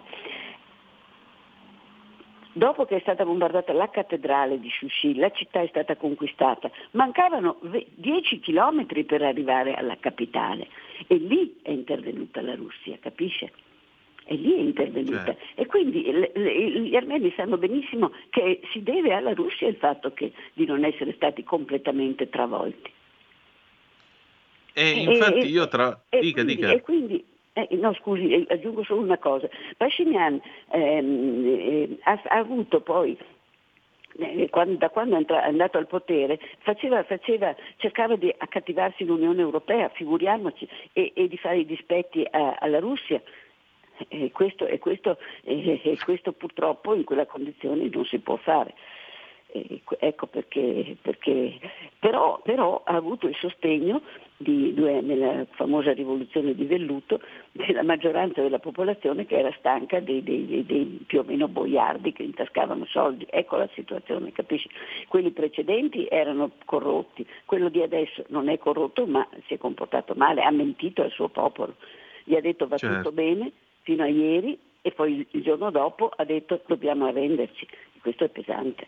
Dopo 2.57 2.85
che 2.85 2.97
è 2.97 3.01
stata 3.01 3.25
bombardata 3.25 3.73
la 3.73 3.91
cattedrale 3.91 4.61
di 4.61 4.71
Shushi, 4.71 5.17
la 5.17 5.31
città 5.31 5.61
è 5.61 5.67
stata 5.67 5.97
conquistata, 5.97 6.71
mancavano 6.93 7.59
10 7.97 8.39
chilometri 8.39 9.03
per 9.03 9.23
arrivare 9.23 9.75
alla 9.75 9.97
capitale 9.99 10.69
e 11.09 11.17
lì 11.17 11.57
è 11.63 11.73
intervenuta 11.73 12.41
la 12.43 12.55
Russia, 12.55 12.97
capisce? 13.01 13.51
E 14.27 14.37
lì 14.37 14.55
è 14.55 14.61
intervenuta. 14.61 15.25
Certo. 15.25 15.61
E 15.61 15.67
quindi 15.67 16.05
le, 16.05 16.31
le, 16.33 16.81
gli 16.83 16.95
armeni 16.95 17.33
sanno 17.37 17.59
benissimo 17.59 18.13
che 18.31 18.61
si 18.71 18.85
deve 18.85 19.13
alla 19.13 19.35
Russia 19.35 19.67
il 19.67 19.77
fatto 19.77 20.13
che, 20.13 20.33
di 20.53 20.65
non 20.65 20.85
essere 20.85 21.13
stati 21.15 21.43
completamente 21.43 22.29
travolti. 22.29 22.93
E 24.75 24.91
infatti 24.91 25.41
e, 25.41 25.47
io 25.47 25.67
tra... 25.67 26.05
E, 26.09 26.21
dica, 26.21 26.45
quindi, 26.45 26.55
dica. 26.55 26.71
E 26.71 26.81
quindi 26.81 27.25
eh, 27.55 27.69
no, 27.77 27.95
scusi, 27.95 28.33
eh, 28.33 28.47
aggiungo 28.49 28.83
solo 28.83 29.01
una 29.01 29.19
cosa. 29.19 29.49
Pashinyan 29.77 30.41
ehm, 30.71 31.45
eh, 31.47 31.99
ha, 32.03 32.21
ha, 32.25 32.39
avuto 32.39 32.81
poi 32.81 33.17
eh, 34.19 34.49
quando, 34.51 34.77
da 34.77 34.91
quando 34.91 35.17
è 35.17 35.35
andato 35.37 35.79
al 35.79 35.87
potere, 35.87 36.41
faceva, 36.59 37.03
faceva, 37.05 37.55
cercava 37.77 38.17
di 38.17 38.33
accattivarsi 38.37 39.05
l'Unione 39.05 39.41
Europea, 39.41 39.89
figuriamoci, 39.89 40.69
e, 40.93 41.13
e 41.15 41.29
di 41.29 41.37
fare 41.37 41.59
i 41.59 41.67
dispetti 41.67 42.27
a, 42.29 42.57
alla 42.59 42.81
Russia. 42.81 43.23
E 44.09 44.33
questo, 44.33 44.67
e, 44.67 44.81
questo, 44.81 45.19
e 45.45 45.97
questo, 46.05 46.33
purtroppo 46.33 46.95
in 46.95 47.05
quella 47.05 47.27
condizione 47.27 47.89
non 47.89 48.05
si 48.05 48.19
può 48.19 48.35
fare. 48.35 48.75
Ecco 49.99 50.27
perché, 50.27 50.97
perché 51.01 51.59
però, 51.99 52.41
però, 52.43 52.83
ha 52.85 52.95
avuto 52.95 53.29
il 53.29 53.37
sostegno 53.37 54.03
di, 54.37 54.75
nella 54.75 55.47
famosa 55.53 55.93
rivoluzione 55.93 56.55
di 56.55 56.65
velluto 56.65 57.21
della 57.53 57.85
maggioranza 57.85 58.43
della 58.43 58.59
popolazione 58.59 59.27
che 59.27 59.39
era 59.39 59.55
stanca 59.59 60.01
dei, 60.01 60.23
dei, 60.23 60.45
dei, 60.47 60.67
dei, 60.67 61.05
più 61.07 61.21
o 61.21 61.23
meno 61.23 61.47
boiardi 61.47 62.13
che 62.13 62.25
intascavano 62.25 62.85
soldi. 62.87 63.27
Ecco 63.31 63.57
la 63.57 63.69
situazione, 63.75 64.33
capisci? 64.33 64.69
Quelli 65.07 65.31
precedenti 65.31 66.07
erano 66.11 66.51
corrotti, 66.65 67.25
quello 67.45 67.69
di 67.69 67.81
adesso 67.81 68.25
non 68.29 68.49
è 68.49 68.59
corrotto 68.59 69.07
ma 69.07 69.27
si 69.47 69.55
è 69.55 69.59
comportato 69.59 70.15
male, 70.15 70.43
ha 70.43 70.51
mentito 70.51 71.03
al 71.03 71.11
suo 71.11 71.29
popolo, 71.29 71.77
gli 72.25 72.35
ha 72.35 72.41
detto 72.41 72.67
va 72.67 72.77
certo. 72.77 72.97
tutto 72.97 73.13
bene 73.13 73.53
fino 73.83 74.03
a 74.03 74.09
ieri 74.09 74.59
e 74.83 74.91
poi 74.91 75.27
il 75.31 75.43
giorno 75.43 75.71
dopo 75.71 76.11
ha 76.15 76.25
detto 76.25 76.61
dobbiamo 76.67 77.07
arrenderci. 77.07 77.67
Questo 78.03 78.25
è 78.25 78.29
pesante. 78.29 78.87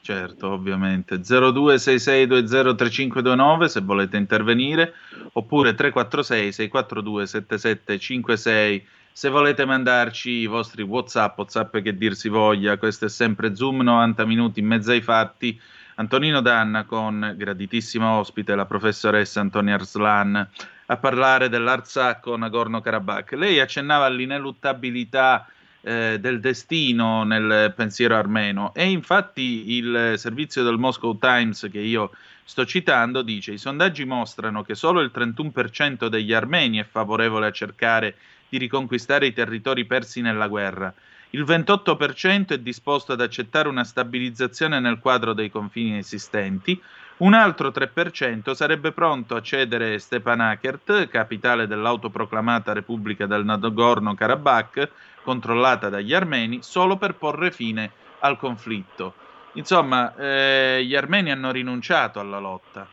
Certo, 0.00 0.50
ovviamente. 0.50 1.16
0266203529 1.16 3.64
se 3.64 3.80
volete 3.80 4.16
intervenire, 4.16 4.94
oppure 5.32 5.74
346 5.74 6.52
642 6.52 7.26
7756 7.26 8.86
se 9.16 9.30
volete 9.30 9.64
mandarci 9.64 10.30
i 10.30 10.46
vostri 10.46 10.82
WhatsApp, 10.82 11.38
WhatsApp 11.38 11.78
che 11.78 11.96
dir 11.96 12.14
si 12.14 12.28
voglia. 12.28 12.76
Questo 12.76 13.06
è 13.06 13.08
sempre 13.08 13.56
Zoom 13.56 13.80
90 13.80 14.26
minuti 14.26 14.60
in 14.60 14.66
mezzo 14.66 14.90
ai 14.90 15.00
fatti. 15.00 15.58
Antonino 15.94 16.42
Danna 16.42 16.84
con 16.84 17.32
graditissimo 17.34 18.18
ospite 18.18 18.54
la 18.54 18.66
professoressa 18.66 19.40
Antonia 19.40 19.76
Arslan 19.76 20.46
a 20.88 20.96
parlare 20.98 21.48
dell'Artsacco 21.48 22.36
Nagorno-Karabakh. 22.36 23.32
Lei 23.32 23.58
accennava 23.58 24.04
all'ineluttabilità 24.04 25.46
eh, 25.86 26.18
del 26.20 26.40
destino 26.40 27.22
nel 27.22 27.72
pensiero 27.76 28.16
armeno. 28.16 28.74
E 28.74 28.90
infatti 28.90 29.76
il 29.76 30.14
servizio 30.16 30.64
del 30.64 30.78
Moscow 30.78 31.16
Times 31.16 31.68
che 31.70 31.78
io 31.78 32.10
sto 32.42 32.66
citando 32.66 33.22
dice 33.22 33.52
i 33.52 33.58
sondaggi 33.58 34.04
mostrano 34.04 34.62
che 34.62 34.74
solo 34.74 35.00
il 35.00 35.12
31% 35.14 36.08
degli 36.08 36.32
armeni 36.32 36.78
è 36.78 36.84
favorevole 36.84 37.46
a 37.46 37.52
cercare 37.52 38.16
di 38.48 38.58
riconquistare 38.58 39.26
i 39.26 39.32
territori 39.32 39.84
persi 39.84 40.20
nella 40.20 40.48
guerra. 40.48 40.92
Il 41.30 41.44
28% 41.44 42.48
è 42.48 42.58
disposto 42.58 43.12
ad 43.12 43.20
accettare 43.20 43.68
una 43.68 43.84
stabilizzazione 43.84 44.80
nel 44.80 44.98
quadro 44.98 45.34
dei 45.34 45.50
confini 45.50 45.98
esistenti, 45.98 46.80
un 47.18 47.32
altro 47.32 47.68
3% 47.70 48.52
sarebbe 48.52 48.92
pronto 48.92 49.36
a 49.36 49.40
cedere 49.40 49.98
Stepanakert, 49.98 51.08
capitale 51.08 51.66
dell'autoproclamata 51.66 52.74
Repubblica 52.74 53.24
del 53.24 53.44
Nagorno-Karabakh, 53.44 54.90
controllata 55.22 55.88
dagli 55.88 56.12
armeni, 56.12 56.58
solo 56.60 56.96
per 56.96 57.14
porre 57.14 57.50
fine 57.50 57.90
al 58.18 58.36
conflitto. 58.36 59.14
Insomma, 59.54 60.14
eh, 60.14 60.84
gli 60.84 60.94
armeni 60.94 61.30
hanno 61.30 61.50
rinunciato 61.50 62.20
alla 62.20 62.38
lotta. 62.38 62.86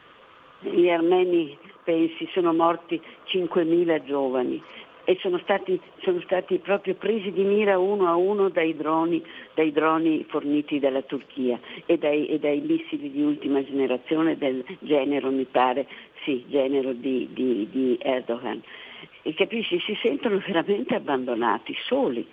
Gli 0.59 0.89
armeni, 0.89 1.57
pensi, 1.83 2.25
sono 2.31 2.53
morti 2.53 3.01
5.000 3.25 4.05
giovani 4.05 4.63
e 5.05 5.17
sono 5.21 5.37
stati, 5.39 5.79
sono 6.01 6.21
stati, 6.21 6.57
proprio 6.59 6.95
presi 6.95 7.31
di 7.31 7.43
mira 7.43 7.77
uno 7.77 8.07
a 8.07 8.15
uno 8.15 8.49
dai 8.49 8.75
droni, 8.75 9.23
dai 9.53 9.71
droni 9.71 10.25
forniti 10.29 10.79
dalla 10.79 11.01
Turchia 11.01 11.59
e 11.85 11.97
dai, 11.97 12.27
e 12.27 12.39
dai, 12.39 12.61
missili 12.61 13.11
di 13.11 13.21
ultima 13.21 13.63
generazione 13.63 14.37
del 14.37 14.63
genero, 14.79 15.29
mi 15.31 15.45
pare, 15.45 15.87
sì, 16.23 16.45
genero 16.47 16.93
di, 16.93 17.27
di, 17.33 17.67
di 17.69 17.97
Erdogan. 18.01 18.61
E 19.21 19.33
capisci, 19.33 19.79
si 19.79 19.97
sentono 20.01 20.41
veramente 20.45 20.95
abbandonati, 20.95 21.75
soli 21.85 22.25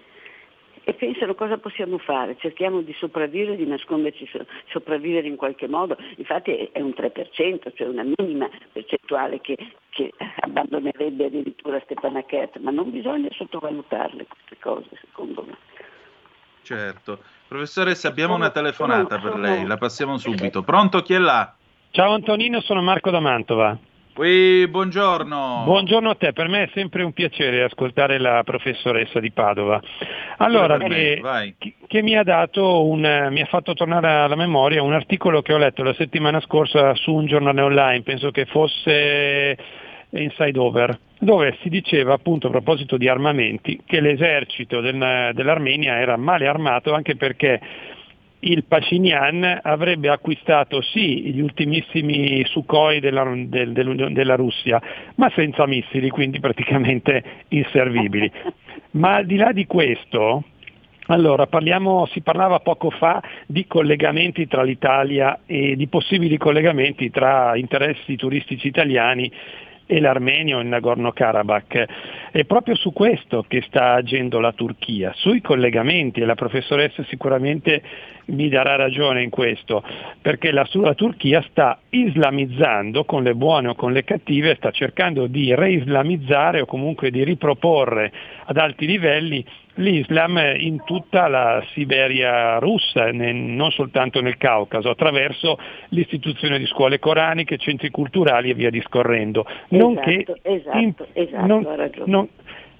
e 0.91 0.95
pensano 0.95 1.37
cosa 1.37 1.57
possiamo 1.57 1.99
fare, 1.99 2.37
cerchiamo 2.41 2.81
di 2.81 2.93
sopravvivere, 2.99 3.55
di 3.55 3.65
nasconderci, 3.65 4.29
sopravvivere 4.71 5.29
in 5.29 5.37
qualche 5.37 5.69
modo, 5.69 5.97
infatti 6.17 6.69
è 6.73 6.81
un 6.81 6.93
3%, 6.97 7.73
cioè 7.75 7.87
una 7.87 8.03
minima 8.03 8.51
percentuale 8.73 9.41
che, 9.41 9.57
che 9.91 10.11
abbandonerebbe 10.41 11.27
addirittura 11.27 11.81
Stepanakert, 11.85 12.59
ma 12.59 12.73
non 12.73 12.91
bisogna 12.91 13.29
sottovalutarle 13.31 14.27
queste 14.27 14.57
cose 14.61 14.89
secondo 15.01 15.45
me. 15.47 15.57
Certo. 16.63 17.21
Professoressa, 17.47 18.09
abbiamo 18.09 18.35
una 18.35 18.51
telefonata 18.51 19.19
per 19.21 19.37
lei, 19.37 19.65
la 19.65 19.77
passiamo 19.77 20.19
subito. 20.19 20.63
Pronto, 20.63 21.03
chi 21.03 21.15
è 21.15 21.19
là? 21.19 21.55
Ciao 21.91 22.15
Antonino, 22.15 22.61
sono 22.61 22.83
Marco 22.83 23.11
da 23.11 23.21
Mantova. 23.21 23.79
Oui, 24.21 24.69
buongiorno. 24.69 25.63
Buongiorno 25.65 26.11
a 26.11 26.15
te, 26.15 26.35
per 26.35 26.47
me 26.47 26.65
è 26.65 26.71
sempre 26.75 27.03
un 27.03 27.15
piacere 27.15 27.63
ascoltare 27.63 28.19
la 28.19 28.43
professoressa 28.45 29.19
di 29.19 29.31
Padova. 29.31 29.81
Allora, 30.37 30.77
che, 30.77 31.23
che, 31.87 32.03
mi, 32.03 32.19
ha 32.19 32.23
un, 32.53 33.29
mi 33.31 33.41
ha 33.41 33.47
fatto 33.47 33.73
tornare 33.73 34.11
alla 34.11 34.37
memoria 34.37 34.83
un 34.83 34.93
articolo 34.93 35.41
che 35.41 35.55
ho 35.55 35.57
letto 35.57 35.83
la 35.83 35.95
settimana 35.95 36.39
scorsa 36.41 36.95
su 36.97 37.15
un 37.15 37.25
giornale 37.25 37.63
online, 37.63 38.03
penso 38.03 38.31
che 38.31 38.45
fosse 38.45 39.57
Inside 40.11 40.59
Over, 40.59 40.99
dove 41.19 41.57
si 41.63 41.71
diceva 41.71 42.13
appunto 42.13 42.49
a 42.49 42.51
proposito 42.51 42.99
di 42.99 43.09
armamenti 43.09 43.81
che 43.87 44.03
l'esercito 44.03 44.83
del, 44.83 45.31
dell'Armenia 45.33 45.99
era 45.99 46.19
male 46.19 46.47
armato 46.47 46.93
anche 46.93 47.17
perché 47.17 47.59
il 48.41 48.65
Pacinian 48.65 49.61
avrebbe 49.63 50.09
acquistato 50.09 50.81
sì 50.81 51.33
gli 51.33 51.41
ultimissimi 51.41 52.45
Sukhoi 52.47 53.01
della, 53.01 53.25
del, 53.25 53.73
del, 53.73 54.13
della 54.13 54.35
Russia, 54.35 54.81
ma 55.17 55.31
senza 55.35 55.67
missili, 55.67 56.09
quindi 56.11 56.41
praticamente 56.41 57.23
inservibili. 57.49 58.31
Ma 58.93 59.17
al 59.17 59.27
di 59.27 59.37
là 59.37 59.53
di 59.53 59.67
questo, 59.67 60.45
allora, 61.07 61.47
parliamo, 61.47 62.07
si 62.07 62.23
parlava 62.23 62.61
poco 62.61 62.91
fa 62.91 63.23
di 63.47 63.67
collegamenti 63.67 64.47
tra 64.47 64.63
l'Italia 64.63 65.41
e 65.45 65.77
di 65.77 65.89
possibili 65.89 66.39
collegamenti 66.39 67.11
tra 67.11 67.57
interessi 67.57 68.17
turistici 68.17 68.69
italiani 68.69 69.31
e 69.91 69.99
l'Armenia 69.99 70.57
o 70.57 70.61
il 70.61 70.69
Nagorno-Karabakh. 70.69 71.85
È 72.31 72.45
proprio 72.45 72.77
su 72.77 72.93
questo 72.93 73.45
che 73.49 73.61
sta 73.67 73.95
agendo 73.95 74.39
la 74.39 74.53
Turchia, 74.53 75.13
sui 75.17 75.41
collegamenti, 75.41 76.21
e 76.21 76.25
la 76.25 76.37
professoressa 76.37 77.03
sicuramente 77.09 77.83
mi 78.27 78.49
darà 78.49 78.77
ragione 78.77 79.25
in 79.25 79.31
questo, 79.31 79.83
perché 80.23 80.53
la, 80.53 80.65
la 80.75 80.95
Turchia 80.95 81.45
sta 81.51 81.81
islamizzando, 81.91 83.05
con 83.05 83.25
le 83.25 83.35
buone 83.35 83.71
o 83.71 83.75
con 83.75 83.93
le 83.93 84.05
cattive, 84.05 84.55
sta 84.55 84.71
cercando 84.71 85.27
di 85.27 85.53
reislamizzare 85.57 86.61
o 86.61 86.67
comunque 86.67 87.11
di 87.11 87.25
riproporre 87.25 88.13
ad 88.45 88.57
alti 88.59 88.87
livelli 88.87 89.45
l'Islam 89.81 90.39
in 90.57 90.85
tutta 90.85 91.27
la 91.27 91.63
Siberia 91.73 92.59
russa, 92.59 93.11
non 93.13 93.71
soltanto 93.73 94.21
nel 94.21 94.37
Caucaso, 94.37 94.91
attraverso 94.91 95.59
l'istituzione 95.89 96.59
di 96.59 96.67
scuole 96.67 96.99
coraniche, 96.99 97.57
centri 97.57 97.91
culturali 97.91 98.51
e 98.51 98.55
via 98.55 98.71
discorrendo, 98.71 99.45
esatto, 99.47 99.77
nonché, 99.77 100.25
esatto, 100.43 100.79
in, 100.79 100.95
esatto, 101.13 101.47
non, 101.47 101.67
non, 102.05 102.29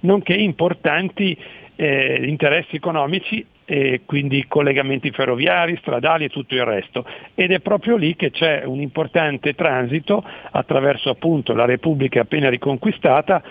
nonché 0.01 0.33
importanti 0.33 1.37
eh, 1.75 2.25
interessi 2.27 2.75
economici 2.75 3.45
e 3.65 4.01
quindi 4.05 4.45
collegamenti 4.47 5.11
ferroviari, 5.11 5.77
stradali 5.77 6.25
e 6.25 6.29
tutto 6.29 6.55
il 6.55 6.65
resto. 6.65 7.05
Ed 7.33 7.51
è 7.51 7.59
proprio 7.59 7.95
lì 7.95 8.15
che 8.15 8.29
c'è 8.29 8.63
un 8.65 8.81
importante 8.81 9.53
transito 9.53 10.23
attraverso 10.51 11.09
appunto 11.09 11.53
la 11.53 11.65
Repubblica 11.65 12.21
appena 12.21 12.49
riconquistata 12.49 13.41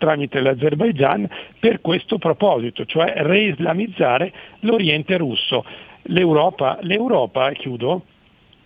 tramite 0.00 0.40
l'Azerbaigian 0.40 1.28
per 1.58 1.82
questo 1.82 2.16
proposito, 2.16 2.86
cioè 2.86 3.12
reislamizzare 3.16 4.32
l'Oriente 4.60 5.18
russo. 5.18 5.64
L'Europa, 6.04 6.78
l'Europa 6.80 7.52
chiudo, 7.52 8.04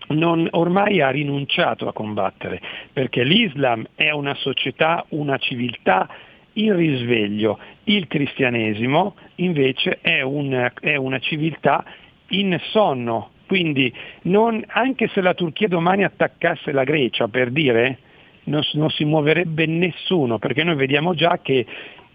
non, 0.08 0.46
ormai 0.52 1.00
ha 1.00 1.10
rinunciato 1.10 1.88
a 1.88 1.92
combattere, 1.92 2.60
perché 2.92 3.24
l'Islam 3.24 3.84
è 3.96 4.10
una 4.10 4.34
società, 4.34 5.04
una 5.10 5.36
civiltà 5.38 6.08
in 6.54 6.76
risveglio, 6.76 7.58
il 7.84 8.06
cristianesimo 8.06 9.16
invece 9.36 9.98
è 10.00 10.20
una, 10.20 10.72
è 10.78 10.94
una 10.94 11.18
civiltà 11.18 11.84
in 12.28 12.56
sonno, 12.70 13.30
quindi 13.46 13.92
non, 14.22 14.62
anche 14.68 15.08
se 15.08 15.20
la 15.20 15.34
Turchia 15.34 15.66
domani 15.66 16.04
attaccasse 16.04 16.70
la 16.70 16.84
Grecia, 16.84 17.26
per 17.26 17.50
dire, 17.50 17.98
non, 18.44 18.62
non 18.72 18.90
si 18.90 19.04
muoverebbe 19.04 19.66
nessuno, 19.66 20.38
perché 20.38 20.64
noi 20.64 20.76
vediamo 20.76 21.14
già 21.14 21.38
che, 21.42 21.66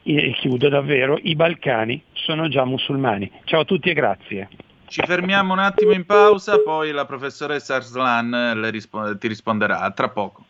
e 0.04 0.36
chiudo 0.40 0.70
davvero, 0.70 1.20
i 1.22 1.36
Balcani 1.36 2.02
sono 2.14 2.48
già 2.48 2.66
musulmani. 2.66 3.32
Ciao 3.46 3.62
a 3.62 3.66
tutti 3.66 3.90
e 3.90 3.94
grazie. 3.94 4.50
Ci 4.88 5.04
fermiamo 5.06 5.54
un 5.54 5.60
attimo 5.60 5.92
in 5.92 6.06
pausa, 6.06 6.60
poi 6.60 6.92
la 6.92 7.06
professoressa 7.06 7.76
Arslan 7.76 8.70
rispo- 8.72 9.18
ti 9.18 9.28
risponderà. 9.28 9.90
Tra 9.92 10.10
poco. 10.10 10.46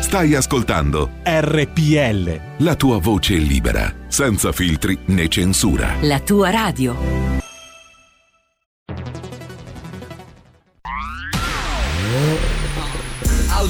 Stai 0.00 0.34
ascoltando 0.34 1.10
RPL. 1.24 2.64
La 2.64 2.76
tua 2.76 2.98
voce 2.98 3.34
libera, 3.34 3.92
senza 4.06 4.52
filtri 4.52 4.96
né 5.06 5.26
censura. 5.28 5.94
La 6.02 6.20
tua 6.20 6.50
radio. 6.50 7.41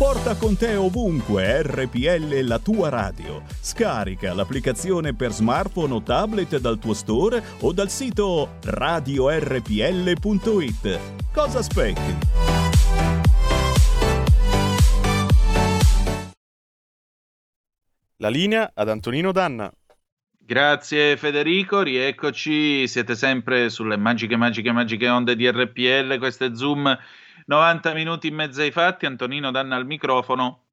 Porta 0.00 0.34
con 0.34 0.56
te 0.56 0.76
ovunque 0.76 1.60
RPL 1.60 2.40
la 2.46 2.58
tua 2.58 2.88
radio. 2.88 3.42
Scarica 3.60 4.32
l'applicazione 4.32 5.14
per 5.14 5.30
smartphone 5.30 5.92
o 5.92 6.02
tablet 6.02 6.56
dal 6.56 6.78
tuo 6.78 6.94
store 6.94 7.42
o 7.60 7.70
dal 7.74 7.90
sito 7.90 8.56
radiorpl.it. 8.64 9.68
Cosa 11.34 11.58
aspetti? 11.58 12.16
La 18.16 18.30
linea 18.30 18.70
ad 18.72 18.88
Antonino 18.88 19.32
Danna. 19.32 19.70
Grazie 20.38 21.18
Federico, 21.18 21.82
rieccoci, 21.82 22.88
siete 22.88 23.14
sempre 23.14 23.68
sulle 23.68 23.98
magiche, 23.98 24.36
magiche, 24.36 24.72
magiche 24.72 25.08
onde 25.10 25.36
di 25.36 25.46
RPL, 25.46 26.16
questo 26.16 26.46
è 26.46 26.54
Zoom 26.54 26.98
90 27.50 27.94
minuti 27.94 28.28
in 28.28 28.36
mezzo 28.36 28.60
ai 28.60 28.70
fatti, 28.70 29.06
Antonino 29.06 29.50
Danna 29.50 29.74
al 29.74 29.84
microfono. 29.84 30.66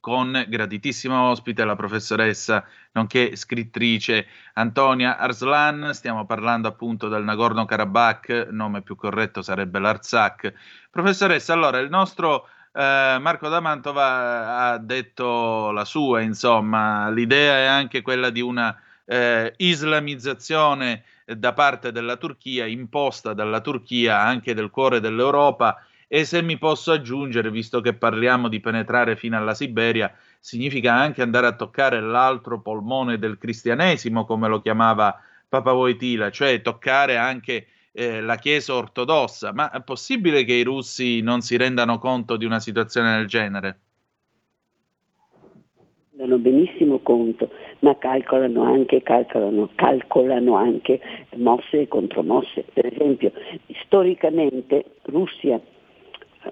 con 0.00 0.44
graditissima 0.48 1.22
ospite 1.22 1.64
la 1.64 1.76
professoressa, 1.76 2.64
nonché 2.92 3.36
scrittrice 3.36 4.26
Antonia 4.54 5.16
Arslan. 5.16 5.90
Stiamo 5.92 6.26
parlando 6.26 6.66
appunto 6.66 7.06
del 7.08 7.22
Nagorno-Karabakh, 7.22 8.48
nome 8.50 8.82
più 8.82 8.96
corretto 8.96 9.42
sarebbe 9.42 9.78
l'Artsakh. 9.78 10.52
Professoressa, 10.90 11.52
allora 11.52 11.78
il 11.78 11.88
nostro 11.88 12.48
eh, 12.72 13.18
Marco 13.20 13.48
D'Amantova 13.48 14.56
ha 14.56 14.78
detto 14.78 15.70
la 15.70 15.84
sua, 15.84 16.20
insomma, 16.20 17.08
l'idea 17.10 17.58
è 17.58 17.64
anche 17.66 18.02
quella 18.02 18.30
di 18.30 18.40
una 18.40 18.76
eh, 19.04 19.54
islamizzazione 19.56 21.04
da 21.24 21.52
parte 21.52 21.92
della 21.92 22.16
Turchia, 22.16 22.66
imposta 22.66 23.34
dalla 23.34 23.60
Turchia 23.60 24.20
anche 24.20 24.52
del 24.52 24.70
cuore 24.70 24.98
dell'Europa 24.98 25.80
e 26.08 26.24
se 26.24 26.42
mi 26.42 26.56
posso 26.56 26.90
aggiungere, 26.90 27.50
visto 27.50 27.82
che 27.82 27.92
parliamo 27.92 28.48
di 28.48 28.60
penetrare 28.60 29.14
fino 29.14 29.36
alla 29.36 29.52
Siberia, 29.52 30.12
significa 30.40 30.94
anche 30.94 31.20
andare 31.20 31.46
a 31.46 31.54
toccare 31.54 32.00
l'altro 32.00 32.60
polmone 32.60 33.18
del 33.18 33.36
cristianesimo, 33.36 34.24
come 34.24 34.48
lo 34.48 34.62
chiamava 34.62 35.20
Papa 35.46 35.72
Wojtyla, 35.72 36.30
cioè 36.30 36.62
toccare 36.62 37.18
anche 37.18 37.66
eh, 37.92 38.22
la 38.22 38.36
Chiesa 38.36 38.74
ortodossa. 38.74 39.52
Ma 39.52 39.70
è 39.70 39.82
possibile 39.82 40.44
che 40.44 40.54
i 40.54 40.64
russi 40.64 41.20
non 41.20 41.42
si 41.42 41.58
rendano 41.58 41.98
conto 41.98 42.36
di 42.36 42.46
una 42.46 42.58
situazione 42.58 43.16
del 43.16 43.26
genere? 43.26 43.80
danno 46.18 46.38
benissimo 46.38 46.98
conto, 46.98 47.48
ma 47.78 47.96
calcolano 47.96 48.64
anche, 48.64 49.02
calcolano, 49.02 49.70
calcolano 49.76 50.56
anche 50.56 51.00
mosse 51.36 51.82
e 51.82 51.88
contromosse. 51.88 52.64
Per 52.72 52.86
esempio, 52.86 53.30
storicamente 53.84 54.84
Russia 55.02 55.60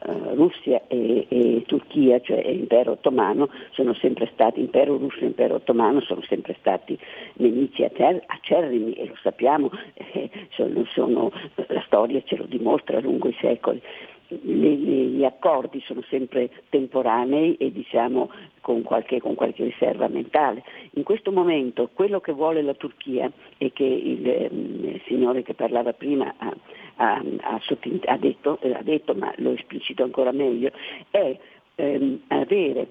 Uh, 0.05 0.35
Russia 0.35 0.83
e, 0.89 1.27
e, 1.29 1.63
Turchia, 1.67 2.21
cioè 2.21 2.47
impero 2.47 2.93
ottomano, 2.93 3.49
sono 3.71 3.95
sempre 3.95 4.29
stati, 4.33 4.61
impero 4.61 4.97
russo 4.99 5.21
e 5.21 5.27
impero 5.27 5.55
ottomano 5.55 6.01
sono 6.01 6.23
sempre 6.23 6.55
stati 6.61 6.99
nemici 7.35 7.83
acer- 7.83 8.23
acerrimi 8.27 8.93
e 8.93 9.07
lo 9.07 9.17
sappiamo, 9.23 9.71
eh, 9.95 10.31
sono, 10.51 10.85
sono, 10.93 11.33
la 11.69 11.83
storia 11.87 12.21
ce 12.25 12.37
lo 12.37 12.45
dimostra 12.45 13.01
lungo 13.01 13.29
i 13.29 13.37
secoli. 13.41 13.81
Gli, 14.29 15.25
accordi 15.25 15.81
sono 15.85 16.03
sempre 16.09 16.51
temporanei 16.69 17.57
e 17.57 17.71
diciamo 17.71 18.31
con 18.61 18.83
qualche, 18.83 19.21
con 19.21 19.35
qualche, 19.35 19.65
riserva 19.65 20.09
mentale. 20.09 20.65
In 20.93 21.05
questo 21.05 21.31
momento 21.31 21.91
quello 21.93 22.21
che 22.21 22.33
vuole 22.33 22.63
la 22.63 22.75
Turchia 22.75 23.31
e 23.59 23.73
che 23.73 23.85
il, 23.85 24.27
il 24.27 25.03
signore 25.07 25.43
che 25.43 25.55
parlava 25.55 25.93
prima 25.93 26.35
ha, 26.39 26.57
ha, 26.97 27.23
ha, 27.41 27.61
ha, 28.07 28.17
detto, 28.17 28.59
ha, 28.61 28.83
detto, 28.83 29.15
ma 29.15 29.33
lo 29.37 29.53
esplicito 29.53 30.03
ancora 30.03 30.33
meglio, 30.33 30.71
è 31.11 31.39
ehm, 31.77 32.23
avere 32.29 32.89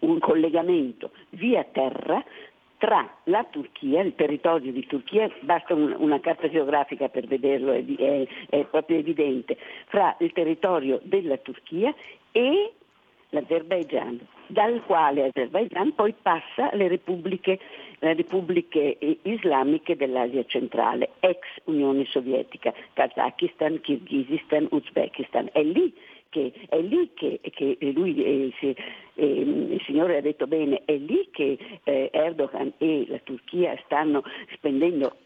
un 0.00 0.18
collegamento 0.18 1.10
via 1.30 1.64
terra 1.70 2.24
tra 2.80 3.06
la 3.24 3.44
Turchia, 3.44 4.00
il 4.00 4.14
territorio 4.14 4.72
di 4.72 4.86
Turchia, 4.86 5.30
basta 5.40 5.74
un, 5.74 5.94
una 5.98 6.18
carta 6.18 6.48
geografica 6.48 7.10
per 7.10 7.26
vederlo, 7.26 7.72
è, 7.72 7.84
è, 7.84 8.26
è, 8.48 8.64
proprio 8.64 8.96
evidente, 8.96 9.58
fra 9.88 10.16
il 10.20 10.32
territorio 10.32 10.98
della 11.02 11.36
Turchia 11.36 11.94
e 12.32 12.72
l'Azerbaigian, 13.28 14.18
dal 14.46 14.82
quale 14.86 15.26
Azerbaigian 15.26 15.94
poi 15.94 16.14
passa 16.22 16.70
alle 16.70 16.88
repubbliche, 16.88 17.60
le 17.98 18.14
repubbliche 18.14 18.96
islamiche 19.24 19.94
dell'Asia 19.94 20.44
centrale, 20.46 21.10
ex 21.20 21.38
Unione 21.64 22.06
Sovietica, 22.06 22.72
Kazakistan, 22.94 23.78
Kirghizistan, 23.82 24.68
Uzbekistan. 24.70 25.50
È 25.52 25.62
lì 25.62 25.94
che 26.30 26.52
è 26.68 26.80
lì 26.80 27.10
che, 27.14 27.40
che 27.42 27.76
lui, 27.92 28.24
eh, 28.24 28.52
se, 28.58 28.74
eh, 29.14 29.26
il 29.26 29.82
Signore 29.84 30.16
ha 30.16 30.20
detto 30.22 30.46
bene, 30.46 30.82
è 30.84 30.96
lì 30.96 31.28
che 31.30 31.58
eh, 31.84 32.08
Erdogan 32.12 32.72
e 32.78 33.04
la 33.08 33.18
Turchia 33.18 33.78
stanno 33.84 34.22
spendendo 34.54 35.16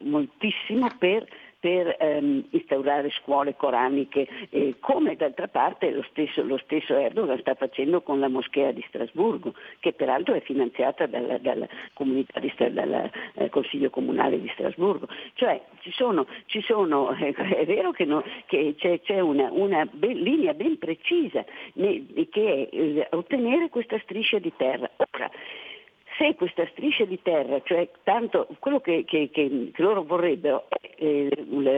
moltissimo 0.00 0.88
per 0.98 1.26
per 1.60 1.96
ehm, 1.98 2.46
instaurare 2.50 3.10
scuole 3.10 3.56
coraniche, 3.56 4.28
eh, 4.50 4.76
come 4.78 5.16
d'altra 5.16 5.48
parte 5.48 5.90
lo 5.90 6.04
stesso, 6.10 6.42
lo 6.44 6.56
stesso, 6.58 6.96
Erdogan 6.96 7.38
sta 7.40 7.54
facendo 7.54 8.00
con 8.00 8.20
la 8.20 8.28
moschea 8.28 8.70
di 8.70 8.84
Strasburgo, 8.88 9.54
che 9.80 9.92
peraltro 9.92 10.34
è 10.34 10.40
finanziata 10.40 11.06
dalla, 11.06 11.38
dalla 11.38 11.66
di, 11.96 12.26
dal 12.70 13.10
eh, 13.34 13.48
Consiglio 13.50 13.90
Comunale 13.90 14.40
di 14.40 14.48
Strasburgo. 14.54 15.08
Cioè 15.34 15.60
ci 15.80 15.90
sono, 15.90 16.26
ci 16.46 16.60
sono 16.60 17.10
eh, 17.18 17.34
è 17.34 17.66
vero 17.66 17.90
che, 17.90 18.04
no, 18.04 18.22
che 18.46 18.74
c'è, 18.78 19.00
c'è, 19.00 19.18
una, 19.18 19.48
una 19.50 19.84
ben, 19.90 20.16
linea 20.16 20.54
ben 20.54 20.78
precisa 20.78 21.44
ne, 21.74 22.04
che 22.30 22.68
è 22.70 22.76
eh, 22.76 23.08
ottenere 23.10 23.68
questa 23.68 23.98
striscia 24.00 24.38
di 24.38 24.52
terra. 24.56 24.88
Ora, 24.96 25.30
se 26.18 26.34
questa 26.34 26.66
striscia 26.72 27.04
di 27.04 27.22
terra, 27.22 27.62
cioè 27.64 27.88
tanto 28.02 28.48
quello 28.58 28.80
che, 28.80 29.04
che, 29.06 29.30
che, 29.32 29.70
che 29.72 29.82
loro 29.82 30.02
vorrebbero 30.02 30.66
è 30.68 30.90
eh, 30.96 31.44
una, 31.48 31.76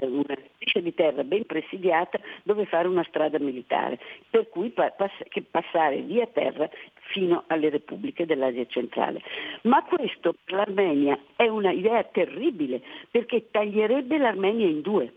striscia 0.54 0.80
di 0.80 0.94
terra 0.94 1.22
ben 1.24 1.44
presidiata 1.44 2.18
dove 2.42 2.64
fare 2.64 2.88
una 2.88 3.04
strada 3.04 3.38
militare, 3.38 3.98
per 4.30 4.48
cui 4.48 4.70
pa- 4.70 4.90
pass- 4.90 5.24
passare 5.50 6.00
via 6.00 6.26
terra 6.26 6.68
fino 7.12 7.44
alle 7.48 7.68
repubbliche 7.68 8.24
dell'Asia 8.24 8.66
centrale. 8.66 9.20
Ma 9.62 9.84
questo 9.84 10.34
per 10.44 10.54
l'Armenia 10.56 11.18
è 11.36 11.46
una 11.46 11.70
idea 11.70 12.02
terribile 12.04 12.80
perché 13.10 13.50
taglierebbe 13.50 14.16
l'Armenia 14.16 14.66
in 14.66 14.80
due. 14.80 15.12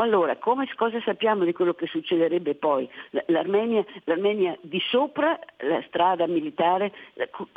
Allora, 0.00 0.36
come, 0.36 0.68
cosa 0.76 1.00
sappiamo 1.00 1.44
di 1.44 1.52
quello 1.52 1.74
che 1.74 1.86
succederebbe 1.86 2.54
poi? 2.54 2.88
L'Armenia, 3.26 3.84
L'Armenia, 4.04 4.56
di 4.60 4.78
sopra, 4.78 5.36
la 5.58 5.82
strada 5.88 6.28
militare 6.28 6.92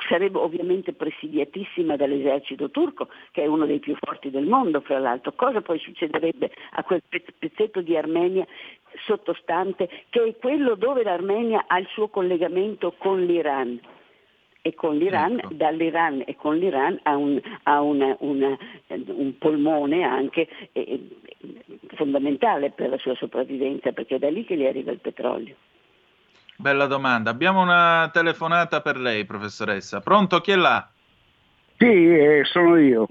sarebbe 0.10 0.40
ovviamente 0.40 0.92
presidiatissima 0.94 1.96
dall'esercito 1.96 2.72
turco, 2.72 3.10
che 3.30 3.44
è 3.44 3.46
uno 3.46 3.68
dei 3.68 3.78
più 3.78 3.96
forti 3.96 4.32
del 4.32 4.48
mondo, 4.48 4.82
fra 4.82 4.98
l'altro. 4.98 5.34
Cosa 5.34 5.62
poi 5.62 5.78
succederebbe 5.78 6.52
a 6.72 6.84
quel 6.84 7.04
pezzetto 7.38 7.82
di 7.82 7.96
Armenia 7.96 8.48
sottostante, 9.06 9.88
che 10.10 10.24
è 10.24 10.36
quello 10.38 10.74
dove 10.74 11.04
l'Armenia 11.04 11.66
ha 11.68 11.78
il 11.78 11.88
suo 11.94 12.08
collegamento 12.08 12.96
con 12.98 13.24
l'Iran? 13.24 13.80
E 14.62 14.76
con 14.76 14.96
l'Iran, 14.96 15.40
ecco. 15.40 15.54
dall'Iran 15.54 16.24
e 16.26 16.36
con 16.36 16.56
l'Iran 16.58 17.00
ha 17.04 17.16
un, 17.16 17.42
ha 17.64 17.82
una, 17.82 18.16
una, 18.20 18.58
un 18.88 19.38
polmone 19.38 20.04
anche 20.04 20.48
eh, 20.72 21.08
fondamentale 21.96 22.70
per 22.72 22.90
la 22.90 22.98
sua 22.98 23.16
sopravvivenza, 23.16 23.92
perché 23.92 24.16
è 24.16 24.20
da 24.20 24.30
lì 24.30 24.46
che 24.46 24.56
gli 24.56 24.66
arriva 24.66 24.92
il 24.92 25.00
petrolio. 25.00 25.56
Bella 26.58 26.86
domanda. 26.86 27.32
Abbiamo 27.32 27.62
una 27.62 28.10
telefonata 28.14 28.82
per 28.82 28.98
lei, 28.98 29.26
professoressa. 29.26 30.00
Pronto? 30.00 30.42
Chi 30.42 30.52
è 30.52 30.56
là? 30.56 30.88
Sì, 31.78 31.88
eh, 31.88 32.42
sono 32.44 32.78
io. 32.78 33.08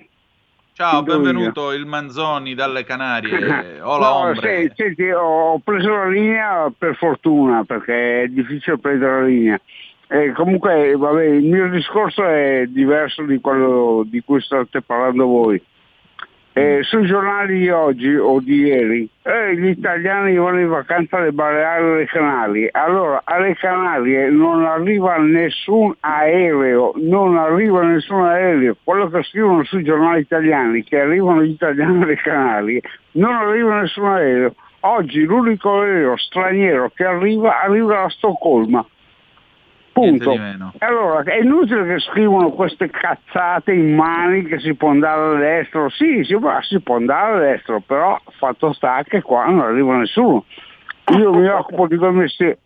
Ciao, 0.73 1.03
benvenuto 1.03 1.73
il 1.73 1.85
Manzoni 1.85 2.55
dalle 2.55 2.85
Canarie. 2.85 3.81
Hola, 3.83 4.33
no, 4.33 4.41
senti, 4.41 4.75
senti, 4.77 5.11
ho 5.11 5.59
preso 5.59 5.95
la 5.95 6.09
linea 6.09 6.73
per 6.79 6.97
fortuna, 6.97 7.65
perché 7.65 8.23
è 8.23 8.27
difficile 8.29 8.79
prendere 8.79 9.21
la 9.21 9.27
linea. 9.27 9.61
Eh, 10.13 10.33
comunque, 10.33 10.97
vabbè, 10.97 11.25
il 11.25 11.45
mio 11.45 11.69
discorso 11.69 12.27
è 12.27 12.65
diverso 12.67 13.23
di 13.23 13.39
quello 13.41 14.03
di 14.05 14.21
cui 14.23 14.41
state 14.41 14.83
parlando 14.83 15.25
voi. 15.25 15.63
Eh, 16.53 16.79
mm. 16.79 16.81
sui 16.81 17.07
giornali 17.07 17.61
di 17.61 17.69
oggi 17.69 18.17
o 18.17 18.41
di 18.41 18.57
ieri, 18.57 19.09
eh, 19.23 19.57
gli 19.57 19.69
italiani 19.69 20.35
vanno 20.35 20.59
in 20.59 20.69
vacanza 20.69 21.19
alle 21.19 21.31
Baleari 21.31 21.85
o 21.85 21.93
alle 21.93 22.07
Canarie. 22.07 22.71
Allora, 22.73 23.21
alle 23.23 23.55
Canarie 23.55 24.31
non 24.31 24.65
arriva 24.65 25.17
nessun 25.19 25.95
aereo, 26.01 26.93
non 26.97 27.37
arriva 27.37 27.85
nessun 27.85 28.25
aereo. 28.25 28.77
Quello 28.83 29.09
che 29.11 29.23
scrivono 29.23 29.63
sui 29.63 29.85
giornali 29.85 30.23
italiani, 30.23 30.83
che 30.83 30.99
arrivano 30.99 31.45
gli 31.45 31.51
italiani 31.51 32.03
alle 32.03 32.17
Canarie, 32.17 32.81
non 33.13 33.33
arriva 33.33 33.81
nessun 33.81 34.07
aereo. 34.07 34.55
Oggi 34.81 35.23
l'unico 35.23 35.83
aereo 35.83 36.17
straniero 36.17 36.91
che 36.93 37.05
arriva 37.05 37.61
arriva 37.61 38.03
a 38.03 38.09
Stoccolma. 38.09 38.85
Punto. 40.01 40.37
Allora 40.79 41.23
è 41.23 41.41
inutile 41.41 41.85
che 41.87 41.99
scrivono 42.01 42.51
queste 42.51 42.89
cazzate 42.91 43.73
in 43.73 43.95
mani 43.95 44.45
che 44.45 44.59
si 44.59 44.75
può 44.75 44.91
andare 44.91 45.37
all'estero. 45.37 45.89
Sì, 45.91 46.25
si, 46.25 46.37
si 46.63 46.81
può 46.81 46.97
andare 46.97 47.33
all'estero, 47.33 47.81
però 47.81 48.21
fatto 48.39 48.73
sta 48.73 49.03
che 49.05 49.23
qua 49.23 49.47
non 49.47 49.61
arriva 49.61 49.97
nessuno. 49.97 50.45
Io 51.17 51.33
mi 51.33 51.47
occupo 51.49 51.87
di 51.87 51.97
quel 51.97 52.13
mestiere. 52.13 52.59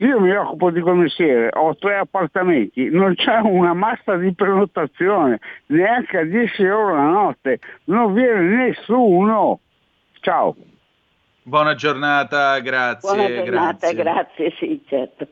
Io 0.00 0.20
mi 0.20 0.30
occupo 0.30 0.70
di 0.70 0.80
quel 0.80 0.94
mestiere, 0.94 1.48
ho 1.52 1.74
tre 1.74 1.96
appartamenti, 1.96 2.88
non 2.88 3.16
c'è 3.16 3.40
una 3.40 3.74
massa 3.74 4.14
di 4.14 4.32
prenotazione, 4.32 5.40
neanche 5.66 6.18
a 6.18 6.24
10 6.24 6.62
euro 6.62 6.94
la 6.94 7.08
notte, 7.08 7.58
non 7.84 8.12
viene 8.12 8.66
nessuno. 8.66 9.58
Ciao. 10.20 10.54
Buona 11.42 11.74
giornata, 11.74 12.60
grazie. 12.60 13.12
Buona 13.12 13.42
giornata, 13.42 13.92
grazie, 13.92 13.94
grazie 13.94 14.54
sì, 14.58 14.84
certo. 14.86 15.26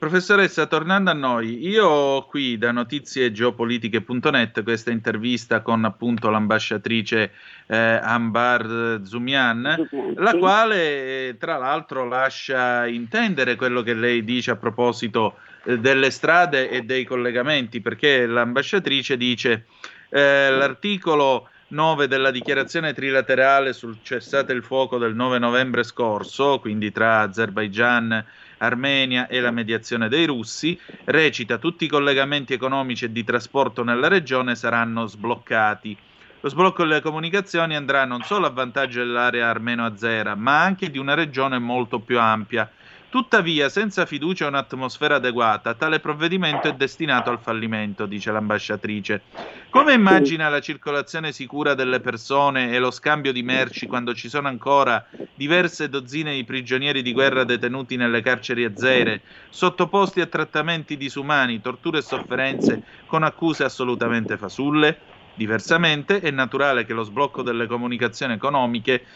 Professoressa, 0.00 0.64
tornando 0.64 1.10
a 1.10 1.12
noi, 1.12 1.68
io 1.68 1.86
ho 1.86 2.24
qui 2.24 2.56
da 2.56 2.72
notiziegeopolitiche.net 2.72 4.62
questa 4.62 4.90
intervista 4.90 5.60
con 5.60 5.84
appunto 5.84 6.30
l'ambasciatrice 6.30 7.32
eh, 7.66 7.76
Ambar 7.76 9.02
Zumian, 9.04 9.88
la 10.16 10.38
quale 10.38 11.36
tra 11.38 11.58
l'altro 11.58 12.08
lascia 12.08 12.86
intendere 12.86 13.56
quello 13.56 13.82
che 13.82 13.92
lei 13.92 14.24
dice 14.24 14.52
a 14.52 14.56
proposito 14.56 15.36
eh, 15.64 15.78
delle 15.78 16.10
strade 16.10 16.70
e 16.70 16.80
dei 16.80 17.04
collegamenti, 17.04 17.82
perché 17.82 18.24
l'ambasciatrice 18.24 19.18
dice 19.18 19.66
eh, 20.08 20.48
l'articolo 20.50 21.50
9 21.68 22.08
della 22.08 22.30
dichiarazione 22.30 22.94
trilaterale 22.94 23.74
sul 23.74 23.98
cessate 24.02 24.52
il 24.54 24.62
fuoco 24.62 24.96
del 24.96 25.14
9 25.14 25.38
novembre 25.38 25.82
scorso, 25.82 26.58
quindi 26.58 26.90
tra 26.90 27.20
Azerbaigian, 27.20 28.24
Armenia 28.62 29.26
e 29.26 29.40
la 29.40 29.50
mediazione 29.50 30.08
dei 30.08 30.26
russi, 30.26 30.78
recita 31.04 31.58
tutti 31.58 31.84
i 31.84 31.88
collegamenti 31.88 32.52
economici 32.52 33.06
e 33.06 33.12
di 33.12 33.24
trasporto 33.24 33.82
nella 33.82 34.08
regione 34.08 34.54
saranno 34.54 35.06
sbloccati. 35.06 35.96
Lo 36.40 36.48
sblocco 36.48 36.84
delle 36.84 37.00
comunicazioni 37.00 37.76
andrà 37.76 38.04
non 38.04 38.22
solo 38.22 38.46
a 38.46 38.50
vantaggio 38.50 39.00
dell'area 39.00 39.48
armeno-azera, 39.48 40.34
ma 40.34 40.62
anche 40.62 40.90
di 40.90 40.98
una 40.98 41.14
regione 41.14 41.58
molto 41.58 42.00
più 42.00 42.18
ampia 42.18 42.70
Tuttavia, 43.10 43.68
senza 43.68 44.06
fiducia 44.06 44.44
e 44.44 44.48
un'atmosfera 44.48 45.16
adeguata, 45.16 45.74
tale 45.74 45.98
provvedimento 45.98 46.68
è 46.68 46.72
destinato 46.74 47.28
al 47.30 47.40
fallimento, 47.40 48.06
dice 48.06 48.30
l'ambasciatrice. 48.30 49.26
Come 49.68 49.94
immagina 49.94 50.48
la 50.48 50.60
circolazione 50.60 51.32
sicura 51.32 51.74
delle 51.74 52.00
persone 52.00 52.70
e 52.72 52.78
lo 52.78 52.92
scambio 52.92 53.32
di 53.32 53.42
merci 53.42 53.86
quando 53.88 54.14
ci 54.14 54.28
sono 54.28 54.46
ancora 54.46 55.04
diverse 55.34 55.88
dozzine 55.88 56.34
di 56.36 56.44
prigionieri 56.44 57.02
di 57.02 57.12
guerra 57.12 57.42
detenuti 57.44 57.96
nelle 57.96 58.22
carceri 58.22 58.64
azere, 58.64 59.24
sottoposti 59.48 60.20
a 60.20 60.26
trattamenti 60.26 60.96
disumani, 60.96 61.60
torture 61.60 61.98
e 61.98 62.02
sofferenze 62.02 62.80
con 63.06 63.24
accuse 63.24 63.64
assolutamente 63.64 64.38
fasulle? 64.38 65.02
Diversamente 65.40 66.20
è 66.20 66.30
naturale 66.30 66.84
che 66.84 66.92
lo 66.92 67.02
sblocco 67.02 67.40
delle 67.40 67.66
comunicazioni 67.66 68.34
economiche 68.34 69.06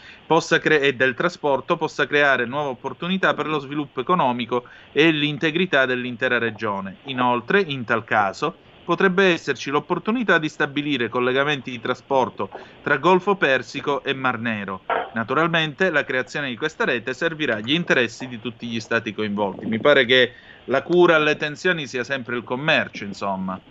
cre- 0.59 0.81
e 0.81 0.93
del 0.93 1.13
trasporto 1.13 1.77
possa 1.77 2.07
creare 2.07 2.47
nuove 2.47 2.69
opportunità 2.69 3.35
per 3.35 3.45
lo 3.45 3.59
sviluppo 3.59 4.01
economico 4.01 4.65
e 4.91 5.11
l'integrità 5.11 5.85
dell'intera 5.85 6.39
regione. 6.39 6.97
Inoltre, 7.03 7.61
in 7.61 7.85
tal 7.85 8.03
caso, 8.03 8.61
potrebbe 8.83 9.25
esserci 9.25 9.69
l'opportunità 9.69 10.39
di 10.39 10.49
stabilire 10.49 11.09
collegamenti 11.09 11.69
di 11.69 11.77
trasporto 11.79 12.49
tra 12.81 12.97
Golfo 12.97 13.37
Persico 13.37 14.01
e 14.03 14.15
Mar 14.15 14.39
Nero. 14.39 14.85
Naturalmente 15.11 15.91
la 15.91 16.03
creazione 16.03 16.49
di 16.49 16.55
questa 16.57 16.85
rete 16.85 17.13
servirà 17.13 17.57
agli 17.57 17.71
interessi 17.73 18.27
di 18.27 18.39
tutti 18.39 18.67
gli 18.67 18.79
stati 18.79 19.13
coinvolti. 19.13 19.67
Mi 19.67 19.79
pare 19.79 20.05
che 20.05 20.33
la 20.65 20.81
cura 20.81 21.17
alle 21.17 21.35
tensioni 21.35 21.85
sia 21.85 22.03
sempre 22.03 22.35
il 22.35 22.43
commercio, 22.43 23.03
insomma. 23.05 23.63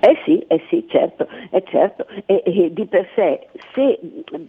Eh 0.00 0.18
sì, 0.24 0.44
eh 0.48 0.60
sì, 0.68 0.84
certo, 0.88 1.28
è 1.50 1.62
certo. 1.62 2.06
E, 2.26 2.42
e 2.44 2.72
di 2.72 2.86
per 2.86 3.08
sé, 3.14 3.46
se, 3.72 3.98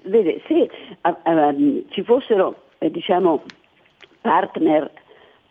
vede, 0.04 0.42
se 0.48 0.70
uh, 1.04 1.30
uh, 1.30 1.86
ci 1.90 2.02
fossero, 2.04 2.64
eh, 2.80 2.90
diciamo, 2.90 3.44
partner 4.22 4.90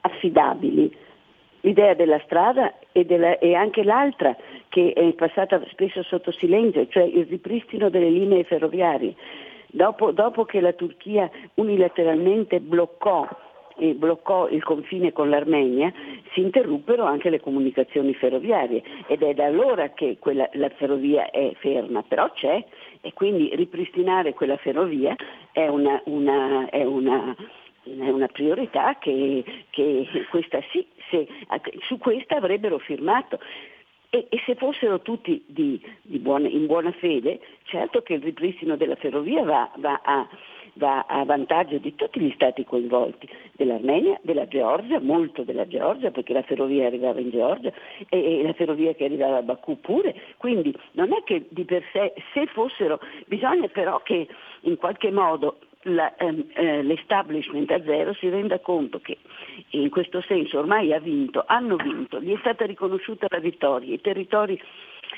affidabili, 0.00 0.94
l'idea 1.60 1.94
della 1.94 2.20
strada 2.24 2.74
e, 2.92 3.04
della, 3.04 3.38
e, 3.38 3.54
anche 3.54 3.84
l'altra 3.84 4.36
che 4.68 4.92
è 4.92 5.12
passata 5.12 5.62
spesso 5.70 6.02
sotto 6.02 6.32
silenzio, 6.32 6.86
cioè 6.88 7.04
il 7.04 7.26
ripristino 7.26 7.88
delle 7.88 8.10
linee 8.10 8.44
ferroviarie. 8.44 9.14
Dopo, 9.68 10.10
dopo 10.10 10.44
che 10.44 10.60
la 10.60 10.72
Turchia 10.72 11.30
unilateralmente 11.54 12.60
bloccò 12.60 13.26
e 13.78 13.94
bloccò 13.94 14.48
il 14.48 14.62
confine 14.62 15.12
con 15.12 15.28
l'Armenia, 15.28 15.92
si 16.32 16.40
interruppero 16.40 17.04
anche 17.04 17.30
le 17.30 17.40
comunicazioni 17.40 18.14
ferroviarie 18.14 18.82
ed 19.06 19.22
è 19.22 19.34
da 19.34 19.46
allora 19.46 19.90
che 19.90 20.16
quella, 20.18 20.48
la 20.52 20.68
ferrovia 20.70 21.30
è 21.30 21.52
ferma, 21.58 22.02
però 22.02 22.30
c'è 22.32 22.64
e 23.00 23.12
quindi 23.12 23.50
ripristinare 23.54 24.34
quella 24.34 24.56
ferrovia 24.56 25.14
è 25.52 25.66
una, 25.68 26.00
una, 26.04 26.68
è 26.70 26.84
una 26.84 27.34
è 27.86 28.10
una 28.10 28.26
priorità 28.26 28.98
che, 28.98 29.44
che 29.70 30.08
questa 30.28 30.60
sì, 30.72 30.84
se, 31.08 31.26
su 31.86 31.98
questa 31.98 32.36
avrebbero 32.36 32.78
firmato. 32.78 33.38
E, 34.08 34.26
e, 34.28 34.40
se 34.44 34.54
fossero 34.54 35.00
tutti 35.00 35.44
di, 35.46 35.80
di 36.02 36.18
buona, 36.18 36.48
in 36.48 36.66
buona 36.66 36.92
fede, 36.92 37.40
certo 37.64 38.02
che 38.02 38.14
il 38.14 38.22
ripristino 38.22 38.76
della 38.76 38.94
ferrovia 38.96 39.42
va, 39.42 39.70
va 39.76 40.00
a, 40.02 40.28
va 40.76 41.04
a 41.06 41.24
vantaggio 41.24 41.78
di 41.78 41.94
tutti 41.94 42.20
gli 42.20 42.32
stati 42.34 42.64
coinvolti, 42.64 43.28
dell'Armenia, 43.52 44.18
della 44.22 44.46
Georgia, 44.46 45.00
molto 45.00 45.42
della 45.42 45.66
Georgia, 45.66 46.10
perché 46.10 46.32
la 46.32 46.42
ferrovia 46.42 46.86
arrivava 46.86 47.20
in 47.20 47.30
Georgia 47.30 47.72
e, 48.08 48.40
e 48.40 48.42
la 48.42 48.52
ferrovia 48.52 48.94
che 48.94 49.04
arrivava 49.04 49.38
a 49.38 49.42
Baku 49.42 49.80
pure, 49.80 50.14
quindi 50.36 50.74
non 50.92 51.12
è 51.12 51.22
che 51.24 51.46
di 51.48 51.64
per 51.64 51.82
sé, 51.92 52.12
se 52.32 52.46
fossero, 52.46 53.00
bisogna 53.26 53.68
però 53.68 54.00
che 54.02 54.26
in 54.62 54.76
qualche 54.76 55.10
modo 55.10 55.58
la, 55.86 56.14
ehm, 56.16 56.46
eh, 56.54 56.82
l'establishment 56.82 57.70
a 57.70 57.82
zero 57.82 58.12
si 58.14 58.28
renda 58.28 58.58
conto 58.58 58.98
che 58.98 59.18
in 59.70 59.88
questo 59.88 60.20
senso 60.22 60.58
ormai 60.58 60.92
ha 60.92 60.98
vinto, 60.98 61.44
hanno 61.46 61.76
vinto, 61.76 62.20
gli 62.20 62.32
è 62.32 62.38
stata 62.40 62.64
riconosciuta 62.64 63.26
la 63.30 63.38
vittoria, 63.38 63.94
i 63.94 64.00
territori 64.00 64.60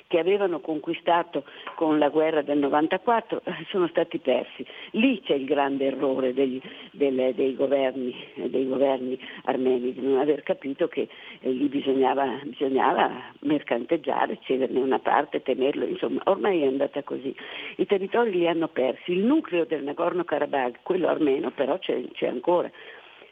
che 0.07 0.18
avevano 0.18 0.61
conquistato 0.61 1.45
con 1.74 1.99
la 1.99 2.09
guerra 2.09 2.43
del 2.43 2.59
94 2.59 3.43
eh, 3.45 3.53
sono 3.68 3.86
stati 3.89 4.18
persi. 4.18 4.64
Lì 4.93 5.20
c'è 5.20 5.34
il 5.34 5.45
grande 5.45 5.86
errore 5.86 6.32
dei, 6.32 6.61
dei, 6.91 7.34
dei, 7.34 7.55
governi, 7.55 8.14
dei 8.34 8.66
governi, 8.66 9.18
armeni, 9.45 9.93
di 9.93 10.01
non 10.01 10.18
aver 10.18 10.43
capito 10.43 10.89
che 10.89 11.09
eh, 11.41 11.51
lì 11.51 11.68
bisognava, 11.68 12.41
bisognava, 12.45 13.11
mercanteggiare, 13.41 14.39
cederne 14.43 14.80
una 14.80 14.99
parte, 14.99 15.43
tenerlo, 15.43 15.84
insomma 15.84 16.20
ormai 16.24 16.62
è 16.62 16.66
andata 16.66 17.03
così. 17.03 17.34
I 17.76 17.86
territori 17.86 18.30
li 18.30 18.49
hanno 18.49 18.68
persi, 18.68 19.12
il 19.12 19.24
nucleo 19.24 19.64
del 19.64 19.82
Nagorno-Karabakh, 19.84 20.80
quello 20.82 21.09
armeno 21.09 21.51
però 21.51 21.78
c'è, 21.78 22.03
c'è 22.12 22.26
ancora, 22.26 22.70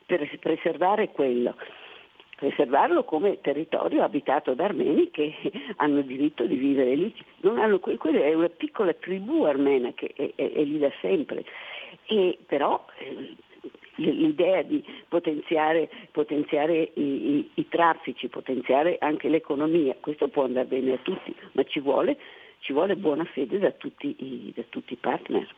per 0.04 0.28
preservare 0.38 1.10
quello 1.10 1.54
preservarlo 2.36 3.04
come 3.04 3.40
territorio 3.40 4.02
abitato 4.02 4.54
da 4.54 4.64
armeni 4.64 5.10
che 5.10 5.34
hanno 5.76 6.02
diritto 6.02 6.44
di 6.44 6.56
vivere 6.56 6.94
lì. 6.94 7.14
Hanno, 7.42 7.78
quella 7.78 8.20
è 8.20 8.34
una 8.34 8.48
piccola 8.50 8.92
tribù 8.92 9.42
armena 9.42 9.92
che 9.94 10.12
è, 10.14 10.32
è, 10.34 10.52
è 10.52 10.62
lì 10.62 10.78
da 10.78 10.90
sempre, 11.00 11.44
e 12.06 12.38
però 12.46 12.84
eh, 12.98 13.34
l'idea 13.96 14.62
di 14.62 14.84
potenziare, 15.08 15.88
potenziare 16.12 16.92
i, 16.94 17.00
i, 17.00 17.50
i, 17.54 17.68
traffici, 17.68 18.28
potenziare 18.28 18.98
anche 19.00 19.28
l'economia, 19.28 19.96
questo 19.98 20.28
può 20.28 20.44
andare 20.44 20.66
bene 20.66 20.92
a 20.92 20.98
tutti, 20.98 21.34
ma 21.52 21.64
ci 21.64 21.80
vuole, 21.80 22.18
ci 22.60 22.74
vuole 22.74 22.96
buona 22.96 23.24
fede 23.24 23.58
da 23.58 23.70
tutti, 23.70 24.14
i, 24.18 24.52
da 24.54 24.62
tutti 24.68 24.92
i 24.92 24.96
partner. 24.96 25.48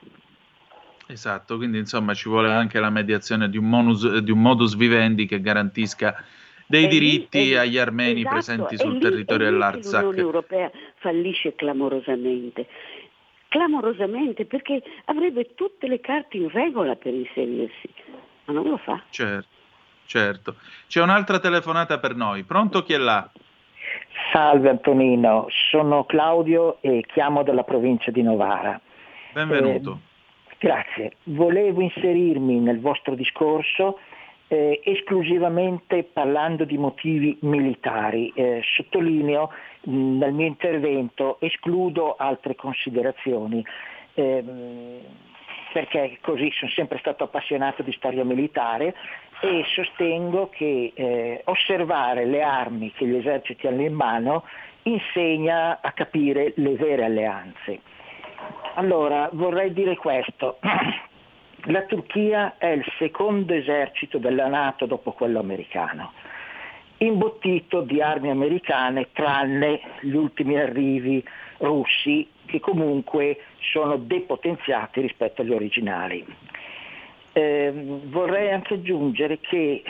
Esatto, 1.10 1.56
quindi 1.56 1.78
insomma 1.78 2.12
ci 2.12 2.28
vuole 2.28 2.52
anche 2.52 2.78
la 2.78 2.90
mediazione 2.90 3.48
di 3.48 3.56
un, 3.56 3.68
monus, 3.68 4.18
di 4.18 4.30
un 4.30 4.42
modus 4.42 4.76
vivendi 4.76 5.24
che 5.26 5.40
garantisca 5.40 6.22
dei 6.68 6.84
e 6.84 6.88
diritti 6.88 7.38
lì, 7.38 7.56
agli 7.56 7.78
armeni 7.78 8.20
esatto, 8.20 8.34
presenti 8.34 8.76
sul 8.76 8.92
lì, 8.94 8.98
territorio 9.00 9.50
dell'Artsakh. 9.50 10.02
L'Unione 10.02 10.20
Europea 10.20 10.70
fallisce 10.96 11.54
clamorosamente. 11.54 12.66
Clamorosamente 13.48 14.44
perché 14.44 14.82
avrebbe 15.06 15.54
tutte 15.54 15.88
le 15.88 16.00
carte 16.00 16.36
in 16.36 16.50
regola 16.50 16.94
per 16.96 17.14
inserirsi, 17.14 17.88
ma 18.44 18.52
non 18.52 18.68
lo 18.68 18.76
fa. 18.76 19.02
Certo, 19.08 19.48
certo. 20.04 20.56
C'è 20.86 21.00
un'altra 21.00 21.38
telefonata 21.38 21.98
per 21.98 22.14
noi. 22.14 22.44
Pronto 22.44 22.82
chi 22.82 22.92
è 22.92 22.98
là? 22.98 23.28
Salve 24.30 24.68
Antonino, 24.68 25.46
sono 25.70 26.04
Claudio 26.04 26.82
e 26.82 27.02
chiamo 27.06 27.42
dalla 27.42 27.62
provincia 27.62 28.10
di 28.10 28.20
Novara. 28.20 28.78
Benvenuto. 29.32 30.00
Eh, 30.50 30.54
grazie. 30.58 31.12
Volevo 31.24 31.80
inserirmi 31.80 32.58
nel 32.58 32.80
vostro 32.80 33.14
discorso 33.14 33.98
eh, 34.49 34.80
esclusivamente 34.84 36.05
parlando 36.05 36.64
di 36.64 36.78
motivi 36.78 37.36
militari. 37.42 38.32
Eh, 38.34 38.62
sottolineo 38.76 39.51
mh, 39.82 40.18
nel 40.18 40.32
mio 40.32 40.46
intervento, 40.46 41.38
escludo 41.40 42.16
altre 42.16 42.55
considerazioni. 42.55 43.64
Ehm, 44.14 45.01
perché 45.72 46.18
così 46.22 46.51
sono 46.53 46.70
sempre 46.70 46.99
stato 46.99 47.24
appassionato 47.24 47.82
di 47.82 47.92
storia 47.92 48.24
militare 48.24 48.94
e 49.40 49.64
sostengo 49.66 50.49
che 50.49 50.92
eh, 50.94 51.42
osservare 51.44 52.24
le 52.24 52.42
armi 52.42 52.90
che 52.92 53.07
gli 53.07 53.14
eserciti 53.14 53.66
hanno 53.66 53.82
in 53.82 53.92
mano 53.92 54.44
insegna 54.84 55.80
a 55.80 55.92
capire 55.92 56.55
le 56.57 56.74
vere 56.74 57.05
alleanze. 57.05 57.80
Allora, 58.74 59.28
vorrei 59.32 59.72
dire 59.72 59.96
questo. 59.96 60.59
La 61.68 61.82
Turchia 61.82 62.54
è 62.56 62.68
il 62.68 62.84
secondo 62.96 63.52
esercito 63.52 64.16
della 64.16 64.46
Nato 64.46 64.86
dopo 64.86 65.12
quello 65.12 65.38
americano, 65.38 66.12
imbottito 66.96 67.82
di 67.82 68.00
armi 68.00 68.30
americane 68.30 69.08
tranne 69.12 69.80
gli 70.00 70.14
ultimi 70.14 70.58
arrivi 70.58 71.22
russi 71.58 72.26
che 72.46 72.58
comunque 72.58 73.40
sono 73.70 73.98
depotenziati 73.98 75.02
rispetto 75.02 75.42
agli 75.42 75.52
originali. 75.52 76.24
Eh, 77.32 77.70
vorrei 78.04 78.50
anche 78.50 78.74
aggiungere 78.74 79.38
che 79.38 79.82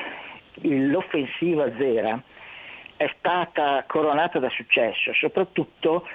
l'offensiva 0.54 1.70
zera 1.76 2.20
è 2.96 3.08
stata 3.18 3.84
coronata 3.86 4.40
da 4.40 4.48
successo, 4.48 5.12
soprattutto 5.14 6.08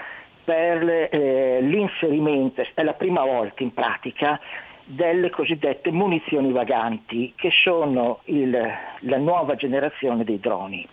per 0.44 1.10
eh, 1.10 1.62
l'inserimento, 1.62 2.66
è 2.74 2.84
la 2.84 2.96
prima 2.96 3.24
volta 3.24 3.64
in 3.64 3.74
pratica, 3.74 4.38
delle 4.86 5.30
cosiddette 5.30 5.92
munizioni 5.92 6.52
vaganti, 6.52 7.34
che 7.36 7.50
sono 7.52 8.22
il, 8.26 8.58
la 9.00 9.18
nuova 9.18 9.56
generazione 9.56 10.24
dei 10.24 10.40
droni. 10.40 10.88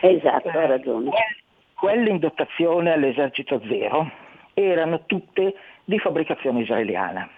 Esatto, 0.00 0.48
ha 0.48 0.66
ragione. 0.66 1.10
Quelle 1.74 2.10
in 2.10 2.18
dotazione 2.18 2.92
all'esercito 2.92 3.60
zero 3.68 4.10
erano 4.54 5.02
tutte 5.06 5.54
di 5.84 5.98
fabbricazione 5.98 6.60
israeliana. 6.60 7.28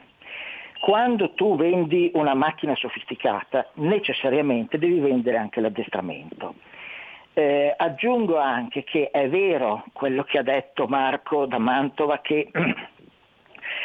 Quando 0.81 1.35
tu 1.35 1.57
vendi 1.57 2.11
una 2.15 2.33
macchina 2.33 2.75
sofisticata, 2.75 3.69
necessariamente 3.75 4.79
devi 4.79 4.99
vendere 4.99 5.37
anche 5.37 5.61
l'addestramento. 5.61 6.55
Eh, 7.35 7.75
aggiungo 7.77 8.39
anche 8.39 8.83
che 8.83 9.11
è 9.11 9.29
vero 9.29 9.85
quello 9.93 10.25
che 10.25 10.39
ha 10.39 10.43
detto 10.43 10.87
Marco 10.87 11.47
da 11.47 11.59
Mantova 11.59 12.21
che 12.21 12.51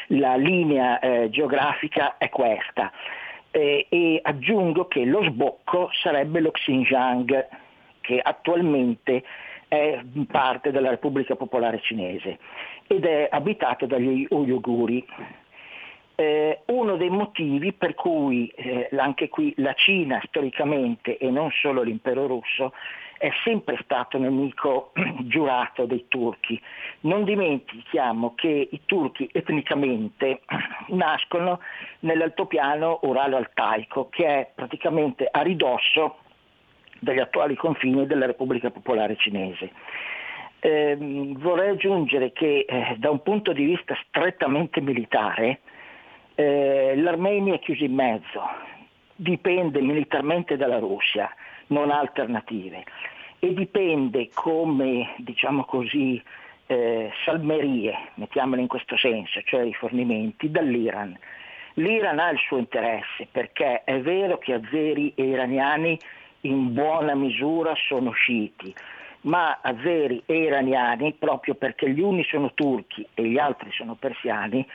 la 0.08 0.36
linea 0.36 1.00
eh, 1.00 1.30
geografica 1.30 2.18
è 2.18 2.30
questa 2.30 2.92
eh, 3.52 3.88
e 3.90 4.20
aggiungo 4.22 4.88
che 4.88 5.06
lo 5.06 5.24
sbocco 5.24 5.90
sarebbe 5.94 6.42
lo 6.42 6.52
Xinjiang 6.52 7.48
che 8.02 8.20
attualmente 8.22 9.24
è 9.68 10.00
parte 10.30 10.72
della 10.72 10.90
Repubblica 10.90 11.36
Popolare 11.36 11.80
Cinese 11.82 12.38
ed 12.88 13.06
è 13.06 13.28
abitato 13.32 13.86
dagli 13.86 14.28
Uiguri. 14.30 15.06
Eh, 16.18 16.62
uno 16.68 16.96
dei 16.96 17.10
motivi 17.10 17.74
per 17.74 17.94
cui 17.94 18.48
eh, 18.56 18.90
anche 18.96 19.28
qui 19.28 19.54
la 19.58 19.74
Cina 19.74 20.22
storicamente 20.28 21.18
e 21.18 21.30
non 21.30 21.50
solo 21.52 21.82
l'impero 21.82 22.26
russo 22.26 22.74
è 23.18 23.30
sempre 23.44 23.80
stato 23.84 24.18
nemico 24.18 24.92
giurato 25.24 25.86
dei 25.86 26.06
turchi. 26.08 26.62
Non 27.02 27.24
dimentichiamo 27.24 28.34
che 28.36 28.68
i 28.72 28.82
turchi 28.86 29.30
etnicamente 29.32 30.42
nascono 30.90 31.60
nell'altopiano 32.00 33.00
uralo-altaico, 33.04 34.10
che 34.10 34.26
è 34.26 34.52
praticamente 34.54 35.28
a 35.30 35.42
ridosso 35.42 36.18
degli 37.00 37.20
attuali 37.20 37.56
confini 37.56 38.06
della 38.06 38.26
Repubblica 38.26 38.70
Popolare 38.70 39.16
Cinese. 39.18 39.72
Eh, 40.60 40.98
vorrei 41.38 41.70
aggiungere 41.70 42.32
che 42.32 42.66
eh, 42.68 42.96
da 42.98 43.12
un 43.12 43.22
punto 43.22 43.54
di 43.54 43.66
vista 43.66 43.96
strettamente 44.08 44.82
militare 44.82 45.60
eh, 46.36 46.94
l'Armenia 46.98 47.54
è 47.54 47.60
chiusa 47.60 47.84
in 47.84 47.94
mezzo, 47.94 48.42
dipende 49.16 49.80
militarmente 49.82 50.58
dalla 50.58 50.80
Russia, 50.80 51.30
non 51.68 51.92
ha 51.92 52.00
alternative 52.00 52.84
e 53.40 53.54
dipende 53.54 54.30
come, 54.34 55.14
diciamo 55.18 55.66
così, 55.66 56.22
eh, 56.68 57.12
salmerie, 57.24 57.96
mettiamole 58.16 58.62
in 58.62 58.68
questo 58.68 58.98
senso, 58.98 59.42
cioè 59.44 59.64
rifornimenti, 59.64 60.50
dall'Iran. 60.50 61.18
L'Iran 61.76 62.20
ha 62.20 62.30
il 62.30 62.40
suo 62.40 62.58
interesse 62.58 63.28
perché 63.30 63.84
è 63.84 64.00
vero 64.00 64.38
che 64.38 64.54
azeri 64.54 65.12
e 65.16 65.26
iraniani 65.26 66.00
in 66.42 66.74
buona 66.74 67.16
misura 67.16 67.74
sono 67.88 68.12
sciiti, 68.12 68.74
ma 69.22 69.60
azeri 69.62 70.22
e 70.26 70.38
iraniani, 70.38 71.14
proprio 71.14 71.56
perché 71.56 71.90
gli 71.90 72.00
uni 72.00 72.24
sono 72.24 72.54
turchi 72.54 73.06
e 73.14 73.24
gli 73.24 73.38
altri 73.38 73.72
sono 73.72 73.96
persiani, 73.96 74.66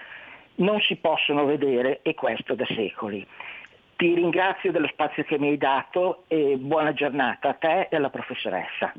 non 0.57 0.81
si 0.81 0.97
possono 0.97 1.45
vedere 1.45 2.01
e 2.03 2.15
questo 2.15 2.55
da 2.55 2.67
secoli. 2.67 3.27
Ti 4.01 4.15
ringrazio 4.15 4.73
dello 4.73 4.89
spazio 4.89 5.25
che 5.25 5.39
mi 5.39 5.49
hai 5.49 5.59
dato 5.59 6.25
e 6.29 6.57
buona 6.57 6.95
giornata 6.95 7.51
a 7.51 7.53
te 7.53 7.89
e 7.91 7.97
alla 7.97 8.09
professoressa. 8.09 8.95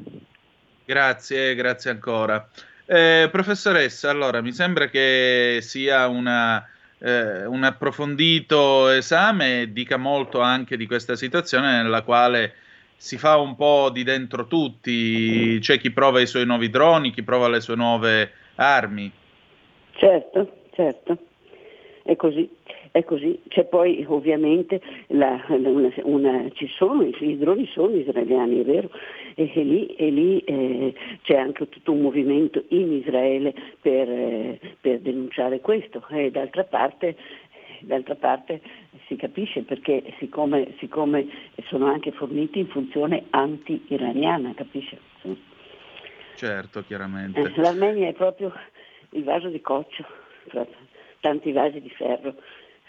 Grazie, 0.86 1.56
grazie 1.56 1.90
ancora. 1.90 2.48
Eh, 2.86 3.28
professoressa, 3.32 4.12
allora 4.12 4.42
mi 4.42 4.52
sembra 4.52 4.90
che 4.90 5.58
sia 5.62 6.08
una, 6.08 6.64
eh, 7.00 7.48
un 7.48 7.64
approfondito 7.64 8.90
esame 8.90 9.62
e 9.62 9.74
dica 9.74 9.98
molto 9.98 10.40
anche 10.40 10.78
di 10.78 10.86
questa 10.86 11.16
situazione 11.16 11.82
nella 11.82 12.04
quale 12.04 12.54
si 12.96 13.18
fa 13.18 13.38
un 13.38 13.56
po' 13.56 13.90
di 13.90 14.04
dentro 14.04 14.46
tutti, 14.46 15.58
c'è 15.62 15.80
chi 15.80 15.90
prova 15.90 16.22
i 16.22 16.28
suoi 16.28 16.46
nuovi 16.46 16.70
droni, 16.70 17.10
chi 17.10 17.24
prova 17.24 17.50
le 17.50 17.62
sue 17.62 17.76
nuove 17.76 18.34
armi. 18.54 19.12
Certo, 19.94 20.58
certo, 20.76 21.18
è 22.04 22.16
così. 22.16 22.60
È 22.92 23.06
così, 23.06 23.42
c'è 23.48 23.64
poi 23.64 24.04
ovviamente 24.08 24.82
la, 25.08 25.42
una, 25.48 25.94
una, 26.04 26.50
ci 26.52 26.68
sono, 26.68 27.04
i 27.04 27.38
droni 27.38 27.66
sono 27.68 27.96
israeliani, 27.96 28.60
è 28.60 28.66
vero, 28.66 28.90
e, 29.36 29.50
e 29.54 29.64
lì, 29.64 29.86
e 29.96 30.10
lì 30.10 30.40
eh, 30.40 30.94
c'è 31.22 31.38
anche 31.38 31.70
tutto 31.70 31.94
un 31.94 32.02
movimento 32.02 32.64
in 32.70 32.92
Israele 32.92 33.54
per, 33.80 34.10
eh, 34.10 34.60
per 34.82 35.00
denunciare 35.00 35.62
questo 35.62 36.06
e 36.10 36.32
d'altra 36.32 36.66
parte, 36.66 37.16
d'altra 37.80 38.16
parte 38.16 38.60
si 39.08 39.16
capisce 39.16 39.62
perché 39.62 40.14
siccome, 40.20 40.76
siccome, 40.80 41.28
sono 41.68 41.86
anche 41.86 42.12
forniti 42.12 42.60
in 42.60 42.68
funzione 42.68 43.24
anti-iraniana, 43.30 44.54
capisce? 44.54 45.00
Certo, 46.36 46.84
chiaramente. 46.84 47.40
Eh, 47.40 47.52
L'Armenia 47.56 48.10
è 48.10 48.14
proprio 48.14 48.52
il 49.12 49.24
vaso 49.24 49.48
di 49.48 49.62
coccio, 49.62 50.06
tanti 51.20 51.52
vasi 51.52 51.80
di 51.82 51.90
ferro. 51.90 52.36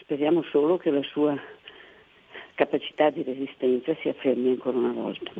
Speriamo 0.02 0.42
solo 0.50 0.78
che 0.78 0.90
la 0.90 1.02
sua 1.02 1.38
capacità 2.54 3.10
di 3.10 3.22
resistenza 3.22 3.94
si 4.00 4.08
affermi 4.08 4.50
ancora 4.50 4.76
una 4.76 4.92
volta. 4.92 5.30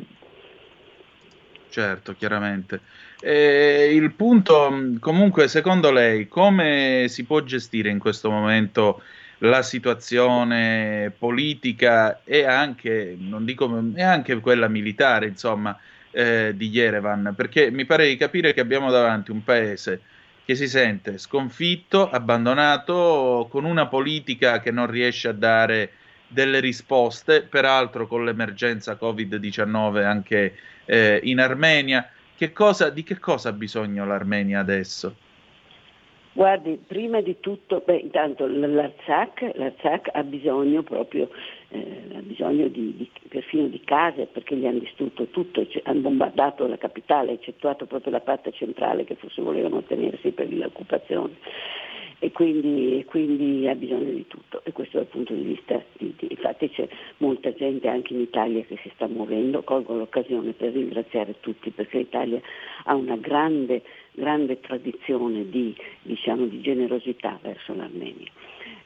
Certo, 1.69 2.13
chiaramente. 2.13 2.79
E 3.19 3.93
il 3.93 4.13
punto, 4.13 4.95
comunque, 4.99 5.47
secondo 5.47 5.91
lei, 5.91 6.27
come 6.27 7.05
si 7.09 7.25
può 7.25 7.41
gestire 7.41 7.89
in 7.89 7.99
questo 7.99 8.29
momento 8.29 9.01
la 9.39 9.63
situazione 9.63 11.11
politica 11.17 12.21
e 12.23 12.45
anche, 12.45 13.17
dico, 13.17 13.83
e 13.95 14.01
anche 14.01 14.39
quella 14.39 14.69
militare, 14.69 15.27
insomma, 15.27 15.77
eh, 16.11 16.53
di 16.55 16.69
Yerevan? 16.69 17.33
Perché 17.35 17.69
mi 17.69 17.85
pare 17.85 18.07
di 18.07 18.15
capire 18.15 18.53
che 18.53 18.61
abbiamo 18.61 18.91
davanti 18.91 19.31
un 19.31 19.43
paese 19.43 20.01
che 20.45 20.55
si 20.55 20.67
sente 20.67 21.17
sconfitto, 21.17 22.09
abbandonato, 22.09 23.47
con 23.49 23.65
una 23.65 23.87
politica 23.87 24.59
che 24.59 24.71
non 24.71 24.87
riesce 24.87 25.29
a 25.29 25.33
dare 25.33 25.91
delle 26.27 26.59
risposte, 26.59 27.43
peraltro 27.43 28.07
con 28.07 28.25
l'emergenza 28.25 28.97
Covid-19 28.99 30.03
anche 30.03 30.55
eh, 30.85 31.19
in 31.23 31.39
Armenia. 31.39 32.09
Che 32.35 32.51
cosa, 32.51 32.89
di 32.89 33.03
che 33.03 33.19
cosa 33.19 33.49
ha 33.49 33.53
bisogno 33.53 34.05
l'Armenia 34.05 34.59
adesso? 34.59 35.15
Guardi, 36.33 36.79
prima 36.85 37.21
di 37.21 37.39
tutto, 37.39 37.83
beh, 37.85 37.95
intanto 37.95 38.47
l'Arzak 38.47 40.09
ha 40.11 40.23
bisogno 40.23 40.81
proprio, 40.81 41.29
eh, 41.73 42.15
ha 42.15 42.21
bisogno 42.21 42.67
di, 42.67 42.95
di, 42.95 43.09
perfino 43.27 43.67
di 43.67 43.81
case 43.83 44.27
perché 44.27 44.55
gli 44.55 44.65
hanno 44.65 44.79
distrutto 44.79 45.27
tutto, 45.27 45.67
cioè, 45.67 45.81
hanno 45.85 46.01
bombardato 46.01 46.67
la 46.67 46.77
capitale, 46.77 47.33
eccettuato 47.33 47.85
proprio 47.85 48.11
la 48.11 48.19
parte 48.21 48.51
centrale 48.51 49.03
che 49.03 49.15
forse 49.15 49.41
volevano 49.41 49.83
tenersi 49.83 50.31
per 50.31 50.53
l'occupazione. 50.53 51.33
E 52.19 52.31
quindi, 52.31 53.03
quindi, 53.05 53.67
ha 53.67 53.75
bisogno 53.75 54.11
di 54.11 54.25
tutto. 54.27 54.61
E 54.63 54.71
questo 54.71 54.97
dal 54.97 55.07
punto 55.07 55.33
di 55.33 55.41
vista 55.41 55.83
di, 55.97 56.13
di, 56.17 56.27
infatti 56.29 56.69
c'è 56.69 56.87
molta 57.17 57.53
gente 57.53 57.89
anche 57.89 58.13
in 58.13 58.21
Italia 58.21 58.63
che 58.63 58.77
si 58.81 58.89
sta 58.95 59.07
muovendo, 59.07 59.61
colgo 59.63 59.93
l'occasione 59.93 60.53
per 60.53 60.71
ringraziare 60.71 61.35
tutti 61.41 61.71
perché 61.71 61.97
l'Italia 61.97 62.39
ha 62.85 62.95
una 62.95 63.17
grande, 63.17 63.81
grande 64.13 64.61
tradizione 64.61 65.49
di, 65.49 65.75
diciamo, 66.01 66.45
di 66.45 66.61
generosità 66.61 67.37
verso 67.41 67.73
l'Armenia. 67.75 68.31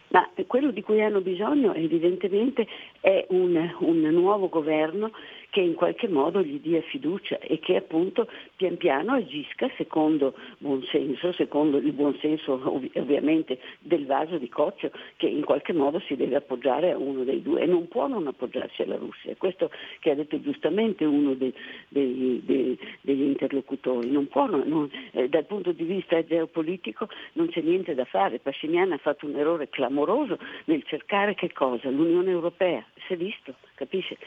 Ma 0.09 0.29
quello 0.45 0.71
di 0.71 0.81
cui 0.81 1.01
hanno 1.01 1.21
bisogno 1.21 1.73
evidentemente 1.73 2.65
è 3.01 3.25
un, 3.29 3.75
un 3.79 3.99
nuovo 3.99 4.47
governo 4.47 5.11
che 5.57 5.63
in 5.63 5.73
qualche 5.73 6.07
modo 6.07 6.43
gli 6.43 6.59
dia 6.59 6.83
fiducia 6.83 7.39
e 7.39 7.57
che 7.57 7.77
appunto 7.77 8.29
pian 8.57 8.77
piano 8.77 9.13
agisca 9.13 9.67
secondo 9.75 10.35
buon 10.59 10.83
senso, 10.83 11.31
secondo 11.31 11.77
il 11.77 11.93
buon 11.93 12.15
senso 12.21 12.61
ov- 12.63 12.91
ovviamente 12.93 13.57
del 13.79 14.05
vaso 14.05 14.37
di 14.37 14.49
coccio 14.49 14.91
che 15.15 15.25
in 15.25 15.43
qualche 15.43 15.73
modo 15.73 15.99
si 16.01 16.15
deve 16.15 16.35
appoggiare 16.35 16.91
a 16.91 16.97
uno 16.99 17.23
dei 17.23 17.41
due 17.41 17.61
e 17.61 17.65
non 17.65 17.87
può 17.87 18.05
non 18.05 18.27
appoggiarsi 18.27 18.83
alla 18.83 18.97
Russia. 18.97 19.33
Questo 19.35 19.71
che 19.99 20.11
ha 20.11 20.13
detto 20.13 20.39
giustamente 20.39 21.05
uno 21.05 21.33
dei, 21.33 21.51
dei, 21.87 22.39
dei, 22.45 22.77
degli 23.01 23.23
interlocutori. 23.23 24.11
Non 24.11 24.27
può, 24.27 24.45
non, 24.45 24.87
eh, 25.13 25.27
dal 25.27 25.45
punto 25.45 25.71
di 25.71 25.85
vista 25.85 26.23
geopolitico 26.23 27.09
non 27.33 27.47
c'è 27.47 27.61
niente 27.61 27.95
da 27.95 28.05
fare. 28.05 28.37
Pascinian 28.37 28.91
ha 28.91 28.97
fatto 28.97 29.25
un 29.25 29.35
errore 29.35 29.69
clamoroso 29.69 30.37
nel 30.65 30.83
cercare 30.83 31.33
che 31.33 31.51
cosa? 31.51 31.89
L'Unione 31.89 32.29
Europea. 32.29 32.85
Si 33.07 33.13
è 33.13 33.17
visto, 33.17 33.55
capisce? 33.73 34.17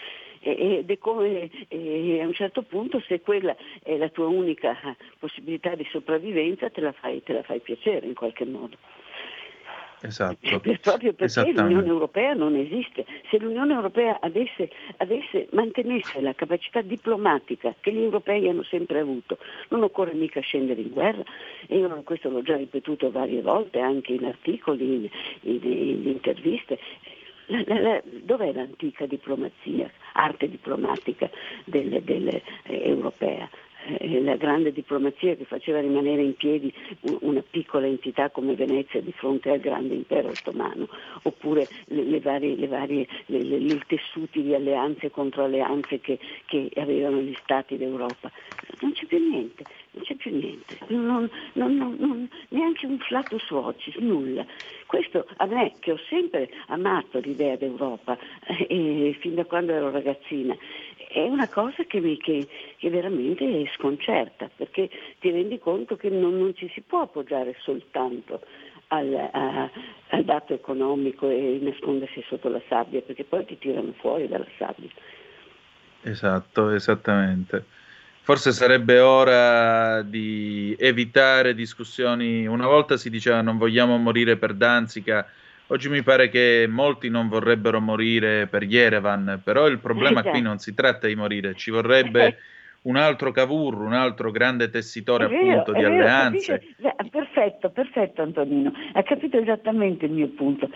Ed 0.41 0.91
è 0.91 0.99
come 0.99 1.51
a 1.71 2.27
un 2.27 2.33
certo 2.33 2.63
punto 2.63 3.01
se 3.01 3.21
quella 3.21 3.55
è 3.83 3.97
la 3.97 4.09
tua 4.09 4.27
unica 4.27 4.77
possibilità 5.19 5.75
di 5.75 5.87
sopravvivenza 5.91 6.71
te 6.71 6.81
la 6.81 6.93
fai, 6.93 7.23
te 7.23 7.35
la 7.35 7.43
fai 7.43 7.61
piacere 7.61 8.07
in 8.07 8.15
qualche 8.15 8.45
modo. 8.45 8.77
Esatto. 10.03 10.61
Proprio 10.61 11.13
perché 11.13 11.53
l'Unione 11.53 11.87
Europea 11.87 12.33
non 12.33 12.57
esiste. 12.57 13.05
Se 13.29 13.39
l'Unione 13.39 13.75
Europea 13.75 14.19
avesse, 14.21 14.71
avesse, 14.97 15.49
mantenesse 15.53 16.21
la 16.23 16.33
capacità 16.33 16.81
diplomatica 16.81 17.75
che 17.81 17.93
gli 17.93 18.03
europei 18.03 18.49
hanno 18.49 18.63
sempre 18.63 19.01
avuto, 19.01 19.37
non 19.69 19.83
occorre 19.83 20.15
mica 20.15 20.41
scendere 20.41 20.81
in 20.81 20.91
guerra. 20.91 21.23
E 21.67 21.77
io 21.77 22.03
questo 22.03 22.31
l'ho 22.31 22.43
già 22.43 22.57
ripetuto 22.57 23.11
varie 23.11 23.43
volte, 23.43 23.81
anche 23.81 24.15
in 24.15 24.25
articoli, 24.25 24.95
in, 24.95 25.11
in, 25.43 25.61
in 25.63 26.09
interviste. 26.09 26.79
La, 27.51 27.81
la, 27.81 28.03
dov'è 28.05 28.53
l'antica 28.53 29.07
diplomazia, 29.07 29.91
arte 30.13 30.49
diplomatica 30.49 31.29
del, 31.65 32.01
del, 32.03 32.29
eh, 32.29 32.43
europea? 32.89 33.49
Eh, 33.87 34.21
la 34.23 34.37
grande 34.37 34.73
diplomazia 34.73 35.35
che 35.37 35.45
faceva 35.45 35.81
rimanere 35.81 36.23
in 36.23 36.35
piedi 36.35 36.73
una 37.21 37.43
piccola 37.49 37.87
entità 37.87 38.29
come 38.31 38.55
Venezia 38.55 39.01
di 39.01 39.13
fronte 39.13 39.51
al 39.51 39.59
grande 39.59 39.95
impero 39.95 40.29
ottomano, 40.29 40.89
oppure 41.23 41.67
le, 41.87 42.05
le 42.05 42.21
varie, 42.21 42.57
le 42.57 42.67
varie, 42.67 43.07
i 43.27 43.81
tessuti 43.87 44.43
di 44.43 44.55
alleanze 44.55 45.11
contro 45.11 45.45
alleanze 45.45 46.01
che, 46.01 46.19
che, 46.45 46.71
avevano 46.77 47.21
gli 47.21 47.35
stati 47.43 47.77
d'Europa. 47.77 48.31
Non 48.81 48.93
c'è 48.93 49.07
più 49.07 49.19
niente, 49.19 49.65
non 49.93 50.05
c'è 50.05 50.15
più 50.15 50.31
niente, 50.37 50.79
non, 50.89 51.29
non, 51.55 51.97
non, 51.99 52.29
neanche 52.49 52.87
un 52.87 52.99
flatus 52.99 53.49
vocis, 53.51 53.97
nulla. 53.97 54.45
Questo 54.87 55.27
a 55.37 55.47
me, 55.47 55.75
che 55.79 55.93
ho 55.93 55.99
sempre 56.09 56.51
amato 56.67 57.19
l'idea 57.21 57.57
d'Europa, 57.57 58.19
eh, 58.69 59.17
fin 59.21 59.35
da 59.35 59.45
quando 59.45 59.73
ero 59.73 59.91
ragazzina, 59.91 60.57
è 61.13 61.27
una 61.27 61.49
cosa 61.49 61.83
che, 61.85 62.01
mi, 62.01 62.17
che, 62.17 62.47
che, 62.77 62.89
veramente 62.89 63.69
sconcerta, 63.77 64.49
perché 64.55 64.89
ti 65.19 65.31
rendi 65.31 65.59
conto 65.59 65.97
che 65.97 66.09
non, 66.09 66.39
non 66.39 66.55
ci 66.55 66.71
si 66.73 66.83
può 66.83 67.01
appoggiare 67.03 67.57
soltanto 67.61 68.41
al, 68.89 69.15
a, 69.33 69.71
al, 70.09 70.25
dato 70.25 70.55
economico 70.55 71.29
e 71.29 71.59
nascondersi 71.61 72.25
sotto 72.29 72.49
la 72.49 72.63
sabbia, 72.69 73.01
perché 73.01 73.25
poi 73.25 73.45
ti 73.45 73.59
tirano 73.59 73.93
fuori 73.99 74.29
dalla 74.29 74.47
sabbia. 74.57 74.89
Esatto, 76.03 76.71
esattamente. 76.71 77.65
Forse 78.23 78.53
sarebbe 78.53 79.01
ora 79.01 80.03
di 80.03 80.77
evitare 80.79 81.55
discussioni. 81.55 82.47
Una 82.47 82.67
volta 82.67 82.97
si 82.97 83.11
diceva 83.11 83.43
non 83.43 83.59
vogliamo 83.59 83.97
morire 83.97 84.37
per 84.37 84.55
Danzica, 84.55 85.27
Oggi 85.73 85.89
mi 85.89 86.03
pare 86.03 86.29
che 86.29 86.67
molti 86.69 87.09
non 87.09 87.29
vorrebbero 87.29 87.81
morire 87.81 88.49
per 88.49 88.65
Yerevan, 88.65 89.41
però 89.45 89.69
il 89.69 89.79
problema 89.79 90.21
qui 90.25 90.41
non 90.41 90.59
si 90.59 90.75
tratta 90.75 91.07
di 91.07 91.15
morire, 91.15 91.55
ci 91.55 91.71
vorrebbe 91.71 92.39
un 92.83 92.97
altro 92.97 93.31
Cavour, 93.31 93.81
un 93.81 93.93
altro 93.93 94.33
grande 94.33 94.69
tessitore 94.69 95.29
vero, 95.29 95.61
appunto 95.61 95.73
di 95.73 95.83
vero, 95.83 95.95
alleanze. 95.95 96.59
Capito? 96.59 97.09
Perfetto, 97.11 97.71
perfetto 97.71 98.23
Antonino, 98.23 98.73
ha 98.95 99.03
capito 99.05 99.39
esattamente 99.39 100.07
il 100.07 100.11
mio 100.11 100.27
punto. 100.31 100.69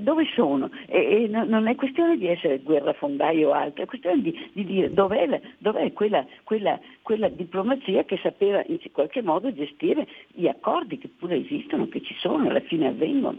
Dove 0.00 0.26
sono? 0.34 0.68
E, 0.86 1.24
e 1.24 1.28
non 1.28 1.68
è 1.68 1.76
questione 1.76 2.16
di 2.16 2.26
essere 2.26 2.58
guerrafondaio 2.58 3.50
o 3.50 3.52
altro, 3.52 3.84
è 3.84 3.86
questione 3.86 4.20
di, 4.20 4.50
di 4.52 4.64
dire 4.64 4.92
dov'è, 4.92 5.26
la, 5.26 5.38
dov'è 5.58 5.92
quella, 5.92 6.26
quella, 6.42 6.76
quella, 7.02 7.28
diplomazia 7.28 8.02
che 8.04 8.18
sapeva 8.20 8.64
in 8.66 8.78
qualche 8.90 9.22
modo 9.22 9.52
gestire 9.52 10.08
gli 10.32 10.48
accordi 10.48 10.98
che 10.98 11.08
pure 11.08 11.36
esistono, 11.36 11.88
che 11.88 12.02
ci 12.02 12.16
sono, 12.18 12.48
alla 12.48 12.60
fine 12.60 12.88
avvengono. 12.88 13.38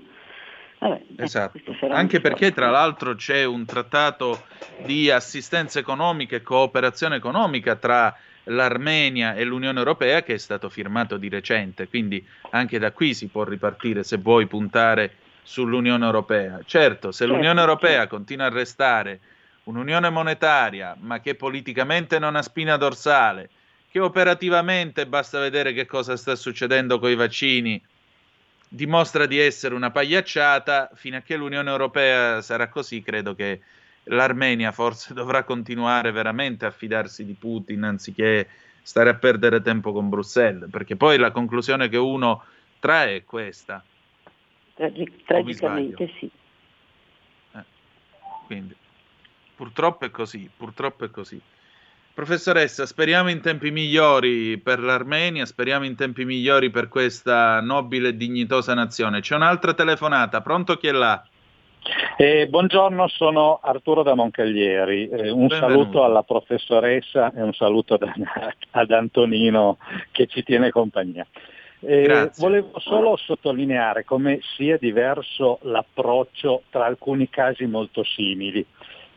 Vabbè, 0.81 1.01
esatto, 1.17 1.59
anche 1.91 2.19
perché 2.21 2.51
tra 2.51 2.71
l'altro 2.71 3.13
c'è 3.13 3.43
un 3.43 3.65
trattato 3.65 4.45
di 4.83 5.11
assistenza 5.11 5.77
economica 5.77 6.35
e 6.35 6.41
cooperazione 6.41 7.17
economica 7.17 7.75
tra 7.75 8.17
l'Armenia 8.45 9.35
e 9.35 9.43
l'Unione 9.43 9.77
Europea 9.77 10.23
che 10.23 10.33
è 10.33 10.37
stato 10.39 10.69
firmato 10.69 11.17
di 11.17 11.29
recente, 11.29 11.87
quindi 11.87 12.25
anche 12.49 12.79
da 12.79 12.91
qui 12.91 13.13
si 13.13 13.27
può 13.27 13.43
ripartire 13.43 14.03
se 14.03 14.17
vuoi 14.17 14.47
puntare 14.47 15.13
sull'Unione 15.43 16.03
Europea. 16.03 16.59
Certo, 16.65 17.11
se 17.11 17.25
certo, 17.25 17.33
l'Unione 17.35 17.59
Europea 17.59 17.99
certo. 17.99 18.15
continua 18.15 18.45
a 18.47 18.49
restare 18.49 19.19
un'unione 19.65 20.09
monetaria, 20.09 20.97
ma 20.99 21.19
che 21.19 21.35
politicamente 21.35 22.17
non 22.17 22.35
ha 22.35 22.41
spina 22.41 22.75
dorsale, 22.77 23.51
che 23.91 23.99
operativamente 23.99 25.05
basta 25.05 25.39
vedere 25.39 25.73
che 25.73 25.85
cosa 25.85 26.17
sta 26.17 26.35
succedendo 26.35 26.97
con 26.97 27.11
i 27.11 27.15
vaccini, 27.15 27.79
dimostra 28.73 29.25
di 29.25 29.37
essere 29.37 29.75
una 29.75 29.91
pagliacciata, 29.91 30.91
fino 30.93 31.17
a 31.17 31.19
che 31.19 31.35
l'Unione 31.35 31.69
Europea 31.69 32.41
sarà 32.41 32.69
così, 32.69 33.01
credo 33.01 33.35
che 33.35 33.59
l'Armenia 34.05 34.71
forse 34.71 35.13
dovrà 35.13 35.43
continuare 35.43 36.11
veramente 36.11 36.65
a 36.65 36.71
fidarsi 36.71 37.25
di 37.25 37.33
Putin 37.33 37.83
anziché 37.83 38.47
stare 38.81 39.09
a 39.09 39.15
perdere 39.15 39.61
tempo 39.61 39.91
con 39.91 40.07
Bruxelles, 40.07 40.69
perché 40.69 40.95
poi 40.95 41.17
la 41.17 41.31
conclusione 41.31 41.89
che 41.89 41.97
uno 41.97 42.45
trae 42.79 43.17
è 43.17 43.23
questa. 43.25 43.83
Tragi- 44.73 45.21
tragicamente 45.25 46.09
sì. 46.17 46.31
Eh, 47.51 47.63
quindi, 48.45 48.73
purtroppo 49.53 50.05
è 50.05 50.11
così, 50.11 50.49
purtroppo 50.55 51.03
è 51.03 51.11
così. 51.11 51.39
Professoressa, 52.13 52.85
speriamo 52.85 53.29
in 53.29 53.39
tempi 53.39 53.71
migliori 53.71 54.57
per 54.57 54.79
l'Armenia, 54.79 55.45
speriamo 55.45 55.85
in 55.85 55.95
tempi 55.95 56.25
migliori 56.25 56.69
per 56.69 56.89
questa 56.89 57.61
nobile 57.61 58.09
e 58.09 58.17
dignitosa 58.17 58.73
nazione. 58.73 59.21
C'è 59.21 59.33
un'altra 59.35 59.73
telefonata, 59.73 60.41
pronto 60.41 60.75
chi 60.75 60.87
è 60.87 60.91
là? 60.91 61.25
Eh, 62.17 62.47
buongiorno, 62.49 63.07
sono 63.07 63.59
Arturo 63.63 64.03
da 64.03 64.13
Moncaglieri. 64.13 65.07
Eh, 65.07 65.31
un 65.31 65.47
Benvenuto. 65.47 65.55
saluto 65.55 66.03
alla 66.03 66.23
professoressa 66.23 67.31
e 67.33 67.41
un 67.41 67.53
saluto 67.53 67.95
da, 67.95 68.13
ad 68.71 68.91
Antonino 68.91 69.77
che 70.11 70.27
ci 70.27 70.43
tiene 70.43 70.69
compagnia. 70.69 71.25
Eh, 71.79 72.29
volevo 72.37 72.77
solo 72.79 73.15
sottolineare 73.15 74.03
come 74.03 74.39
sia 74.55 74.77
diverso 74.77 75.59
l'approccio 75.63 76.63
tra 76.69 76.85
alcuni 76.85 77.29
casi 77.29 77.65
molto 77.65 78.03
simili. 78.03 78.63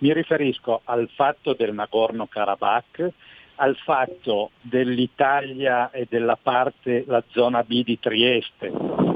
Mi 0.05 0.13
riferisco 0.13 0.83
al 0.85 1.09
fatto 1.15 1.55
del 1.55 1.73
Nagorno-Karabakh, 1.73 3.11
al 3.55 3.75
fatto 3.75 4.51
dell'Italia 4.61 5.91
e 5.91 6.07
della 6.07 6.37
parte, 6.37 7.05
la 7.07 7.25
zona 7.29 7.63
B 7.63 7.83
di 7.83 7.99
Trieste, 7.99 8.71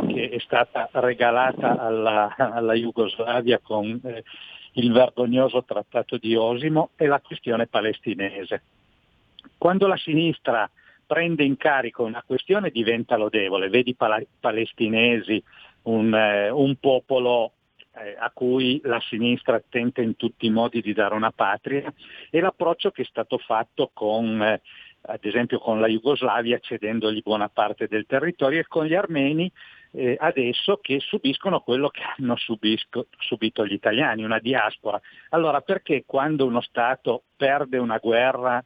che 0.06 0.30
è 0.30 0.38
stata 0.38 0.88
regalata 0.92 1.78
alla, 1.78 2.34
alla 2.38 2.72
Jugoslavia 2.72 3.60
con 3.62 4.00
eh, 4.02 4.24
il 4.80 4.90
vergognoso 4.90 5.62
trattato 5.62 6.16
di 6.16 6.34
Osimo, 6.34 6.88
e 6.96 7.06
la 7.06 7.20
questione 7.20 7.66
palestinese. 7.66 8.62
Quando 9.58 9.86
la 9.86 9.98
sinistra 9.98 10.70
prende 11.04 11.44
in 11.44 11.58
carico 11.58 12.02
una 12.02 12.22
questione 12.26 12.70
diventa 12.70 13.18
lodevole, 13.18 13.68
vedi 13.68 13.94
pala- 13.94 14.24
palestinesi, 14.40 15.42
un, 15.82 16.14
eh, 16.14 16.48
un 16.48 16.76
popolo 16.76 17.52
eh, 18.00 18.16
a 18.18 18.30
cui 18.32 18.80
la 18.84 19.00
sinistra 19.00 19.62
tenta 19.68 20.00
in 20.00 20.16
tutti 20.16 20.46
i 20.46 20.50
modi 20.50 20.80
di 20.80 20.92
dare 20.92 21.14
una 21.14 21.32
patria 21.32 21.92
e 22.30 22.40
l'approccio 22.40 22.90
che 22.90 23.02
è 23.02 23.06
stato 23.06 23.38
fatto 23.38 23.90
con, 23.92 24.42
eh, 24.42 24.60
ad 25.02 25.24
esempio 25.24 25.58
con 25.58 25.80
la 25.80 25.86
Jugoslavia 25.86 26.58
cedendogli 26.58 27.22
buona 27.22 27.48
parte 27.48 27.86
del 27.86 28.06
territorio 28.06 28.60
e 28.60 28.66
con 28.66 28.84
gli 28.84 28.94
armeni 28.94 29.50
eh, 29.92 30.16
adesso 30.18 30.78
che 30.82 31.00
subiscono 31.00 31.60
quello 31.60 31.88
che 31.88 32.02
hanno 32.02 32.36
subisco, 32.36 33.06
subito 33.18 33.66
gli 33.66 33.72
italiani, 33.72 34.24
una 34.24 34.38
diaspora. 34.38 35.00
Allora 35.30 35.60
perché 35.60 36.04
quando 36.06 36.46
uno 36.46 36.60
Stato 36.60 37.22
perde 37.36 37.78
una 37.78 37.98
guerra 37.98 38.62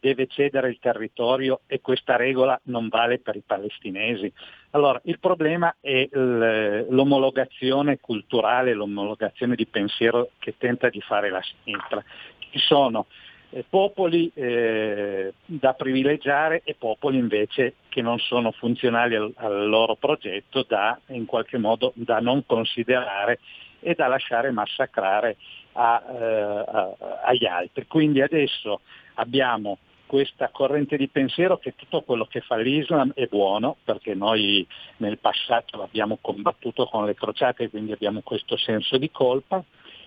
deve 0.00 0.26
cedere 0.26 0.68
il 0.68 0.78
territorio 0.80 1.60
e 1.66 1.80
questa 1.80 2.16
regola 2.16 2.58
non 2.64 2.88
vale 2.88 3.18
per 3.18 3.36
i 3.36 3.42
palestinesi. 3.44 4.32
Allora, 4.70 5.00
il 5.04 5.18
problema 5.18 5.74
è 5.80 6.08
l'omologazione 6.12 7.98
culturale, 7.98 8.74
l'omologazione 8.74 9.54
di 9.54 9.66
pensiero 9.66 10.30
che 10.38 10.54
tenta 10.58 10.88
di 10.88 11.00
fare 11.00 11.30
la 11.30 11.42
sinistra. 11.42 12.02
Ci 12.50 12.58
sono 12.58 13.06
eh, 13.50 13.64
popoli 13.68 14.30
eh, 14.34 15.32
da 15.44 15.72
privilegiare 15.74 16.62
e 16.64 16.74
popoli 16.74 17.16
invece 17.16 17.74
che 17.88 18.02
non 18.02 18.18
sono 18.18 18.50
funzionali 18.50 19.14
al, 19.14 19.32
al 19.36 19.68
loro 19.68 19.94
progetto 19.94 20.64
da 20.66 20.98
in 21.08 21.26
qualche 21.26 21.56
modo 21.56 21.92
da 21.94 22.18
non 22.18 22.44
considerare 22.44 23.38
e 23.80 23.94
da 23.94 24.08
lasciare 24.08 24.50
massacrare 24.50 25.36
a, 25.72 26.02
eh, 26.10 26.24
a, 26.24 26.96
agli 27.24 27.46
altri. 27.46 27.86
Quindi 27.86 28.20
adesso 28.20 28.80
abbiamo 29.16 29.78
questa 30.06 30.50
corrente 30.50 30.96
di 30.96 31.08
pensiero 31.08 31.58
che 31.58 31.74
tutto 31.74 32.02
quello 32.02 32.26
che 32.26 32.40
fa 32.40 32.56
l'Islam 32.56 33.12
è 33.14 33.26
buono, 33.26 33.76
perché 33.84 34.14
noi 34.14 34.66
nel 34.98 35.18
passato 35.18 35.76
l'abbiamo 35.76 36.18
combattuto 36.20 36.86
con 36.86 37.04
le 37.04 37.14
crociate, 37.14 37.68
quindi 37.68 37.92
abbiamo 37.92 38.20
questo 38.22 38.56
senso 38.56 38.96
di 38.96 39.10
colpa, 39.10 39.62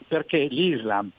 perché 0.08 0.48
l'Islam 0.48 1.12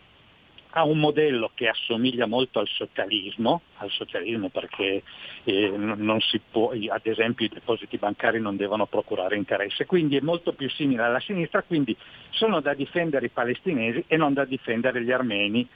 ha 0.73 0.85
un 0.85 0.99
modello 0.99 1.51
che 1.55 1.69
assomiglia 1.69 2.27
molto 2.27 2.61
al 2.61 2.69
socialismo, 2.69 3.62
al 3.79 3.91
socialismo 3.91 4.51
perché 4.51 5.03
eh, 5.43 5.73
non 5.77 6.21
si 6.21 6.41
può, 6.49 6.71
ad 6.71 7.07
esempio 7.07 7.47
i 7.47 7.51
depositi 7.53 7.97
bancari 7.97 8.41
non 8.41 8.57
devono 8.57 8.87
procurare 8.87 9.37
interesse, 9.37 9.87
quindi 9.87 10.17
è 10.17 10.21
molto 10.21 10.53
più 10.53 10.71
simile 10.71 11.03
alla 11.03 11.21
sinistra, 11.21 11.62
quindi 11.62 11.97
sono 12.31 12.61
da 12.61 12.75
difendere 12.75 13.27
i 13.27 13.31
palestinesi 13.31 14.05
e 14.07 14.17
non 14.17 14.33
da 14.33 14.45
difendere 14.45 15.03
gli 15.03 15.11
armeni 15.11 15.69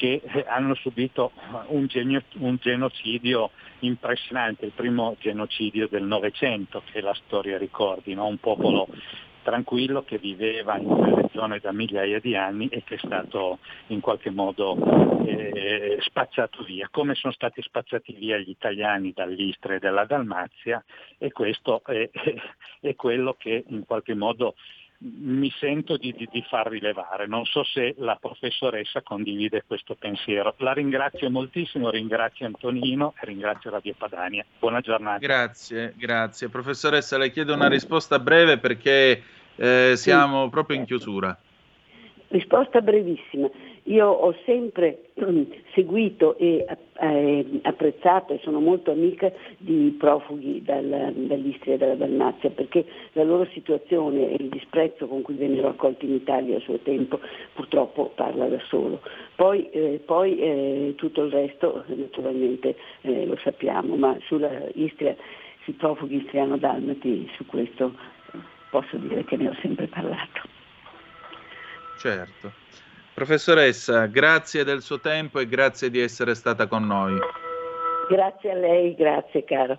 che 0.00 0.22
eh, 0.24 0.46
hanno 0.48 0.74
subito 0.76 1.32
un, 1.66 1.84
genio, 1.86 2.22
un, 2.38 2.56
genocidio 2.58 3.50
impressionante, 3.80 4.64
il 4.64 4.72
primo 4.74 5.14
genocidio 5.18 5.88
del 5.88 6.04
Novecento 6.04 6.82
che 6.90 7.02
la 7.02 7.12
storia 7.26 7.58
ricordi, 7.58 8.14
no? 8.14 8.24
un 8.24 8.38
popolo 8.38 8.88
tranquillo 9.42 10.02
che 10.02 10.16
viveva 10.16 10.78
in 10.78 10.86
quelle 10.86 11.28
zone 11.34 11.58
da 11.58 11.72
migliaia 11.72 12.18
di 12.18 12.34
anni 12.34 12.68
e 12.68 12.82
che 12.82 12.94
è 12.94 12.98
stato 12.98 13.58
in 13.88 14.00
qualche 14.00 14.30
modo 14.30 14.74
eh, 15.26 15.98
spazzato 16.00 16.62
via, 16.62 16.88
come 16.90 17.14
sono 17.14 17.34
stati 17.34 17.60
spazzati 17.60 18.14
via 18.14 18.38
gli 18.38 18.48
italiani 18.48 19.12
dall'Istria 19.14 19.76
e 19.76 19.80
dalla 19.80 20.06
Dalmazia 20.06 20.82
e 21.18 21.30
questo 21.30 21.82
è, 21.84 22.08
è 22.80 22.94
quello 22.94 23.34
che 23.38 23.64
in 23.68 23.84
qualche 23.84 24.14
modo 24.14 24.54
mi 25.02 25.50
sento 25.58 25.96
di, 25.96 26.12
di, 26.12 26.28
di, 26.30 26.44
far 26.48 26.68
rilevare. 26.68 27.26
Non 27.26 27.46
so 27.46 27.64
se 27.64 27.94
la 27.98 28.16
professoressa 28.20 29.00
condivide 29.02 29.64
questo 29.66 29.94
pensiero. 29.94 30.54
La 30.58 30.72
ringrazio 30.72 31.30
moltissimo, 31.30 31.90
ringrazio 31.90 32.46
Antonino 32.46 33.14
e 33.20 33.24
ringrazio 33.26 33.70
Radio 33.70 33.94
Padania. 33.96 34.44
Buona 34.58 34.80
giornata. 34.80 35.18
Grazie, 35.18 35.94
grazie. 35.96 36.48
Professoressa, 36.48 37.16
le 37.16 37.30
chiedo 37.30 37.54
una 37.54 37.68
risposta 37.68 38.18
breve 38.18 38.58
perché 38.58 39.22
eh, 39.56 39.92
siamo 39.96 40.44
sì. 40.44 40.50
proprio 40.50 40.76
in 40.76 40.84
chiusura. 40.84 41.38
Risposta 42.28 42.80
brevissima. 42.80 43.48
Io 43.84 44.06
ho 44.06 44.34
sempre 44.44 45.10
seguito 45.74 46.36
e 46.36 46.66
eh, 47.00 47.60
apprezzato 47.62 48.34
e 48.34 48.40
sono 48.42 48.60
molto 48.60 48.90
amica 48.90 49.32
di 49.58 49.94
profughi 49.98 50.62
dal, 50.62 51.12
dall'Istria 51.14 51.74
e 51.74 51.78
dalla 51.78 51.94
Dalmazia 51.94 52.50
perché 52.50 52.84
la 53.12 53.24
loro 53.24 53.46
situazione 53.52 54.30
e 54.30 54.36
il 54.38 54.48
disprezzo 54.48 55.06
con 55.06 55.22
cui 55.22 55.34
vennero 55.34 55.68
accolti 55.68 56.06
in 56.06 56.14
Italia 56.14 56.56
a 56.56 56.60
suo 56.60 56.78
tempo 56.78 57.18
purtroppo 57.54 58.12
parla 58.14 58.46
da 58.46 58.60
solo. 58.68 59.00
Poi, 59.34 59.68
eh, 59.70 60.00
poi 60.04 60.38
eh, 60.38 60.94
tutto 60.96 61.24
il 61.24 61.32
resto 61.32 61.84
naturalmente 61.86 62.76
eh, 63.00 63.24
lo 63.26 63.38
sappiamo, 63.42 63.96
ma 63.96 64.16
sulla 64.26 64.68
Istria, 64.74 65.16
sui 65.64 65.72
profughi 65.72 66.16
istriano-dalmati 66.16 67.30
su 67.34 67.46
questo 67.46 67.94
posso 68.70 68.96
dire 68.96 69.24
che 69.24 69.36
ne 69.36 69.48
ho 69.48 69.56
sempre 69.60 69.86
parlato. 69.86 70.42
Certo. 71.98 72.59
Professoressa, 73.20 74.06
grazie 74.06 74.64
del 74.64 74.80
suo 74.80 74.98
tempo 74.98 75.40
e 75.40 75.46
grazie 75.46 75.90
di 75.90 76.00
essere 76.00 76.34
stata 76.34 76.66
con 76.66 76.86
noi. 76.86 77.18
Grazie 78.08 78.50
a 78.50 78.54
lei, 78.54 78.94
grazie 78.94 79.44
caro. 79.44 79.76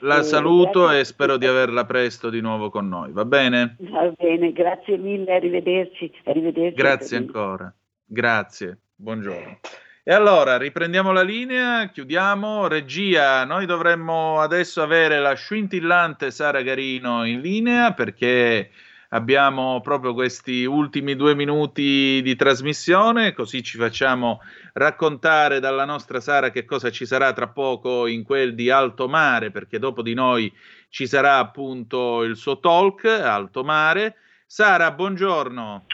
La 0.00 0.18
eh, 0.18 0.22
saluto 0.22 0.90
e 0.90 1.02
spero 1.06 1.38
di 1.38 1.46
averla 1.46 1.86
presto 1.86 2.28
di 2.28 2.42
nuovo 2.42 2.68
con 2.68 2.86
noi, 2.86 3.12
va 3.12 3.24
bene? 3.24 3.76
Va 3.78 4.12
bene, 4.14 4.52
grazie 4.52 4.98
mille, 4.98 5.36
arrivederci. 5.36 6.12
arrivederci 6.24 6.76
grazie 6.76 7.16
ancora, 7.16 7.74
grazie, 8.04 8.76
buongiorno. 8.94 9.60
E 10.04 10.12
allora 10.12 10.58
riprendiamo 10.58 11.12
la 11.12 11.22
linea, 11.22 11.88
chiudiamo. 11.88 12.68
Regia, 12.68 13.46
noi 13.46 13.64
dovremmo 13.64 14.38
adesso 14.40 14.82
avere 14.82 15.18
la 15.18 15.32
scintillante 15.32 16.30
Sara 16.30 16.60
Garino 16.60 17.24
in 17.24 17.40
linea 17.40 17.94
perché 17.94 18.70
abbiamo 19.16 19.80
proprio 19.80 20.12
questi 20.12 20.64
ultimi 20.64 21.16
due 21.16 21.34
minuti 21.34 22.20
di 22.22 22.36
trasmissione, 22.36 23.32
così 23.32 23.62
ci 23.62 23.78
facciamo 23.78 24.40
raccontare 24.74 25.58
dalla 25.58 25.86
nostra 25.86 26.20
Sara 26.20 26.50
che 26.50 26.66
cosa 26.66 26.90
ci 26.90 27.06
sarà 27.06 27.32
tra 27.32 27.48
poco 27.48 28.06
in 28.06 28.24
quel 28.24 28.54
di 28.54 28.70
Alto 28.70 29.08
Mare, 29.08 29.50
perché 29.50 29.78
dopo 29.78 30.02
di 30.02 30.12
noi 30.12 30.52
ci 30.90 31.06
sarà 31.06 31.38
appunto 31.38 32.22
il 32.22 32.36
suo 32.36 32.60
talk 32.60 33.04
Alto 33.06 33.64
Mare. 33.64 34.16
Sara, 34.46 34.92
buongiorno. 34.92 35.86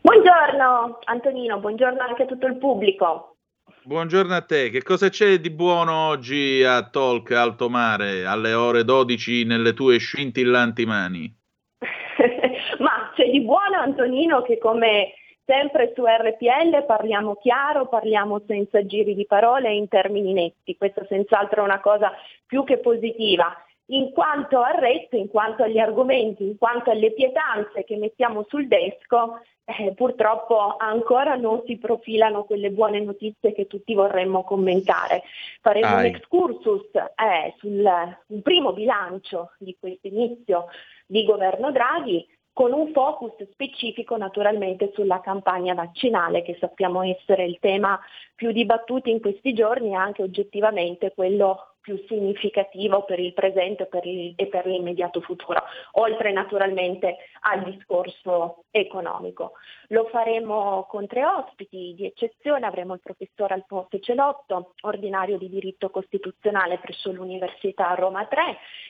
Buongiorno 0.00 0.98
Antonino, 1.04 1.58
buongiorno 1.60 2.02
anche 2.02 2.24
a 2.24 2.26
tutto 2.26 2.46
il 2.46 2.58
pubblico. 2.58 3.36
Buongiorno 3.84 4.34
a 4.34 4.42
te, 4.42 4.70
che 4.70 4.82
cosa 4.82 5.08
c'è 5.08 5.38
di 5.38 5.50
buono 5.50 6.08
oggi 6.08 6.62
a 6.64 6.82
Talk 6.88 7.30
Alto 7.30 7.68
Mare 7.68 8.24
alle 8.26 8.52
ore 8.52 8.82
12 8.82 9.44
nelle 9.44 9.74
tue 9.74 9.98
scintillanti 9.98 10.84
mani? 10.86 11.34
Ma 12.78 13.12
c'è 13.14 13.30
di 13.30 13.40
buono 13.40 13.76
Antonino 13.76 14.42
che 14.42 14.58
come 14.58 15.12
sempre 15.44 15.92
su 15.94 16.04
RPL 16.04 16.84
parliamo 16.86 17.36
chiaro, 17.36 17.86
parliamo 17.86 18.42
senza 18.46 18.84
giri 18.84 19.14
di 19.14 19.26
parole 19.26 19.68
e 19.68 19.76
in 19.76 19.88
termini 19.88 20.32
netti. 20.32 20.76
Questa 20.76 21.04
senz'altro 21.08 21.60
è 21.60 21.64
una 21.64 21.80
cosa 21.80 22.12
più 22.46 22.64
che 22.64 22.78
positiva. 22.78 23.54
In 23.88 24.12
quanto 24.12 24.62
al 24.62 24.74
resto, 24.74 25.16
in 25.16 25.28
quanto 25.28 25.62
agli 25.62 25.78
argomenti, 25.78 26.44
in 26.44 26.56
quanto 26.56 26.90
alle 26.90 27.12
pietanze 27.12 27.84
che 27.84 27.96
mettiamo 27.98 28.46
sul 28.48 28.66
desco, 28.66 29.40
eh, 29.66 29.92
purtroppo 29.94 30.76
ancora 30.78 31.36
non 31.36 31.62
si 31.66 31.76
profilano 31.76 32.44
quelle 32.44 32.70
buone 32.70 33.00
notizie 33.00 33.52
che 33.52 33.66
tutti 33.66 33.94
vorremmo 33.94 34.42
commentare. 34.42 35.22
Faremo 35.60 35.86
Ai. 35.86 36.08
un 36.08 36.14
excursus 36.14 36.88
eh, 36.94 37.54
sul 37.58 37.82
un 38.26 38.42
primo 38.42 38.72
bilancio 38.72 39.52
di 39.58 39.76
questo 39.78 40.06
inizio 40.06 40.66
di 41.06 41.24
governo 41.24 41.70
Draghi 41.70 42.26
con 42.54 42.72
un 42.72 42.92
focus 42.92 43.32
specifico 43.50 44.16
naturalmente 44.16 44.92
sulla 44.94 45.20
campagna 45.20 45.74
vaccinale 45.74 46.42
che 46.42 46.56
sappiamo 46.60 47.02
essere 47.02 47.44
il 47.44 47.58
tema 47.58 48.00
più 48.34 48.52
dibattuto 48.52 49.10
in 49.10 49.20
questi 49.20 49.52
giorni 49.52 49.90
e 49.90 49.94
anche 49.94 50.22
oggettivamente 50.22 51.12
quello 51.12 51.73
più 51.84 52.02
significativo 52.08 53.04
per 53.04 53.18
il 53.18 53.34
presente 53.34 53.84
per 53.84 54.06
il, 54.06 54.32
e 54.36 54.46
per 54.46 54.64
l'immediato 54.64 55.20
futuro, 55.20 55.62
oltre 55.92 56.32
naturalmente 56.32 57.18
al 57.40 57.62
discorso 57.62 58.64
economico. 58.70 59.52
Lo 59.88 60.06
faremo 60.06 60.86
con 60.88 61.06
tre 61.06 61.26
ospiti 61.26 61.92
di 61.94 62.06
eccezione, 62.06 62.64
avremo 62.64 62.94
il 62.94 63.00
professor 63.00 63.52
Alfonso 63.52 63.98
Celotto, 64.00 64.72
ordinario 64.80 65.36
di 65.36 65.50
diritto 65.50 65.90
costituzionale 65.90 66.78
presso 66.78 67.12
l'Università 67.12 67.92
Roma 67.92 68.24
3, 68.24 68.40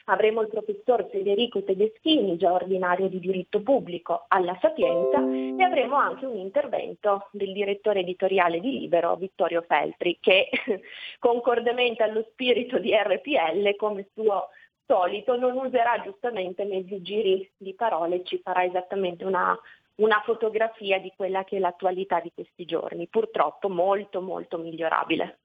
avremo 0.04 0.40
il 0.42 0.48
professor 0.48 1.08
Federico 1.10 1.64
Tedeschini, 1.64 2.36
già 2.36 2.52
ordinario 2.52 3.08
di 3.08 3.18
diritto 3.18 3.60
pubblico 3.60 4.26
alla 4.28 4.56
Sapienza 4.60 5.18
e 5.18 5.62
avremo 5.64 5.96
anche 5.96 6.26
un 6.26 6.36
intervento 6.36 7.26
del 7.32 7.52
direttore 7.52 8.00
editoriale 8.00 8.60
di 8.60 8.78
Libero, 8.78 9.16
Vittorio 9.16 9.64
Feltri, 9.66 10.18
che 10.20 10.48
concordemente 11.18 12.04
allo 12.04 12.24
spirito 12.30 12.78
di 12.84 12.94
RPL, 12.94 13.76
come 13.76 14.08
suo 14.12 14.48
solito, 14.86 15.36
non 15.36 15.56
userà 15.56 16.02
giustamente 16.02 16.64
mezzi 16.64 17.00
giri 17.00 17.50
di 17.56 17.74
parole, 17.74 18.22
ci 18.24 18.38
farà 18.42 18.64
esattamente 18.64 19.24
una, 19.24 19.58
una 19.96 20.22
fotografia 20.24 21.00
di 21.00 21.12
quella 21.16 21.44
che 21.44 21.56
è 21.56 21.58
l'attualità 21.58 22.20
di 22.20 22.30
questi 22.34 22.66
giorni, 22.66 23.08
purtroppo 23.08 23.68
molto 23.68 24.20
molto 24.20 24.58
migliorabile. 24.58 25.38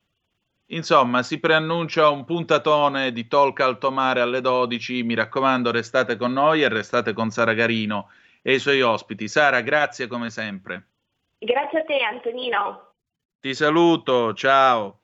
Insomma, 0.71 1.23
si 1.23 1.39
preannuncia 1.39 2.09
un 2.09 2.25
puntatone 2.25 3.11
di 3.11 3.27
Talk 3.27 3.59
Alto 3.59 3.89
Mare 3.89 4.21
alle 4.21 4.39
12. 4.39 5.01
Mi 5.01 5.15
raccomando, 5.15 5.71
restate 5.71 6.15
con 6.15 6.31
noi 6.31 6.61
e 6.61 6.69
restate 6.69 7.13
con 7.13 7.31
Sara 7.31 7.53
Garino 7.53 8.09
e 8.43 8.53
i 8.53 8.59
suoi 8.59 8.81
ospiti. 8.81 9.27
Sara, 9.27 9.61
grazie 9.61 10.05
come 10.05 10.29
sempre. 10.29 10.89
Grazie 11.39 11.79
a 11.79 11.83
te, 11.85 11.97
Antonino. 12.03 12.91
Ti 13.39 13.55
saluto, 13.55 14.33
ciao. 14.35 14.99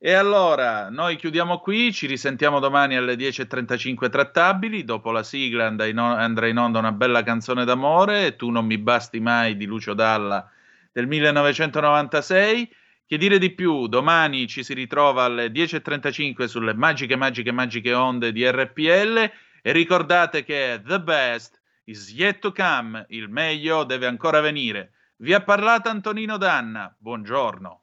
E 0.00 0.12
allora, 0.12 0.90
noi 0.90 1.16
chiudiamo 1.16 1.58
qui, 1.58 1.92
ci 1.92 2.06
risentiamo 2.06 2.60
domani 2.60 2.94
alle 2.94 3.16
10.35 3.16 4.08
trattabili, 4.08 4.84
dopo 4.84 5.10
la 5.10 5.24
sigla 5.24 5.66
andrà 5.66 6.46
in 6.46 6.56
onda 6.56 6.78
una 6.78 6.92
bella 6.92 7.24
canzone 7.24 7.64
d'amore, 7.64 8.36
Tu 8.36 8.48
non 8.50 8.64
mi 8.64 8.78
basti 8.78 9.18
mai 9.18 9.56
di 9.56 9.66
Lucio 9.66 9.94
Dalla 9.94 10.48
del 10.92 11.08
1996. 11.08 12.72
Che 13.06 13.16
dire 13.16 13.38
di 13.38 13.50
più, 13.50 13.88
domani 13.88 14.46
ci 14.46 14.62
si 14.62 14.72
ritrova 14.72 15.24
alle 15.24 15.48
10.35 15.48 16.44
sulle 16.44 16.74
magiche, 16.74 17.16
magiche, 17.16 17.50
magiche 17.50 17.92
onde 17.92 18.30
di 18.30 18.48
RPL 18.48 19.30
e 19.62 19.72
ricordate 19.72 20.44
che 20.44 20.80
the 20.86 21.00
best 21.00 21.60
is 21.84 22.12
yet 22.12 22.38
to 22.38 22.52
come, 22.52 23.04
il 23.08 23.28
meglio 23.28 23.82
deve 23.82 24.06
ancora 24.06 24.40
venire. 24.40 24.92
Vi 25.16 25.34
ha 25.34 25.42
parlato 25.42 25.88
Antonino 25.88 26.36
Danna, 26.36 26.94
buongiorno. 26.96 27.82